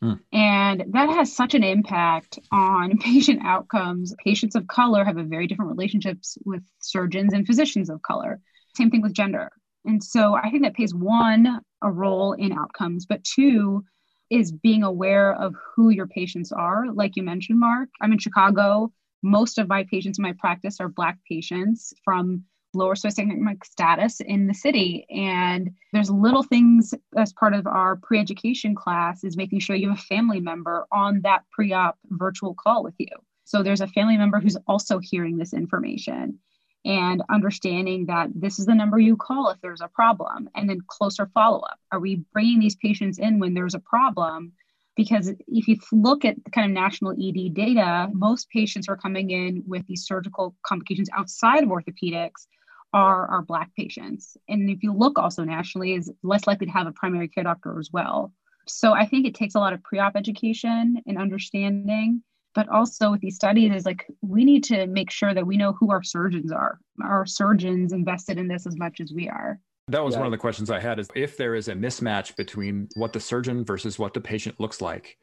Hmm. 0.02 0.14
And 0.34 0.86
that 0.94 1.10
has 1.10 1.36
such 1.36 1.54
an 1.54 1.64
impact 1.64 2.40
on 2.52 2.98
patient 3.00 3.42
outcomes. 3.44 4.16
Patients 4.24 4.56
of 4.56 4.68
color 4.68 5.06
have 5.06 5.18
a 5.18 5.24
very 5.24 5.48
different 5.48 5.72
relationships 5.72 6.38
with 6.46 6.64
surgeons 6.80 7.34
and 7.34 7.46
physicians 7.46 7.90
of 7.90 8.02
color. 8.02 8.40
Same 8.76 8.90
thing 8.90 9.02
with 9.02 9.14
gender. 9.14 9.52
And 9.86 10.04
so 10.04 10.36
I 10.36 10.50
think 10.50 10.64
that 10.64 10.76
plays 10.76 10.94
one, 10.94 11.60
a 11.82 11.92
role 11.92 12.34
in 12.34 12.52
outcomes, 12.52 13.06
but 13.06 13.24
two, 13.24 13.84
is 14.30 14.52
being 14.52 14.84
aware 14.84 15.34
of 15.34 15.56
who 15.76 15.90
your 15.90 16.08
patients 16.08 16.52
are. 16.52 16.86
Like 16.92 17.16
you 17.16 17.24
mentioned, 17.24 17.60
Mark, 17.60 17.90
I'm 18.02 18.14
in 18.14 18.20
Chicago. 18.20 18.92
Most 19.24 19.58
of 19.58 19.68
my 19.68 19.86
patients 19.92 20.18
in 20.18 20.24
my 20.24 20.34
practice 20.40 20.80
are 20.80 20.88
Black 20.88 21.18
patients 21.28 21.94
from 22.04 22.44
lower 22.74 22.96
socioeconomic 22.96 23.64
status 23.66 24.20
in 24.22 24.48
the 24.48 24.54
city. 24.54 25.06
And 25.10 25.72
there's 25.94 26.10
little 26.10 26.44
things 26.44 26.94
as 27.18 27.34
part 27.34 27.54
of 27.54 27.68
our 27.68 27.98
pre 27.98 28.20
education 28.20 28.76
class 28.76 29.24
is 29.24 29.38
making 29.38 29.60
sure 29.60 29.76
you 29.76 29.90
have 29.90 30.00
a 30.00 30.02
family 30.02 30.40
member 30.40 30.86
on 30.92 31.22
that 31.22 31.44
pre 31.52 31.74
op 31.74 31.98
virtual 32.10 32.54
call 32.54 32.84
with 32.84 32.96
you. 32.98 33.08
So 33.44 33.64
there's 33.64 33.82
a 33.82 33.88
family 33.88 34.18
member 34.18 34.40
who's 34.40 34.58
also 34.68 35.00
hearing 35.00 35.38
this 35.38 35.54
information 35.54 36.40
and 36.86 37.22
understanding 37.30 38.06
that 38.08 38.30
this 38.34 38.60
is 38.60 38.66
the 38.66 38.74
number 38.74 38.98
you 38.98 39.16
call 39.16 39.50
if 39.50 39.62
there's 39.62 39.82
a 39.82 39.88
problem 39.88 40.50
and 40.56 40.70
then 40.70 40.80
closer 40.88 41.30
follow 41.34 41.60
up. 41.60 41.80
Are 41.92 42.00
we 42.00 42.24
bringing 42.34 42.60
these 42.60 42.76
patients 42.76 43.20
in 43.20 43.40
when 43.40 43.54
there's 43.54 43.76
a 43.76 43.80
problem? 43.80 44.54
Because 44.96 45.30
if 45.48 45.68
you 45.68 45.78
look 45.92 46.26
at 46.26 46.44
the 46.44 46.52
kind 46.52 46.66
of 46.66 46.74
national 46.74 47.12
ED 47.12 47.54
data, 47.54 48.10
most 48.14 48.50
patients 48.50 48.90
are 48.90 48.98
coming 48.98 49.32
in 49.32 49.64
with 49.68 49.86
these 49.88 50.06
surgical 50.06 50.56
complications 50.66 51.10
outside 51.16 51.64
of 51.64 51.70
orthopedics 51.70 52.48
are 52.94 53.28
our 53.28 53.42
black 53.42 53.74
patients 53.76 54.36
and 54.50 54.70
if 54.70 54.84
you 54.84 54.94
look 54.94 55.18
also 55.18 55.44
nationally 55.44 55.94
is 55.94 56.12
less 56.24 56.46
likely 56.48 56.66
to 56.66 56.72
have 56.72 56.88
a 56.88 56.92
primary 56.92 57.28
care 57.28 57.44
doctor 57.44 57.80
as 57.80 57.90
well 57.92 58.34
so 58.68 58.94
i 58.94 59.06
think 59.06 59.26
it 59.26 59.36
takes 59.36 59.56
a 59.56 59.60
lot 59.60 59.74
of 59.74 59.82
pre-op 59.84 60.16
education 60.16 60.98
and 61.06 61.18
understanding 61.18 62.22
but 62.54 62.68
also 62.68 63.12
with 63.12 63.22
these 63.22 63.36
studies 63.36 63.74
is 63.74 63.86
like 63.86 64.06
we 64.22 64.44
need 64.44 64.64
to 64.64 64.88
make 64.88 65.10
sure 65.10 65.34
that 65.34 65.48
we 65.48 65.58
know 65.58 65.74
who 65.74 65.92
our 65.92 66.04
surgeons 66.04 66.52
are 66.52 66.80
our 67.02 67.26
surgeons 67.26 67.94
invested 67.94 68.38
in 68.38 68.48
this 68.48 68.68
as 68.68 68.78
much 68.78 69.00
as 69.00 69.14
we 69.14 69.30
are 69.30 69.60
that 69.88 70.04
was 70.04 70.14
yeah. 70.14 70.20
one 70.20 70.28
of 70.28 70.32
the 70.32 70.38
questions 70.38 70.70
i 70.70 70.80
had 70.80 71.00
is 71.00 71.08
if 71.16 71.38
there 71.38 71.56
is 71.56 71.70
a 71.70 71.74
mismatch 71.74 72.36
between 72.36 72.90
what 72.96 73.14
the 73.14 73.20
surgeon 73.20 73.64
versus 73.64 73.98
what 73.98 74.14
the 74.14 74.22
patient 74.22 74.60
looks 74.60 74.82
like 74.82 75.18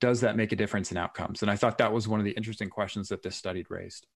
does 0.00 0.20
that 0.20 0.36
make 0.36 0.52
a 0.52 0.56
difference 0.56 0.90
in 0.90 0.96
outcomes? 0.96 1.42
And 1.42 1.50
I 1.50 1.56
thought 1.56 1.78
that 1.78 1.92
was 1.92 2.06
one 2.06 2.20
of 2.20 2.24
the 2.24 2.32
interesting 2.32 2.70
questions 2.70 3.08
that 3.08 3.22
this 3.22 3.36
study 3.36 3.64
raised. 3.68 4.06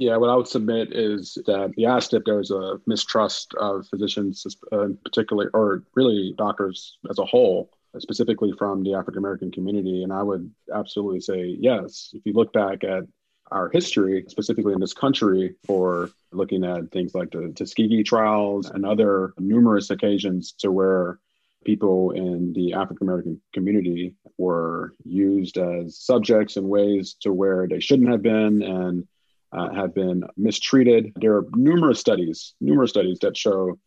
Yeah, 0.00 0.16
what 0.16 0.30
I 0.30 0.34
would 0.34 0.48
submit 0.48 0.94
is 0.94 1.36
that 1.44 1.74
he 1.76 1.84
asked 1.84 2.14
if 2.14 2.24
there's 2.24 2.50
a 2.50 2.80
mistrust 2.86 3.52
of 3.60 3.86
physicians, 3.86 4.46
uh, 4.72 4.86
in 4.86 4.96
particular, 4.96 5.50
or 5.52 5.84
really 5.94 6.34
doctors 6.38 6.96
as 7.10 7.18
a 7.18 7.26
whole, 7.26 7.70
specifically 7.98 8.50
from 8.56 8.82
the 8.82 8.94
African 8.94 9.18
American 9.18 9.50
community. 9.52 10.02
And 10.02 10.10
I 10.10 10.22
would 10.22 10.50
absolutely 10.74 11.20
say 11.20 11.54
yes. 11.60 12.12
If 12.14 12.24
you 12.24 12.32
look 12.32 12.50
back 12.54 12.82
at 12.82 13.04
our 13.50 13.68
history, 13.68 14.24
specifically 14.28 14.72
in 14.72 14.80
this 14.80 14.94
country, 14.94 15.56
for 15.66 16.08
looking 16.32 16.64
at 16.64 16.90
things 16.92 17.14
like 17.14 17.32
the 17.32 17.52
Tuskegee 17.54 18.02
trials 18.02 18.70
and 18.70 18.86
other 18.86 19.34
numerous 19.38 19.90
occasions 19.90 20.52
to 20.60 20.72
where 20.72 21.18
people 21.66 22.12
in 22.12 22.54
the 22.54 22.72
African 22.72 23.06
American 23.06 23.38
community 23.52 24.14
were 24.38 24.94
used 25.04 25.58
as 25.58 25.98
subjects 25.98 26.56
in 26.56 26.70
ways 26.70 27.16
to 27.20 27.34
where 27.34 27.68
they 27.68 27.80
shouldn't 27.80 28.08
have 28.08 28.22
been 28.22 28.62
and 28.62 29.06
uh, 29.52 29.70
have 29.72 29.94
been 29.94 30.22
mistreated. 30.36 31.12
There 31.16 31.36
are 31.36 31.46
numerous 31.54 32.00
studies, 32.00 32.54
numerous 32.60 32.90
studies 32.90 33.18
that 33.20 33.36
show, 33.36 33.78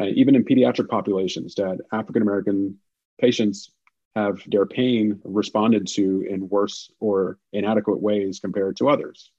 uh, 0.00 0.06
even 0.06 0.34
in 0.34 0.44
pediatric 0.44 0.88
populations, 0.88 1.54
that 1.56 1.78
African 1.92 2.22
American 2.22 2.78
patients 3.20 3.70
have 4.16 4.42
their 4.46 4.66
pain 4.66 5.20
responded 5.24 5.86
to 5.86 6.22
in 6.28 6.48
worse 6.48 6.90
or 7.00 7.38
inadequate 7.52 8.00
ways 8.00 8.40
compared 8.40 8.76
to 8.78 8.88
others. 8.88 9.30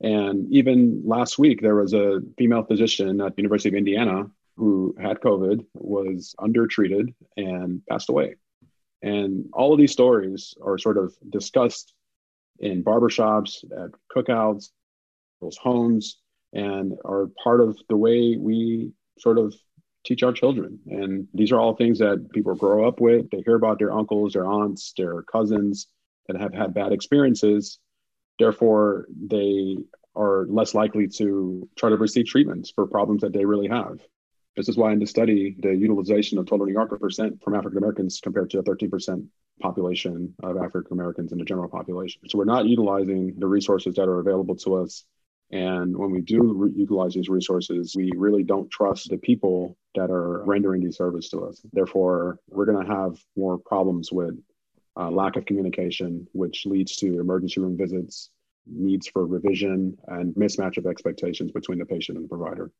And 0.00 0.52
even 0.52 1.02
last 1.04 1.38
week, 1.38 1.60
there 1.60 1.74
was 1.74 1.92
a 1.92 2.20
female 2.36 2.62
physician 2.62 3.20
at 3.20 3.34
the 3.34 3.42
University 3.42 3.68
of 3.68 3.74
Indiana 3.74 4.30
who 4.56 4.94
had 5.00 5.20
COVID, 5.20 5.64
was 5.74 6.34
undertreated, 6.38 7.14
and 7.36 7.80
passed 7.88 8.08
away. 8.08 8.34
And 9.02 9.46
all 9.52 9.72
of 9.72 9.78
these 9.78 9.92
stories 9.92 10.54
are 10.60 10.78
sort 10.78 10.98
of 10.98 11.14
discussed 11.30 11.94
in 12.58 12.82
barbershops, 12.82 13.64
at 13.70 13.90
cookouts, 14.14 14.70
homes 15.60 16.18
and 16.52 16.94
are 17.04 17.28
part 17.42 17.60
of 17.60 17.78
the 17.88 17.96
way 17.96 18.36
we 18.38 18.92
sort 19.18 19.38
of 19.38 19.54
teach 20.04 20.22
our 20.22 20.32
children. 20.32 20.78
And 20.86 21.28
these 21.34 21.52
are 21.52 21.60
all 21.60 21.74
things 21.74 21.98
that 21.98 22.30
people 22.32 22.54
grow 22.54 22.86
up 22.88 23.00
with. 23.00 23.30
They 23.30 23.42
hear 23.44 23.56
about 23.56 23.78
their 23.78 23.92
uncles, 23.92 24.32
their 24.32 24.46
aunts, 24.46 24.92
their 24.96 25.22
cousins 25.22 25.88
that 26.26 26.40
have 26.40 26.54
had 26.54 26.74
bad 26.74 26.92
experiences. 26.92 27.78
Therefore, 28.38 29.06
they 29.14 29.76
are 30.14 30.46
less 30.48 30.74
likely 30.74 31.08
to 31.08 31.68
try 31.76 31.90
to 31.90 31.96
receive 31.96 32.26
treatments 32.26 32.70
for 32.74 32.86
problems 32.86 33.22
that 33.22 33.32
they 33.32 33.44
really 33.44 33.68
have. 33.68 33.98
This 34.56 34.68
is 34.68 34.76
why 34.76 34.92
in 34.92 34.98
the 34.98 35.06
study, 35.06 35.56
the 35.60 35.74
utilization 35.74 36.38
of 36.38 36.46
total 36.46 36.66
New 36.66 36.72
Yorker 36.72 36.98
percent 36.98 37.42
from 37.42 37.54
African 37.54 37.78
Americans 37.78 38.20
compared 38.20 38.50
to 38.50 38.58
a 38.58 38.62
13% 38.62 39.26
population 39.60 40.34
of 40.42 40.56
African 40.56 40.92
Americans 40.92 41.32
in 41.32 41.38
the 41.38 41.44
general 41.44 41.68
population. 41.68 42.22
So 42.28 42.38
we're 42.38 42.44
not 42.44 42.66
utilizing 42.66 43.38
the 43.38 43.46
resources 43.46 43.94
that 43.96 44.08
are 44.08 44.18
available 44.18 44.56
to 44.56 44.76
us 44.76 45.04
and 45.50 45.96
when 45.96 46.10
we 46.10 46.20
do 46.20 46.52
re- 46.52 46.72
utilize 46.74 47.14
these 47.14 47.28
resources, 47.28 47.94
we 47.96 48.10
really 48.16 48.42
don't 48.42 48.70
trust 48.70 49.08
the 49.08 49.16
people 49.16 49.78
that 49.94 50.10
are 50.10 50.44
rendering 50.44 50.82
these 50.82 50.96
services 50.96 51.30
to 51.30 51.46
us. 51.46 51.60
Therefore, 51.72 52.38
we're 52.48 52.66
going 52.66 52.84
to 52.84 52.92
have 52.92 53.18
more 53.36 53.58
problems 53.58 54.12
with 54.12 54.34
uh, 54.98 55.10
lack 55.10 55.36
of 55.36 55.46
communication, 55.46 56.26
which 56.32 56.66
leads 56.66 56.96
to 56.96 57.20
emergency 57.20 57.60
room 57.60 57.78
visits, 57.78 58.30
needs 58.66 59.08
for 59.08 59.26
revision, 59.26 59.96
and 60.08 60.34
mismatch 60.34 60.76
of 60.76 60.86
expectations 60.86 61.50
between 61.52 61.78
the 61.78 61.86
patient 61.86 62.18
and 62.18 62.24
the 62.24 62.28
provider. 62.28 62.70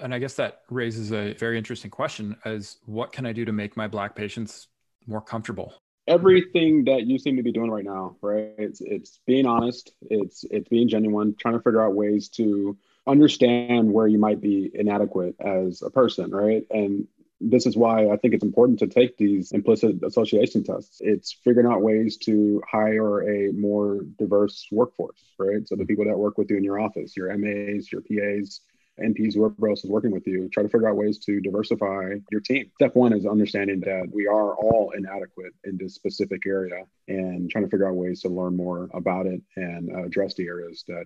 And 0.00 0.14
I 0.14 0.18
guess 0.18 0.34
that 0.34 0.62
raises 0.70 1.12
a 1.12 1.34
very 1.34 1.58
interesting 1.58 1.90
question 1.90 2.36
as 2.44 2.78
what 2.86 3.12
can 3.12 3.26
I 3.26 3.32
do 3.32 3.44
to 3.44 3.52
make 3.52 3.76
my 3.76 3.86
black 3.86 4.16
patients 4.16 4.68
more 5.06 5.20
comfortable? 5.20 5.74
Everything 6.06 6.84
that 6.84 7.06
you 7.06 7.18
seem 7.18 7.36
to 7.36 7.42
be 7.42 7.52
doing 7.52 7.70
right 7.70 7.84
now, 7.84 8.16
right? 8.20 8.54
It's 8.58 8.80
it's 8.80 9.20
being 9.26 9.46
honest, 9.46 9.92
it's 10.02 10.44
it's 10.50 10.68
being 10.68 10.88
genuine, 10.88 11.34
trying 11.38 11.54
to 11.54 11.60
figure 11.60 11.84
out 11.84 11.94
ways 11.94 12.28
to 12.30 12.76
understand 13.06 13.92
where 13.92 14.06
you 14.06 14.18
might 14.18 14.40
be 14.40 14.70
inadequate 14.72 15.36
as 15.40 15.82
a 15.82 15.90
person, 15.90 16.30
right? 16.30 16.64
And 16.70 17.06
this 17.40 17.66
is 17.66 17.76
why 17.76 18.08
I 18.08 18.16
think 18.16 18.32
it's 18.32 18.44
important 18.44 18.78
to 18.78 18.86
take 18.86 19.16
these 19.16 19.52
implicit 19.52 20.02
association 20.02 20.64
tests. 20.64 20.98
It's 21.00 21.32
figuring 21.32 21.66
out 21.66 21.82
ways 21.82 22.16
to 22.18 22.62
hire 22.70 23.22
a 23.28 23.52
more 23.52 24.00
diverse 24.18 24.66
workforce, 24.70 25.22
right? 25.38 25.66
So 25.66 25.76
the 25.76 25.84
people 25.84 26.06
that 26.06 26.18
work 26.18 26.38
with 26.38 26.50
you 26.50 26.56
in 26.56 26.64
your 26.64 26.80
office, 26.80 27.16
your 27.16 27.36
MAs, 27.36 27.90
your 27.92 28.02
PAs, 28.02 28.60
NPs, 29.00 29.34
whoever 29.34 29.68
else 29.68 29.84
is 29.84 29.90
working 29.90 30.12
with 30.12 30.26
you, 30.26 30.48
try 30.48 30.62
to 30.62 30.68
figure 30.68 30.88
out 30.88 30.96
ways 30.96 31.18
to 31.18 31.40
diversify 31.40 32.14
your 32.30 32.40
team. 32.40 32.70
Step 32.76 32.94
one 32.94 33.12
is 33.12 33.26
understanding 33.26 33.80
that 33.80 34.08
we 34.12 34.26
are 34.26 34.54
all 34.54 34.92
inadequate 34.96 35.52
in 35.64 35.76
this 35.76 35.94
specific 35.94 36.42
area 36.46 36.84
and 37.08 37.50
trying 37.50 37.64
to 37.64 37.70
figure 37.70 37.88
out 37.88 37.96
ways 37.96 38.20
to 38.22 38.28
learn 38.28 38.56
more 38.56 38.88
about 38.94 39.26
it 39.26 39.42
and 39.56 39.90
address 40.04 40.34
the 40.34 40.46
areas 40.46 40.84
that 40.86 41.04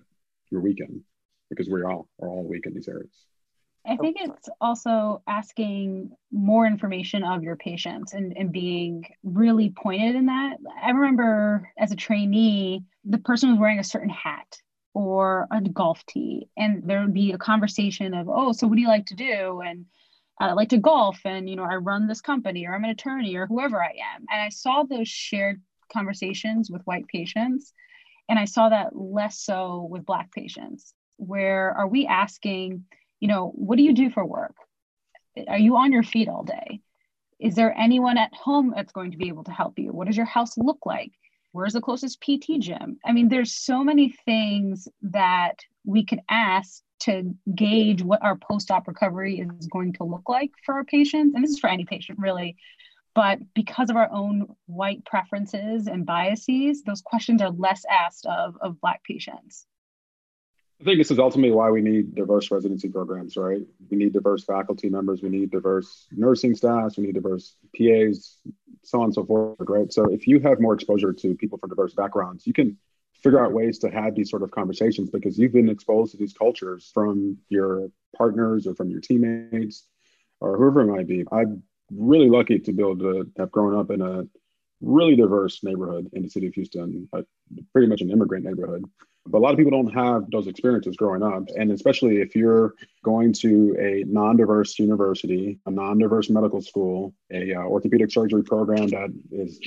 you're 0.51 0.61
weak 0.61 0.79
in 0.79 1.03
because 1.49 1.67
we 1.67 1.81
all 1.83 2.07
are 2.21 2.29
all 2.29 2.43
weak 2.43 2.65
in 2.65 2.73
these 2.73 2.87
areas. 2.87 3.25
I 3.87 3.95
think 3.95 4.17
it's 4.19 4.49
also 4.61 5.23
asking 5.25 6.11
more 6.31 6.67
information 6.67 7.23
of 7.23 7.43
your 7.43 7.55
patients 7.55 8.13
and, 8.13 8.37
and 8.37 8.51
being 8.51 9.05
really 9.23 9.71
pointed 9.71 10.15
in 10.15 10.27
that. 10.27 10.57
I 10.83 10.91
remember 10.91 11.71
as 11.77 11.91
a 11.91 11.95
trainee, 11.95 12.83
the 13.05 13.17
person 13.17 13.49
was 13.49 13.59
wearing 13.59 13.79
a 13.79 13.83
certain 13.83 14.09
hat 14.09 14.57
or 14.99 15.47
a 15.49 15.61
golf 15.61 16.05
tee. 16.07 16.49
And 16.57 16.83
there 16.83 16.99
would 16.99 17.13
be 17.13 17.31
a 17.31 17.37
conversation 17.37 18.13
of 18.13 18.27
oh 18.27 18.51
so 18.51 18.67
what 18.67 18.75
do 18.75 18.81
you 18.81 18.89
like 18.89 19.05
to 19.05 19.15
do? 19.15 19.61
And 19.65 19.85
I 20.41 20.51
like 20.51 20.69
to 20.69 20.77
golf 20.77 21.21
and 21.23 21.49
you 21.49 21.55
know 21.55 21.63
I 21.63 21.75
run 21.75 22.05
this 22.05 22.19
company 22.19 22.67
or 22.67 22.75
I'm 22.75 22.83
an 22.83 22.89
attorney 22.89 23.33
or 23.35 23.47
whoever 23.47 23.81
I 23.81 23.91
am. 24.15 24.25
And 24.29 24.41
I 24.41 24.49
saw 24.49 24.83
those 24.83 25.07
shared 25.07 25.61
conversations 25.91 26.69
with 26.69 26.81
white 26.83 27.07
patients 27.07 27.73
and 28.27 28.37
I 28.37 28.43
saw 28.43 28.67
that 28.69 28.93
less 28.93 29.39
so 29.39 29.87
with 29.89 30.05
black 30.05 30.33
patients 30.33 30.93
where 31.15 31.71
are 31.71 31.87
we 31.87 32.05
asking 32.05 32.83
you 33.21 33.29
know 33.29 33.53
what 33.55 33.77
do 33.77 33.83
you 33.83 33.93
do 33.93 34.09
for 34.09 34.25
work? 34.25 34.55
Are 35.47 35.57
you 35.57 35.77
on 35.77 35.93
your 35.93 36.03
feet 36.03 36.27
all 36.27 36.43
day? 36.43 36.81
Is 37.39 37.55
there 37.55 37.73
anyone 37.77 38.17
at 38.17 38.33
home 38.33 38.73
that's 38.75 38.91
going 38.91 39.11
to 39.11 39.17
be 39.17 39.29
able 39.29 39.45
to 39.45 39.51
help 39.51 39.79
you? 39.79 39.93
What 39.93 40.07
does 40.07 40.17
your 40.17 40.25
house 40.25 40.57
look 40.57 40.79
like 40.85 41.13
where's 41.51 41.73
the 41.73 41.81
closest 41.81 42.21
pt 42.21 42.59
gym? 42.59 42.99
I 43.05 43.11
mean 43.11 43.29
there's 43.29 43.53
so 43.53 43.83
many 43.83 44.15
things 44.25 44.87
that 45.01 45.55
we 45.85 46.05
could 46.05 46.21
ask 46.29 46.81
to 47.01 47.33
gauge 47.55 48.01
what 48.01 48.23
our 48.23 48.35
post-op 48.35 48.87
recovery 48.87 49.39
is 49.39 49.67
going 49.67 49.93
to 49.93 50.03
look 50.03 50.27
like 50.27 50.51
for 50.65 50.75
our 50.75 50.83
patients. 50.83 51.33
And 51.33 51.43
this 51.43 51.51
is 51.51 51.59
for 51.59 51.69
any 51.69 51.85
patient 51.85 52.19
really. 52.19 52.57
But 53.15 53.39
because 53.53 53.89
of 53.89 53.95
our 53.95 54.09
own 54.11 54.47
white 54.67 55.03
preferences 55.05 55.87
and 55.87 56.05
biases 56.05 56.83
those 56.83 57.01
questions 57.01 57.41
are 57.41 57.51
less 57.51 57.83
asked 57.89 58.25
of 58.25 58.55
of 58.61 58.79
black 58.81 59.03
patients 59.03 59.65
I 60.79 60.85
think 60.85 60.97
this 60.97 61.11
is 61.11 61.19
ultimately 61.19 61.51
why 61.51 61.69
we 61.71 61.81
need 61.81 62.15
diverse 62.15 62.49
residency 62.51 62.87
programs, 62.87 63.35
right? 63.35 63.61
We 63.89 63.97
need 63.97 64.13
diverse 64.13 64.45
faculty 64.45 64.89
members, 64.89 65.21
we 65.21 65.27
need 65.27 65.51
diverse 65.51 66.07
nursing 66.11 66.55
staffs, 66.55 66.97
we 66.97 67.05
need 67.05 67.15
diverse 67.15 67.55
PAs, 67.77 68.37
so 68.83 68.99
on 68.99 69.05
and 69.05 69.13
so 69.13 69.25
forth, 69.25 69.57
right? 69.59 69.91
So 69.91 70.05
if 70.05 70.25
you 70.25 70.39
have 70.39 70.61
more 70.61 70.73
exposure 70.73 71.11
to 71.11 71.35
people 71.35 71.57
from 71.57 71.69
diverse 71.69 71.93
backgrounds, 71.93 72.47
you 72.47 72.53
can 72.53 72.77
figure 73.13 73.43
out 73.43 73.51
ways 73.51 73.79
to 73.79 73.91
have 73.91 74.15
these 74.15 74.29
sort 74.29 74.41
of 74.41 74.51
conversations 74.51 75.09
because 75.09 75.37
you've 75.37 75.51
been 75.51 75.67
exposed 75.67 76.11
to 76.11 76.17
these 76.17 76.31
cultures 76.31 76.89
from 76.93 77.37
your 77.49 77.89
partners 78.15 78.65
or 78.65 78.73
from 78.73 78.89
your 78.89 79.01
teammates 79.01 79.85
or 80.39 80.57
whoever 80.57 80.81
it 80.81 80.87
might 80.87 81.07
be. 81.07 81.25
I'm 81.29 81.61
really 81.91 82.29
lucky 82.29 82.59
to 82.59 82.71
be 82.71 82.81
able 82.81 82.99
to 82.99 83.29
have 83.37 83.51
grown 83.51 83.75
up 83.75 83.91
in 83.91 84.01
a 84.01 84.23
really 84.79 85.17
diverse 85.17 85.61
neighborhood 85.61 86.09
in 86.13 86.23
the 86.23 86.29
city 86.29 86.47
of 86.47 86.53
Houston, 86.53 87.09
pretty 87.73 87.87
much 87.89 87.99
an 87.99 88.11
immigrant 88.11 88.45
neighborhood. 88.45 88.85
But 89.29 89.37
a 89.37 89.41
lot 89.41 89.51
of 89.51 89.57
people 89.57 89.71
don't 89.71 89.93
have 89.93 90.29
those 90.31 90.47
experiences 90.47 90.97
growing 90.97 91.21
up. 91.21 91.43
And 91.55 91.71
especially 91.71 92.17
if 92.17 92.35
you're 92.35 92.73
going 93.03 93.33
to 93.33 93.75
a 93.79 94.03
non 94.07 94.37
diverse 94.37 94.79
university, 94.79 95.59
a 95.65 95.71
non 95.71 95.99
diverse 95.99 96.29
medical 96.29 96.61
school, 96.61 97.13
a 97.31 97.53
uh, 97.53 97.59
orthopedic 97.59 98.11
surgery 98.11 98.43
program 98.43 98.87
that 98.87 99.13
is 99.31 99.59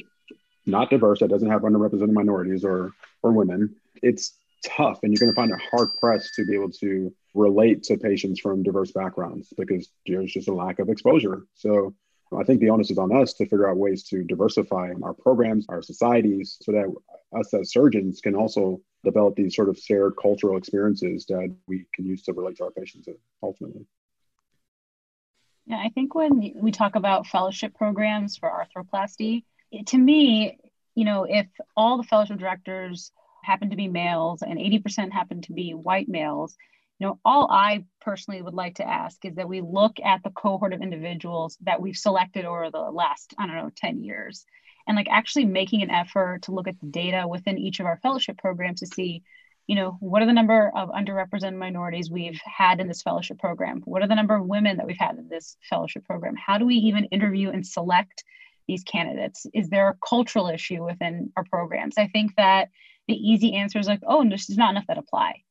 not 0.66 0.90
diverse, 0.90 1.20
that 1.20 1.30
doesn't 1.30 1.50
have 1.50 1.62
underrepresented 1.62 2.12
minorities 2.12 2.64
or, 2.64 2.92
or 3.22 3.32
women, 3.32 3.76
it's 4.02 4.32
tough. 4.64 5.00
And 5.02 5.12
you're 5.12 5.20
going 5.20 5.32
to 5.32 5.36
find 5.36 5.52
it 5.52 5.68
hard 5.70 5.90
pressed 6.00 6.34
to 6.34 6.44
be 6.44 6.54
able 6.54 6.70
to 6.80 7.12
relate 7.34 7.84
to 7.84 7.96
patients 7.96 8.40
from 8.40 8.62
diverse 8.62 8.90
backgrounds 8.90 9.52
because 9.56 9.88
there's 10.06 10.32
just 10.32 10.48
a 10.48 10.54
lack 10.54 10.80
of 10.80 10.88
exposure. 10.88 11.46
So 11.54 11.94
I 12.36 12.44
think 12.44 12.60
the 12.60 12.70
onus 12.70 12.90
is 12.90 12.98
on 12.98 13.14
us 13.14 13.34
to 13.34 13.44
figure 13.44 13.68
out 13.68 13.76
ways 13.76 14.04
to 14.04 14.24
diversify 14.24 14.92
our 15.02 15.14
programs, 15.14 15.66
our 15.68 15.82
societies, 15.82 16.58
so 16.62 16.72
that 16.72 16.92
us 17.38 17.54
as 17.54 17.72
surgeons 17.72 18.20
can 18.20 18.34
also 18.34 18.80
develop 19.04 19.36
these 19.36 19.54
sort 19.54 19.68
of 19.68 19.78
shared 19.78 20.14
cultural 20.20 20.56
experiences 20.56 21.26
that 21.26 21.54
we 21.66 21.86
can 21.94 22.06
use 22.06 22.22
to 22.22 22.32
relate 22.32 22.56
to 22.56 22.64
our 22.64 22.70
patients 22.70 23.08
ultimately. 23.42 23.84
Yeah, 25.66 25.76
I 25.76 25.90
think 25.90 26.14
when 26.14 26.52
we 26.54 26.72
talk 26.72 26.96
about 26.96 27.26
fellowship 27.26 27.74
programs 27.74 28.36
for 28.36 28.50
arthroplasty, 28.50 29.44
to 29.86 29.98
me, 29.98 30.58
you 30.94 31.04
know, 31.04 31.24
if 31.24 31.46
all 31.76 31.96
the 31.96 32.02
fellowship 32.02 32.38
directors 32.38 33.12
happen 33.44 33.70
to 33.70 33.76
be 33.76 33.88
males 33.88 34.42
and 34.42 34.58
80% 34.58 35.12
happen 35.12 35.40
to 35.42 35.52
be 35.52 35.72
white 35.72 36.08
males, 36.08 36.56
you 36.98 37.06
know, 37.06 37.18
all 37.24 37.50
I 37.50 37.84
personally 38.00 38.42
would 38.42 38.54
like 38.54 38.76
to 38.76 38.88
ask 38.88 39.24
is 39.24 39.34
that 39.36 39.48
we 39.48 39.60
look 39.60 39.98
at 40.04 40.22
the 40.22 40.30
cohort 40.30 40.72
of 40.72 40.82
individuals 40.82 41.56
that 41.62 41.80
we've 41.80 41.96
selected 41.96 42.44
over 42.44 42.70
the 42.70 42.78
last, 42.78 43.34
I 43.38 43.46
don't 43.46 43.56
know, 43.56 43.70
10 43.74 44.04
years 44.04 44.44
and 44.86 44.96
like 44.96 45.08
actually 45.10 45.44
making 45.44 45.82
an 45.82 45.90
effort 45.90 46.42
to 46.42 46.52
look 46.52 46.68
at 46.68 46.78
the 46.80 46.86
data 46.86 47.26
within 47.26 47.58
each 47.58 47.80
of 47.80 47.86
our 47.86 47.98
fellowship 47.98 48.38
programs 48.38 48.80
to 48.80 48.86
see 48.86 49.22
you 49.66 49.76
know 49.76 49.96
what 50.00 50.22
are 50.22 50.26
the 50.26 50.32
number 50.32 50.72
of 50.74 50.90
underrepresented 50.90 51.56
minorities 51.56 52.10
we've 52.10 52.40
had 52.44 52.80
in 52.80 52.88
this 52.88 53.02
fellowship 53.02 53.38
program? 53.38 53.80
What 53.84 54.02
are 54.02 54.08
the 54.08 54.14
number 54.14 54.34
of 54.34 54.46
women 54.46 54.76
that 54.76 54.86
we've 54.86 54.96
had 54.98 55.16
in 55.16 55.28
this 55.28 55.56
fellowship 55.70 56.04
program? 56.04 56.34
How 56.36 56.58
do 56.58 56.66
we 56.66 56.74
even 56.76 57.04
interview 57.06 57.50
and 57.50 57.66
select 57.66 58.24
these 58.66 58.82
candidates? 58.82 59.46
Is 59.54 59.68
there 59.68 59.88
a 59.88 59.98
cultural 60.06 60.48
issue 60.48 60.84
within 60.84 61.32
our 61.36 61.44
programs? 61.44 61.94
I 61.96 62.08
think 62.08 62.34
that 62.36 62.70
the 63.08 63.14
easy 63.14 63.54
answer 63.54 63.78
is 63.78 63.86
like 63.86 64.00
oh 64.06 64.28
there's 64.28 64.50
not 64.50 64.70
enough 64.70 64.86
that 64.88 64.98
apply. 64.98 65.42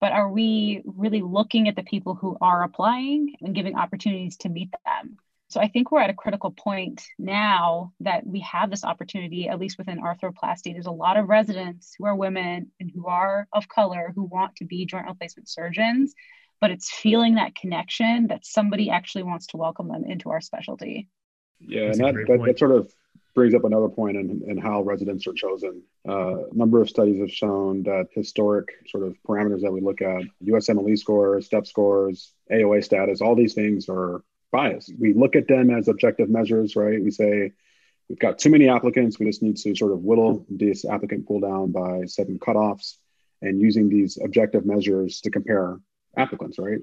But 0.00 0.12
are 0.12 0.30
we 0.30 0.82
really 0.84 1.22
looking 1.22 1.68
at 1.68 1.76
the 1.76 1.82
people 1.82 2.14
who 2.14 2.36
are 2.42 2.62
applying 2.62 3.36
and 3.40 3.54
giving 3.54 3.76
opportunities 3.76 4.36
to 4.38 4.50
meet 4.50 4.70
them 4.84 5.16
so 5.48 5.60
I 5.60 5.68
think 5.68 5.90
we're 5.90 6.00
at 6.00 6.10
a 6.10 6.14
critical 6.14 6.50
point 6.50 7.04
now 7.18 7.92
that 8.00 8.26
we 8.26 8.40
have 8.40 8.68
this 8.68 8.84
opportunity, 8.84 9.48
at 9.48 9.60
least 9.60 9.78
within 9.78 10.02
arthroplasty. 10.02 10.72
There's 10.72 10.86
a 10.86 10.90
lot 10.90 11.16
of 11.16 11.28
residents 11.28 11.94
who 11.96 12.06
are 12.06 12.16
women 12.16 12.72
and 12.80 12.90
who 12.92 13.06
are 13.06 13.46
of 13.52 13.68
color 13.68 14.12
who 14.14 14.24
want 14.24 14.56
to 14.56 14.64
be 14.64 14.86
joint 14.86 15.06
replacement 15.06 15.48
surgeons, 15.48 16.14
but 16.60 16.72
it's 16.72 16.90
feeling 16.90 17.36
that 17.36 17.54
connection 17.54 18.26
that 18.26 18.44
somebody 18.44 18.90
actually 18.90 19.22
wants 19.22 19.46
to 19.48 19.56
welcome 19.56 19.88
them 19.88 20.04
into 20.04 20.30
our 20.30 20.40
specialty. 20.40 21.08
Yeah, 21.60 21.86
That's 21.86 21.98
and 21.98 22.08
that, 22.08 22.24
that, 22.26 22.44
that, 22.44 22.58
sort 22.58 22.72
of 22.72 22.92
brings 23.34 23.54
up 23.54 23.64
another 23.64 23.88
point 23.88 24.16
in, 24.16 24.42
in 24.48 24.58
how 24.58 24.82
residents 24.82 25.28
are 25.28 25.32
chosen. 25.32 25.82
Uh, 26.08 26.46
a 26.46 26.54
number 26.54 26.80
of 26.80 26.88
studies 26.88 27.20
have 27.20 27.30
shown 27.30 27.84
that 27.84 28.08
historic 28.12 28.66
sort 28.88 29.04
of 29.04 29.16
parameters 29.26 29.60
that 29.60 29.70
we 29.70 29.80
look 29.80 30.02
at, 30.02 30.22
USMLE 30.44 30.98
scores, 30.98 31.46
STEP 31.46 31.66
scores, 31.66 32.32
AOA 32.50 32.82
status, 32.82 33.20
all 33.20 33.36
these 33.36 33.54
things 33.54 33.88
are 33.88 34.22
bias. 34.56 34.90
We 34.98 35.12
look 35.12 35.36
at 35.36 35.48
them 35.48 35.70
as 35.70 35.88
objective 35.88 36.30
measures, 36.30 36.76
right? 36.76 37.02
We 37.02 37.10
say 37.10 37.52
we've 38.08 38.18
got 38.18 38.38
too 38.38 38.50
many 38.50 38.68
applicants. 38.68 39.18
We 39.18 39.26
just 39.26 39.42
need 39.42 39.58
to 39.58 39.74
sort 39.74 39.92
of 39.92 40.00
whittle 40.00 40.46
this 40.48 40.86
applicant 40.86 41.26
pool 41.26 41.40
down 41.40 41.72
by 41.72 42.06
seven 42.06 42.38
cutoffs 42.38 42.96
and 43.42 43.60
using 43.60 43.90
these 43.90 44.18
objective 44.22 44.64
measures 44.64 45.20
to 45.22 45.30
compare 45.30 45.78
applicants, 46.16 46.58
right? 46.58 46.78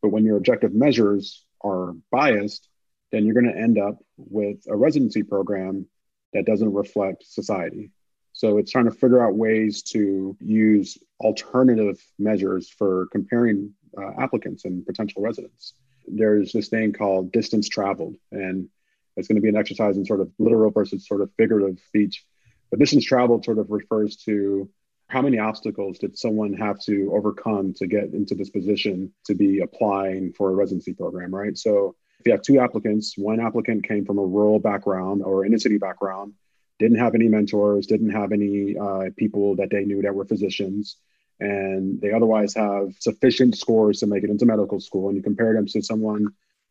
But 0.00 0.08
when 0.08 0.24
your 0.24 0.36
objective 0.36 0.74
measures 0.74 1.44
are 1.62 1.94
biased, 2.10 2.68
then 3.12 3.24
you're 3.24 3.40
going 3.40 3.52
to 3.52 3.62
end 3.66 3.78
up 3.78 3.98
with 4.16 4.58
a 4.68 4.76
residency 4.76 5.22
program 5.22 5.86
that 6.32 6.44
doesn't 6.44 6.72
reflect 6.72 7.24
society. 7.24 7.92
So 8.32 8.58
it's 8.58 8.72
trying 8.72 8.86
to 8.86 8.98
figure 9.02 9.24
out 9.24 9.36
ways 9.36 9.82
to 9.94 10.36
use 10.40 10.98
alternative 11.20 12.02
measures 12.18 12.68
for 12.68 13.06
comparing 13.12 13.74
uh, 13.96 14.10
applicants 14.18 14.64
and 14.64 14.84
potential 14.84 15.22
residents 15.22 15.74
there's 16.06 16.52
this 16.52 16.68
thing 16.68 16.92
called 16.92 17.32
distance 17.32 17.68
traveled, 17.68 18.16
and 18.30 18.68
it's 19.16 19.28
going 19.28 19.36
to 19.36 19.42
be 19.42 19.48
an 19.48 19.56
exercise 19.56 19.96
in 19.96 20.04
sort 20.04 20.20
of 20.20 20.30
literal 20.38 20.70
versus 20.70 21.06
sort 21.06 21.20
of 21.20 21.30
figurative 21.36 21.78
speech. 21.86 22.24
But 22.70 22.78
distance 22.78 23.04
traveled 23.04 23.44
sort 23.44 23.58
of 23.58 23.70
refers 23.70 24.16
to 24.24 24.68
how 25.08 25.20
many 25.20 25.38
obstacles 25.38 25.98
did 25.98 26.16
someone 26.16 26.54
have 26.54 26.80
to 26.80 27.12
overcome 27.14 27.74
to 27.74 27.86
get 27.86 28.14
into 28.14 28.34
this 28.34 28.48
position 28.48 29.12
to 29.26 29.34
be 29.34 29.60
applying 29.60 30.32
for 30.32 30.48
a 30.48 30.54
residency 30.54 30.94
program, 30.94 31.34
right? 31.34 31.56
So 31.56 31.96
if 32.18 32.26
you 32.26 32.32
have 32.32 32.42
two 32.42 32.60
applicants, 32.60 33.18
one 33.18 33.38
applicant 33.38 33.86
came 33.86 34.06
from 34.06 34.18
a 34.18 34.24
rural 34.24 34.58
background 34.58 35.22
or 35.22 35.44
inner 35.44 35.58
city 35.58 35.76
background, 35.76 36.32
didn't 36.78 36.98
have 36.98 37.14
any 37.14 37.28
mentors, 37.28 37.86
didn't 37.86 38.10
have 38.10 38.32
any 38.32 38.76
uh, 38.78 39.10
people 39.16 39.56
that 39.56 39.68
they 39.70 39.84
knew 39.84 40.00
that 40.02 40.14
were 40.14 40.24
physicians, 40.24 40.96
and 41.42 42.00
they 42.00 42.12
otherwise 42.12 42.54
have 42.54 42.94
sufficient 43.00 43.56
scores 43.56 43.98
to 43.98 44.06
make 44.06 44.22
it 44.22 44.30
into 44.30 44.46
medical 44.46 44.78
school. 44.78 45.08
And 45.08 45.16
you 45.16 45.24
compare 45.24 45.52
them 45.52 45.66
to 45.66 45.82
someone 45.82 46.28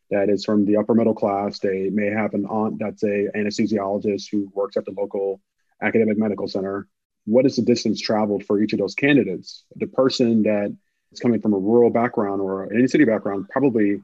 that 0.09 0.30
is 0.30 0.45
from 0.45 0.63
the 0.63 0.78
upper 0.78 0.95
middle 0.95 1.13
class. 1.13 1.59
They 1.59 1.89
may 1.89 2.07
have 2.07 2.34
an 2.34 2.45
aunt 2.45 2.80
that's 2.80 3.03
a 3.03 3.28
anesthesiologist 3.36 4.32
who 4.32 4.49
works 4.53 4.78
at 4.78 4.86
the 4.86 4.93
local 4.95 5.41
academic 5.82 6.17
medical 6.17 6.47
center. 6.47 6.88
What 7.26 7.45
is 7.45 7.57
the 7.57 7.63
distance 7.63 7.99
traveled 7.99 8.45
for 8.45 8.61
each 8.61 8.72
of 8.72 8.80
those 8.80 8.95
candidates? 8.95 9.65
The 9.76 9.88
person 9.88 10.43
that 10.43 10.74
is 11.11 11.19
coming 11.19 11.41
from 11.41 11.53
a 11.53 11.59
rural 11.59 11.89
background 11.89 12.39
or 12.39 12.72
any 12.72 12.88
city 12.88 13.03
background 13.03 13.49
probably 13.49 14.01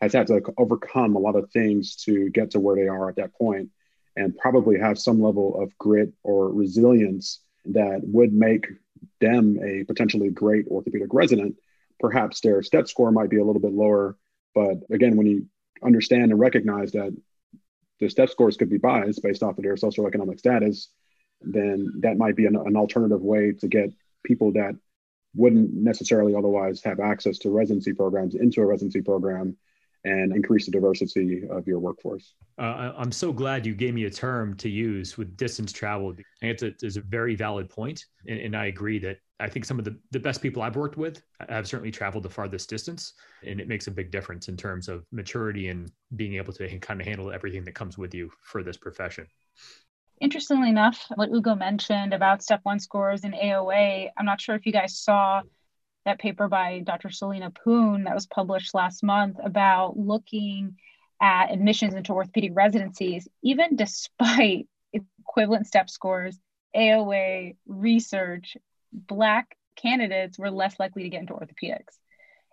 has 0.00 0.12
had 0.12 0.26
to 0.26 0.42
overcome 0.58 1.14
a 1.14 1.20
lot 1.20 1.36
of 1.36 1.52
things 1.52 1.94
to 2.06 2.30
get 2.30 2.50
to 2.50 2.58
where 2.58 2.74
they 2.74 2.88
are 2.88 3.08
at 3.08 3.16
that 3.16 3.32
point 3.34 3.68
and 4.16 4.36
probably 4.36 4.76
have 4.76 4.98
some 4.98 5.22
level 5.22 5.62
of 5.62 5.76
grit 5.78 6.12
or 6.24 6.48
resilience 6.48 7.40
that 7.66 8.00
would 8.02 8.32
make 8.32 8.66
them 9.20 9.58
a 9.62 9.84
potentially 9.84 10.30
great 10.30 10.66
orthopedic 10.68 11.12
resident, 11.12 11.56
perhaps 11.98 12.40
their 12.40 12.62
STEP 12.62 12.88
score 12.88 13.12
might 13.12 13.30
be 13.30 13.38
a 13.38 13.44
little 13.44 13.60
bit 13.60 13.72
lower. 13.72 14.16
But 14.54 14.78
again, 14.90 15.16
when 15.16 15.26
you 15.26 15.46
understand 15.82 16.30
and 16.30 16.40
recognize 16.40 16.92
that 16.92 17.16
the 18.00 18.08
STEP 18.08 18.30
scores 18.30 18.56
could 18.56 18.70
be 18.70 18.78
biased 18.78 19.22
based 19.22 19.42
off 19.42 19.58
of 19.58 19.64
their 19.64 19.76
socioeconomic 19.76 20.38
status, 20.38 20.88
then 21.42 21.92
that 22.00 22.16
might 22.16 22.36
be 22.36 22.46
an, 22.46 22.56
an 22.56 22.76
alternative 22.76 23.20
way 23.20 23.52
to 23.52 23.68
get 23.68 23.92
people 24.24 24.52
that 24.52 24.74
wouldn't 25.34 25.72
necessarily 25.72 26.34
otherwise 26.34 26.82
have 26.82 27.00
access 27.00 27.38
to 27.38 27.50
residency 27.50 27.92
programs 27.92 28.34
into 28.34 28.60
a 28.60 28.66
residency 28.66 29.00
program 29.00 29.56
and 30.04 30.34
increase 30.34 30.66
the 30.66 30.72
diversity 30.72 31.46
of 31.50 31.66
your 31.66 31.78
workforce. 31.78 32.34
Uh, 32.58 32.92
I'm 32.96 33.12
so 33.12 33.32
glad 33.32 33.66
you 33.66 33.74
gave 33.74 33.94
me 33.94 34.04
a 34.04 34.10
term 34.10 34.56
to 34.56 34.68
use 34.68 35.18
with 35.18 35.36
distance 35.36 35.72
traveled. 35.72 36.20
I 36.20 36.46
think 36.46 36.52
it's 36.52 36.62
a, 36.62 36.86
it's 36.86 36.96
a 36.96 37.02
very 37.02 37.34
valid 37.34 37.68
point, 37.68 38.04
and, 38.26 38.38
and, 38.38 38.56
I 38.56 38.66
agree 38.66 38.98
that 39.00 39.18
I 39.40 39.48
think 39.48 39.64
some 39.64 39.78
of 39.78 39.84
the, 39.84 39.98
the 40.10 40.20
best 40.20 40.42
people 40.42 40.62
I've 40.62 40.76
worked 40.76 40.96
with 40.96 41.22
have 41.48 41.66
certainly 41.66 41.90
traveled 41.90 42.24
the 42.24 42.30
farthest 42.30 42.68
distance, 42.68 43.14
and 43.46 43.60
it 43.60 43.68
makes 43.68 43.86
a 43.86 43.90
big 43.90 44.10
difference 44.10 44.48
in 44.48 44.56
terms 44.56 44.88
of 44.88 45.04
maturity 45.12 45.68
and 45.68 45.90
being 46.16 46.34
able 46.34 46.52
to 46.54 46.78
kind 46.78 47.00
of 47.00 47.06
handle 47.06 47.30
everything 47.30 47.64
that 47.64 47.74
comes 47.74 47.96
with 47.96 48.14
you 48.14 48.30
for 48.42 48.62
this 48.62 48.76
profession. 48.76 49.26
Interestingly 50.20 50.68
enough, 50.68 51.06
what 51.14 51.30
Ugo 51.30 51.54
mentioned 51.54 52.12
about 52.12 52.42
step 52.42 52.60
one 52.64 52.78
scores 52.78 53.24
in 53.24 53.32
AOA, 53.32 54.10
I'm 54.18 54.26
not 54.26 54.40
sure 54.40 54.54
if 54.54 54.66
you 54.66 54.72
guys 54.72 54.98
saw 54.98 55.40
that 56.04 56.18
paper 56.18 56.48
by 56.48 56.80
Dr. 56.80 57.10
Selina 57.10 57.50
Poon 57.50 58.04
that 58.04 58.14
was 58.14 58.26
published 58.26 58.74
last 58.74 59.02
month 59.02 59.36
about 59.42 59.96
looking 59.98 60.76
at 61.20 61.52
admissions 61.52 61.94
into 61.94 62.12
orthopedic 62.12 62.52
residencies, 62.54 63.28
even 63.42 63.76
despite 63.76 64.66
equivalent 64.92 65.66
step 65.66 65.90
scores, 65.90 66.38
AOA, 66.74 67.56
research, 67.66 68.56
Black 68.92 69.56
candidates 69.76 70.38
were 70.38 70.50
less 70.50 70.78
likely 70.80 71.04
to 71.04 71.08
get 71.08 71.20
into 71.20 71.34
orthopedics. 71.34 71.98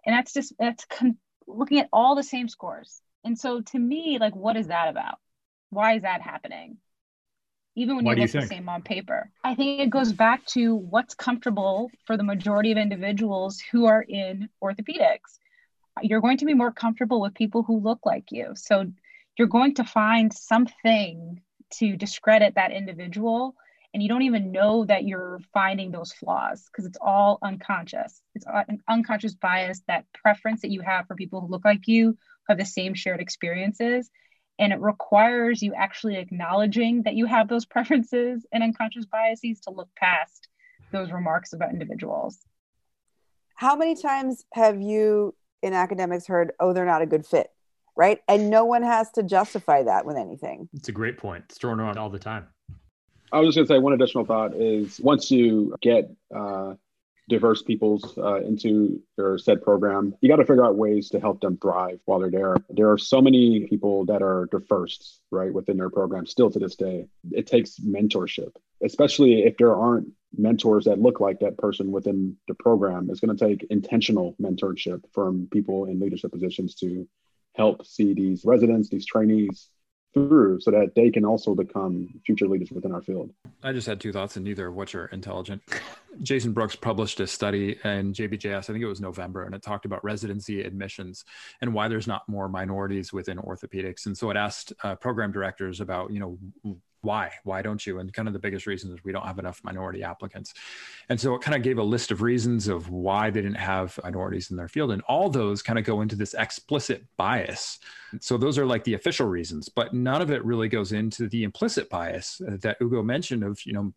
And 0.06 0.16
that's 0.16 0.34
just, 0.34 0.54
that's 0.60 0.86
con- 0.86 1.18
looking 1.48 1.80
at 1.80 1.90
all 1.92 2.16
the 2.16 2.24
same 2.24 2.48
scores. 2.48 3.02
And 3.24 3.38
so 3.38 3.62
to 3.62 3.80
me, 3.80 4.18
like, 4.20 4.36
what 4.36 4.58
is 4.58 4.68
that 4.68 4.90
about? 4.90 5.16
Why 5.70 5.96
is 5.96 6.04
that 6.04 6.22
happening? 6.22 6.78
Even 7.78 7.96
when 7.96 8.06
Why 8.06 8.14
you 8.14 8.22
look 8.22 8.34
you 8.34 8.42
the 8.42 8.48
same 8.48 8.68
on 8.68 8.82
paper. 8.82 9.30
I 9.44 9.54
think 9.54 9.80
it 9.80 9.92
goes 9.92 10.12
back 10.12 10.44
to 10.48 10.76
what's 10.76 11.14
comfortable 11.14 11.92
for 12.06 12.18
the 12.18 12.24
majority 12.24 12.72
of 12.72 12.78
individuals 12.80 13.62
who 13.72 13.86
are 13.86 14.02
in 14.02 14.50
orthopedics. 14.62 15.38
You're 16.02 16.22
going 16.22 16.40
to 16.40 16.46
be 16.46 16.56
more 16.56 16.72
comfortable 16.72 17.22
with 17.22 17.36
people 17.36 17.62
who 17.62 17.80
look 17.80 18.00
like 18.04 18.32
you. 18.32 18.54
So 18.56 18.92
you're 19.38 19.48
going 19.48 19.76
to 19.76 19.84
find 19.84 20.34
something 20.34 21.40
to 21.76 21.96
discredit 21.96 22.56
that 22.56 22.72
individual 22.72 23.56
and 23.94 24.02
you 24.02 24.10
don't 24.10 24.24
even 24.24 24.52
know 24.52 24.86
that 24.86 25.06
you're 25.06 25.40
finding 25.54 25.92
those 25.92 26.12
flaws 26.12 26.66
because 26.66 26.86
it's 26.86 26.98
all 27.00 27.38
unconscious. 27.42 28.22
It's 28.36 28.46
an 28.48 28.80
unconscious 28.88 29.36
bias, 29.36 29.82
that 29.88 30.06
preference 30.14 30.62
that 30.62 30.72
you 30.72 30.82
have 30.82 31.08
for 31.08 31.16
people 31.16 31.42
who 31.42 31.48
look 31.48 31.64
like 31.64 31.88
you, 31.88 32.18
have 32.50 32.58
the 32.58 32.66
same 32.66 32.94
shared 32.94 33.20
experiences 33.20 34.10
and 34.60 34.74
it 34.74 34.80
requires 34.80 35.62
you 35.62 35.74
actually 35.74 36.18
acknowledging 36.18 37.04
that 37.04 37.16
you 37.16 37.26
have 37.26 37.48
those 37.48 37.66
preferences 37.74 38.46
and 38.52 38.64
unconscious 38.64 39.06
biases 39.06 39.60
to 39.62 39.72
look 39.72 39.90
past 39.96 40.48
those 40.92 41.12
remarks 41.12 41.54
about 41.54 41.72
individuals. 41.72 42.40
How 43.56 43.76
many 43.76 43.96
times 43.96 44.46
have 44.54 44.80
you 44.80 45.36
in 45.62 45.74
academics 45.74 46.28
heard, 46.28 46.52
oh, 46.60 46.74
they're 46.74 46.86
not 46.86 47.02
a 47.02 47.08
good 47.08 47.26
fit? 47.26 47.50
Right. 47.96 48.22
And 48.28 48.52
no 48.52 48.64
one 48.64 48.84
has 48.84 49.10
to 49.14 49.24
justify 49.24 49.82
that 49.84 50.06
with 50.06 50.18
anything. 50.18 50.70
It's 50.74 50.88
a 50.88 50.92
great 50.92 51.18
point. 51.18 51.46
It's 51.50 51.58
thrown 51.58 51.80
around 51.80 51.98
all 51.98 52.12
the 52.12 52.20
time. 52.20 52.48
I 53.32 53.40
was 53.40 53.48
just 53.48 53.58
going 53.58 53.68
to 53.68 53.74
say 53.74 53.80
one 53.80 53.94
additional 53.94 54.24
thought 54.24 54.56
is 54.56 55.00
once 55.00 55.32
you 55.32 55.76
get 55.82 56.10
uh, 56.34 56.76
diverse 57.30 57.62
peoples 57.62 58.18
uh, 58.18 58.42
into 58.42 59.02
their 59.18 59.38
said 59.38 59.62
program, 59.62 60.16
you 60.22 60.30
got 60.30 60.38
to 60.38 60.46
figure 60.46 60.66
out 60.66 60.78
ways 60.78 61.10
to 61.10 61.20
help 61.20 61.42
them 61.42 61.58
thrive 61.58 62.00
while 62.06 62.20
they're 62.20 62.32
there. 62.32 62.56
There 62.70 62.92
are 62.92 62.98
so 62.98 63.22
many 63.22 63.68
people 63.68 64.06
that 64.06 64.22
are 64.22 64.48
diverse, 64.52 65.20
right, 65.32 65.54
within 65.54 65.78
their 65.78 65.90
program 65.90 66.26
still 66.26 66.50
to 66.52 66.60
this 66.60 66.76
day. 66.76 67.08
It 67.32 67.48
takes 67.48 67.80
mentorship, 67.80 68.52
especially 68.84 69.44
if 69.44 69.58
there 69.58 69.76
aren't 69.76 70.10
mentors 70.38 70.86
that 70.86 71.02
look 71.02 71.20
like 71.20 71.40
that 71.40 71.58
person 71.58 71.92
within 71.92 72.38
the 72.48 72.54
program. 72.54 73.10
It's 73.10 73.20
going 73.20 73.36
to 73.36 73.48
take 73.48 73.68
intentional 73.70 74.36
mentorship 74.42 75.04
from 75.14 75.48
people 75.52 75.86
in 75.86 76.00
leadership 76.00 76.32
positions 76.32 76.76
to 76.76 77.08
help 77.56 77.86
see 77.86 78.14
these 78.14 78.46
residents, 78.46 78.90
these 78.90 79.06
trainees 79.06 79.70
through 80.14 80.60
so 80.60 80.72
that 80.72 80.94
they 80.96 81.12
can 81.12 81.26
also 81.26 81.54
become 81.54 82.10
future 82.26 82.48
leaders 82.48 82.72
within 82.72 82.92
our 82.92 83.02
field. 83.02 83.32
I 83.64 83.72
just 83.74 83.88
had 83.88 84.00
two 84.00 84.12
thoughts, 84.12 84.36
and 84.36 84.46
neither 84.46 84.68
of 84.68 84.76
which 84.76 84.96
are 84.96 85.08
intelligent. 85.08 85.62
Jaysson 86.24 86.54
Brooks 86.54 86.76
published 86.76 87.20
a 87.20 87.28
study 87.28 87.78
in 87.84 88.14
JBJS, 88.14 88.58
I 88.58 88.62
think 88.62 88.82
it 88.82 88.88
was 88.88 89.02
November, 89.02 89.44
and 89.44 89.54
it 89.54 89.62
talked 89.62 89.86
about 89.86 90.04
residency 90.04 90.62
admissions 90.62 91.26
and 91.62 91.74
why 91.74 91.88
there's 91.88 92.08
not 92.08 92.28
more 92.28 92.50
minorities 92.50 93.14
within 93.14 93.38
orthopedics. 93.38 94.08
And 94.08 94.18
so 94.18 94.32
it 94.32 94.38
asked 94.38 94.74
uh, 94.84 94.96
program 94.96 95.32
directors 95.32 95.80
about, 95.80 96.12
you 96.12 96.20
know, 96.20 96.78
why? 97.02 97.32
Why 97.44 97.62
don't 97.62 97.86
you? 97.86 98.00
And 98.00 98.14
kind 98.14 98.28
of 98.28 98.34
the 98.34 98.40
biggest 98.40 98.68
reason 98.68 98.92
is 98.94 99.04
we 99.04 99.12
don't 99.12 99.26
have 99.26 99.40
enough 99.40 99.62
minority 99.64 100.04
applicants. 100.04 100.54
And 101.10 101.20
so 101.20 101.36
it 101.36 101.42
kind 101.42 101.56
of 101.56 101.64
gave 101.64 101.78
a 101.78 101.84
list 101.84 102.12
of 102.12 102.22
reasons 102.22 102.68
of 102.68 102.90
why 102.90 103.30
they 103.30 103.42
didn't 103.42 103.56
have 103.56 104.00
minorities 104.04 104.52
in 104.52 104.58
their 104.58 104.68
field. 104.68 104.92
And 104.92 105.02
all 105.04 105.30
those 105.30 105.62
kind 105.62 105.80
of 105.80 105.86
go 105.86 106.02
into 106.02 106.16
this 106.16 106.34
explicit 106.34 107.06
bias. 107.18 107.80
So 108.22 108.38
those 108.38 108.58
are 108.58 108.66
like 108.66 108.84
the 108.84 108.94
official 108.94 109.28
reasons 109.28 109.70
but 109.70 109.94
none 109.94 110.22
of 110.22 110.32
it 110.32 110.44
really 110.44 110.68
goes 110.68 110.92
into 110.92 111.28
the 111.30 111.44
implicit 111.44 111.90
bias 111.90 112.42
that 112.42 112.78
ugo 112.82 113.04
mentioned 113.04 113.44
of 113.44 113.60
you 113.66 113.74
know 113.74 113.94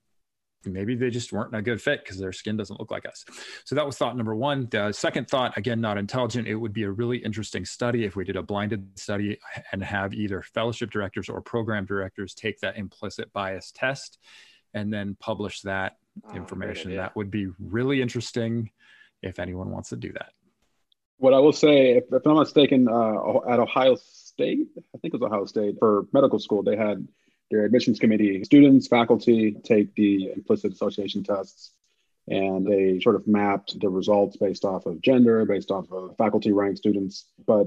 maybe 0.65 0.95
they 0.95 1.11
just 1.11 1.33
weren't 1.33 1.55
a 1.55 1.63
good 1.63 1.81
fit 1.81 2.05
because 2.05 2.19
their 2.19 2.33
skin 2.33 2.57
doesn't 2.57 2.79
look 2.79 2.91
like 2.91 3.07
us. 3.07 3.25
So 3.65 3.75
that 3.75 3.87
was 3.87 3.97
thought 3.97 4.17
number 4.17 4.35
one. 4.35 4.69
The 4.71 4.93
second 4.93 5.29
thought, 5.29 5.57
again, 5.57 5.81
not 5.81 5.99
intelligent. 5.99 6.49
It 6.49 6.55
would 6.55 6.73
be 6.73 6.83
a 6.83 6.91
really 6.91 7.19
interesting 7.19 7.65
study 7.65 8.05
if 8.05 8.17
we 8.17 8.25
did 8.25 8.37
a 8.37 8.43
blinded 8.43 8.99
study 8.99 9.39
and 9.73 9.83
have 9.83 10.13
either 10.13 10.43
fellowship 10.43 10.91
directors 10.91 11.29
or 11.29 11.41
program 11.41 11.85
directors 11.87 12.35
take 12.35 12.61
that 12.61 12.77
implicit 12.77 13.33
bias 13.33 13.73
test 13.73 14.19
and 14.75 14.93
then 14.93 15.17
publish 15.19 15.63
that 15.63 15.97
oh, 16.29 16.35
information. 16.35 16.95
That 16.95 17.17
would 17.17 17.31
be 17.31 17.49
really 17.59 18.03
interesting 18.03 18.71
if 19.23 19.39
anyone 19.39 19.71
wants 19.71 19.91
to 19.91 19.97
do 19.97 20.13
that. 20.13 20.33
What 21.19 21.35
I 21.35 21.39
will 21.39 21.53
say, 21.53 21.99
if, 21.99 22.05
if 22.11 22.25
I'm 22.25 22.35
not 22.35 22.41
mistaken, 22.41 22.89
uh, 22.89 23.51
at 23.51 23.61
Ohio 23.61 23.97
State, 23.97 24.69
I 24.79 24.99
think 24.99 25.13
it 25.13 25.21
was 25.21 25.27
Ohio 25.31 25.45
State, 25.45 25.77
for 25.79 26.07
medical 26.13 26.39
school, 26.39 26.63
they 26.63 26.77
had 26.77 27.07
their 27.51 27.65
admissions 27.65 27.99
committee, 27.99 28.43
students, 28.45 28.87
faculty 28.87 29.57
take 29.65 29.95
the 29.95 30.31
implicit 30.33 30.73
association 30.73 31.23
tests 31.25 31.73
and 32.29 32.65
they 32.67 33.01
sort 33.01 33.17
of 33.17 33.27
mapped 33.27 33.79
the 33.81 33.89
results 33.89 34.37
based 34.37 34.65
off 34.65 34.87
of 34.87 35.01
gender, 35.03 35.45
based 35.45 35.71
off 35.71 35.91
of 35.91 36.17
faculty 36.17 36.53
rank 36.53 36.77
students. 36.77 37.27
But 37.45 37.67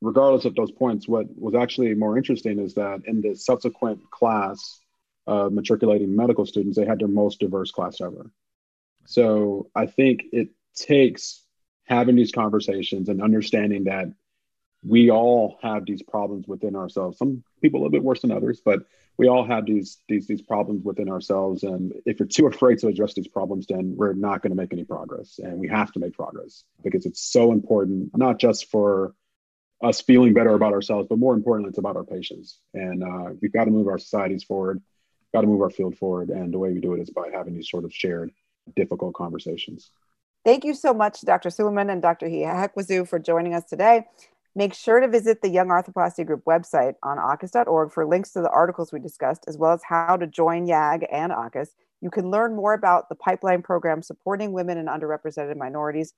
regardless 0.00 0.44
of 0.44 0.54
those 0.54 0.72
points, 0.72 1.06
what 1.06 1.26
was 1.38 1.54
actually 1.54 1.94
more 1.94 2.16
interesting 2.16 2.58
is 2.58 2.74
that 2.74 3.02
in 3.06 3.20
the 3.20 3.36
subsequent 3.36 4.10
class 4.10 4.80
of 5.26 5.52
matriculating 5.52 6.16
medical 6.16 6.46
students, 6.46 6.76
they 6.76 6.86
had 6.86 6.98
their 6.98 7.08
most 7.08 7.38
diverse 7.38 7.70
class 7.70 8.00
ever. 8.00 8.30
So 9.06 9.70
I 9.74 9.86
think 9.86 10.24
it 10.32 10.48
takes 10.74 11.44
having 11.84 12.16
these 12.16 12.32
conversations 12.32 13.08
and 13.08 13.22
understanding 13.22 13.84
that 13.84 14.12
we 14.84 15.10
all 15.10 15.58
have 15.62 15.84
these 15.86 16.02
problems 16.02 16.46
within 16.46 16.76
ourselves. 16.76 17.18
Some 17.18 17.44
people 17.60 17.80
a 17.80 17.82
little 17.82 17.92
bit 17.92 18.02
worse 18.02 18.22
than 18.22 18.32
others, 18.32 18.60
but 18.64 18.80
we 19.16 19.28
all 19.28 19.44
have 19.44 19.66
these 19.66 19.98
these 20.08 20.26
these 20.26 20.42
problems 20.42 20.84
within 20.84 21.08
ourselves. 21.08 21.62
And 21.64 21.92
if 22.06 22.18
you're 22.18 22.28
too 22.28 22.46
afraid 22.46 22.78
to 22.78 22.88
address 22.88 23.14
these 23.14 23.28
problems, 23.28 23.66
then 23.66 23.94
we're 23.96 24.14
not 24.14 24.42
going 24.42 24.50
to 24.50 24.56
make 24.56 24.72
any 24.72 24.84
progress. 24.84 25.38
And 25.42 25.58
we 25.58 25.68
have 25.68 25.92
to 25.92 25.98
make 25.98 26.14
progress 26.14 26.64
because 26.82 27.04
it's 27.04 27.20
so 27.20 27.52
important, 27.52 28.16
not 28.16 28.38
just 28.38 28.70
for 28.70 29.14
us 29.82 30.00
feeling 30.00 30.34
better 30.34 30.54
about 30.54 30.72
ourselves, 30.72 31.06
but 31.08 31.18
more 31.18 31.34
importantly, 31.34 31.68
it's 31.68 31.78
about 31.78 31.96
our 31.96 32.04
patients. 32.04 32.58
And 32.74 33.02
uh, 33.02 33.34
we've 33.40 33.52
got 33.52 33.64
to 33.64 33.70
move 33.70 33.86
our 33.88 33.98
societies 33.98 34.44
forward, 34.44 34.82
got 35.32 35.42
to 35.42 35.46
move 35.46 35.62
our 35.62 35.70
field 35.70 35.96
forward. 35.96 36.30
And 36.30 36.52
the 36.52 36.58
way 36.58 36.72
we 36.72 36.80
do 36.80 36.94
it 36.94 37.00
is 37.00 37.10
by 37.10 37.30
having 37.32 37.54
these 37.54 37.70
sort 37.70 37.84
of 37.84 37.94
shared, 37.94 38.30
difficult 38.74 39.14
conversations. 39.14 39.90
Thank 40.44 40.64
you 40.64 40.74
so 40.74 40.94
much, 40.94 41.20
Dr. 41.22 41.50
Suleiman 41.50 41.90
and 41.90 42.00
Dr. 42.00 42.26
Ihekweazu, 42.26 43.06
for 43.06 43.18
joining 43.18 43.54
us 43.54 43.64
today. 43.64 44.06
Make 44.54 44.74
sure 44.74 45.00
to 45.00 45.08
visit 45.08 45.42
the 45.42 45.50
Young 45.50 45.68
Arthroplasty 45.68 46.26
Group 46.26 46.44
website 46.44 46.94
on 47.02 47.18
AAHKS.org 47.18 47.92
for 47.92 48.06
links 48.06 48.32
to 48.32 48.40
the 48.40 48.50
articles 48.50 48.92
we 48.92 48.98
discussed, 48.98 49.44
as 49.46 49.56
well 49.56 49.72
as 49.72 49.82
how 49.88 50.16
to 50.16 50.26
join 50.26 50.66
YAG 50.66 51.06
and 51.12 51.32
AAHKS. 51.32 51.68
You 52.00 52.10
can 52.10 52.30
learn 52.30 52.56
more 52.56 52.74
about 52.74 53.08
the 53.08 53.14
pipeline 53.14 53.62
program 53.62 54.02
supporting 54.02 54.52
women 54.52 54.78
and 54.78 54.88
underrepresented 54.88 55.56
minorities 55.56 56.14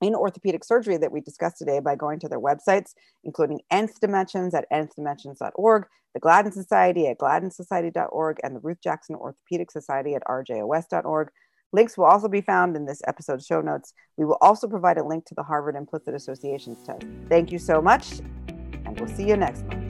in 0.00 0.14
orthopedic 0.14 0.64
surgery 0.64 0.96
that 0.96 1.12
we 1.12 1.20
discussed 1.20 1.58
today 1.58 1.80
by 1.80 1.94
going 1.94 2.18
to 2.20 2.28
their 2.28 2.40
websites, 2.40 2.92
including 3.22 3.60
Nth 3.70 4.00
Dimensions 4.00 4.54
at 4.54 4.70
nthdimensions.org, 4.70 5.86
the 6.14 6.20
Gladden 6.20 6.52
Society 6.52 7.06
at 7.06 7.18
gladdensociety.org, 7.18 8.38
and 8.42 8.56
the 8.56 8.60
Ruth 8.60 8.78
Jackson 8.82 9.16
Orthopedic 9.16 9.70
Society 9.70 10.14
at 10.14 10.22
rjos.org. 10.24 11.30
Links 11.74 11.98
will 11.98 12.04
also 12.04 12.28
be 12.28 12.40
found 12.40 12.76
in 12.76 12.86
this 12.86 13.02
episode's 13.08 13.44
show 13.44 13.60
notes. 13.60 13.94
We 14.16 14.24
will 14.24 14.38
also 14.40 14.68
provide 14.68 14.96
a 14.96 15.02
link 15.02 15.24
to 15.24 15.34
the 15.34 15.42
Harvard 15.42 15.74
Implicit 15.74 16.14
Associations 16.14 16.78
test. 16.86 17.02
Thank 17.28 17.50
you 17.50 17.58
so 17.58 17.82
much, 17.82 18.20
and 18.86 19.00
we'll 19.00 19.08
see 19.08 19.26
you 19.26 19.36
next 19.36 19.64
month. 19.64 19.80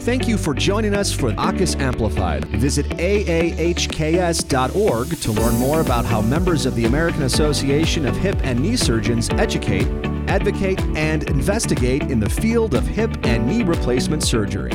Thank 0.00 0.28
you 0.28 0.36
for 0.36 0.52
joining 0.52 0.94
us 0.94 1.10
for 1.10 1.30
AAHKS 1.32 1.80
Amplified. 1.80 2.44
Visit 2.60 2.86
aahks.org 2.98 3.56
to 5.08 5.32
learn 5.32 5.54
more 5.54 5.80
about 5.80 6.04
how 6.04 6.20
members 6.20 6.66
of 6.66 6.74
the 6.74 6.84
American 6.84 7.22
Association 7.22 8.04
of 8.04 8.14
Hip 8.18 8.36
and 8.42 8.60
Knee 8.60 8.76
Surgeons 8.76 9.30
educate 9.30 9.88
advocate, 10.28 10.80
and 10.96 11.22
investigate 11.24 12.02
in 12.02 12.20
the 12.20 12.28
field 12.28 12.74
of 12.74 12.86
hip 12.86 13.10
and 13.24 13.46
knee 13.46 13.62
replacement 13.62 14.22
surgery. 14.22 14.72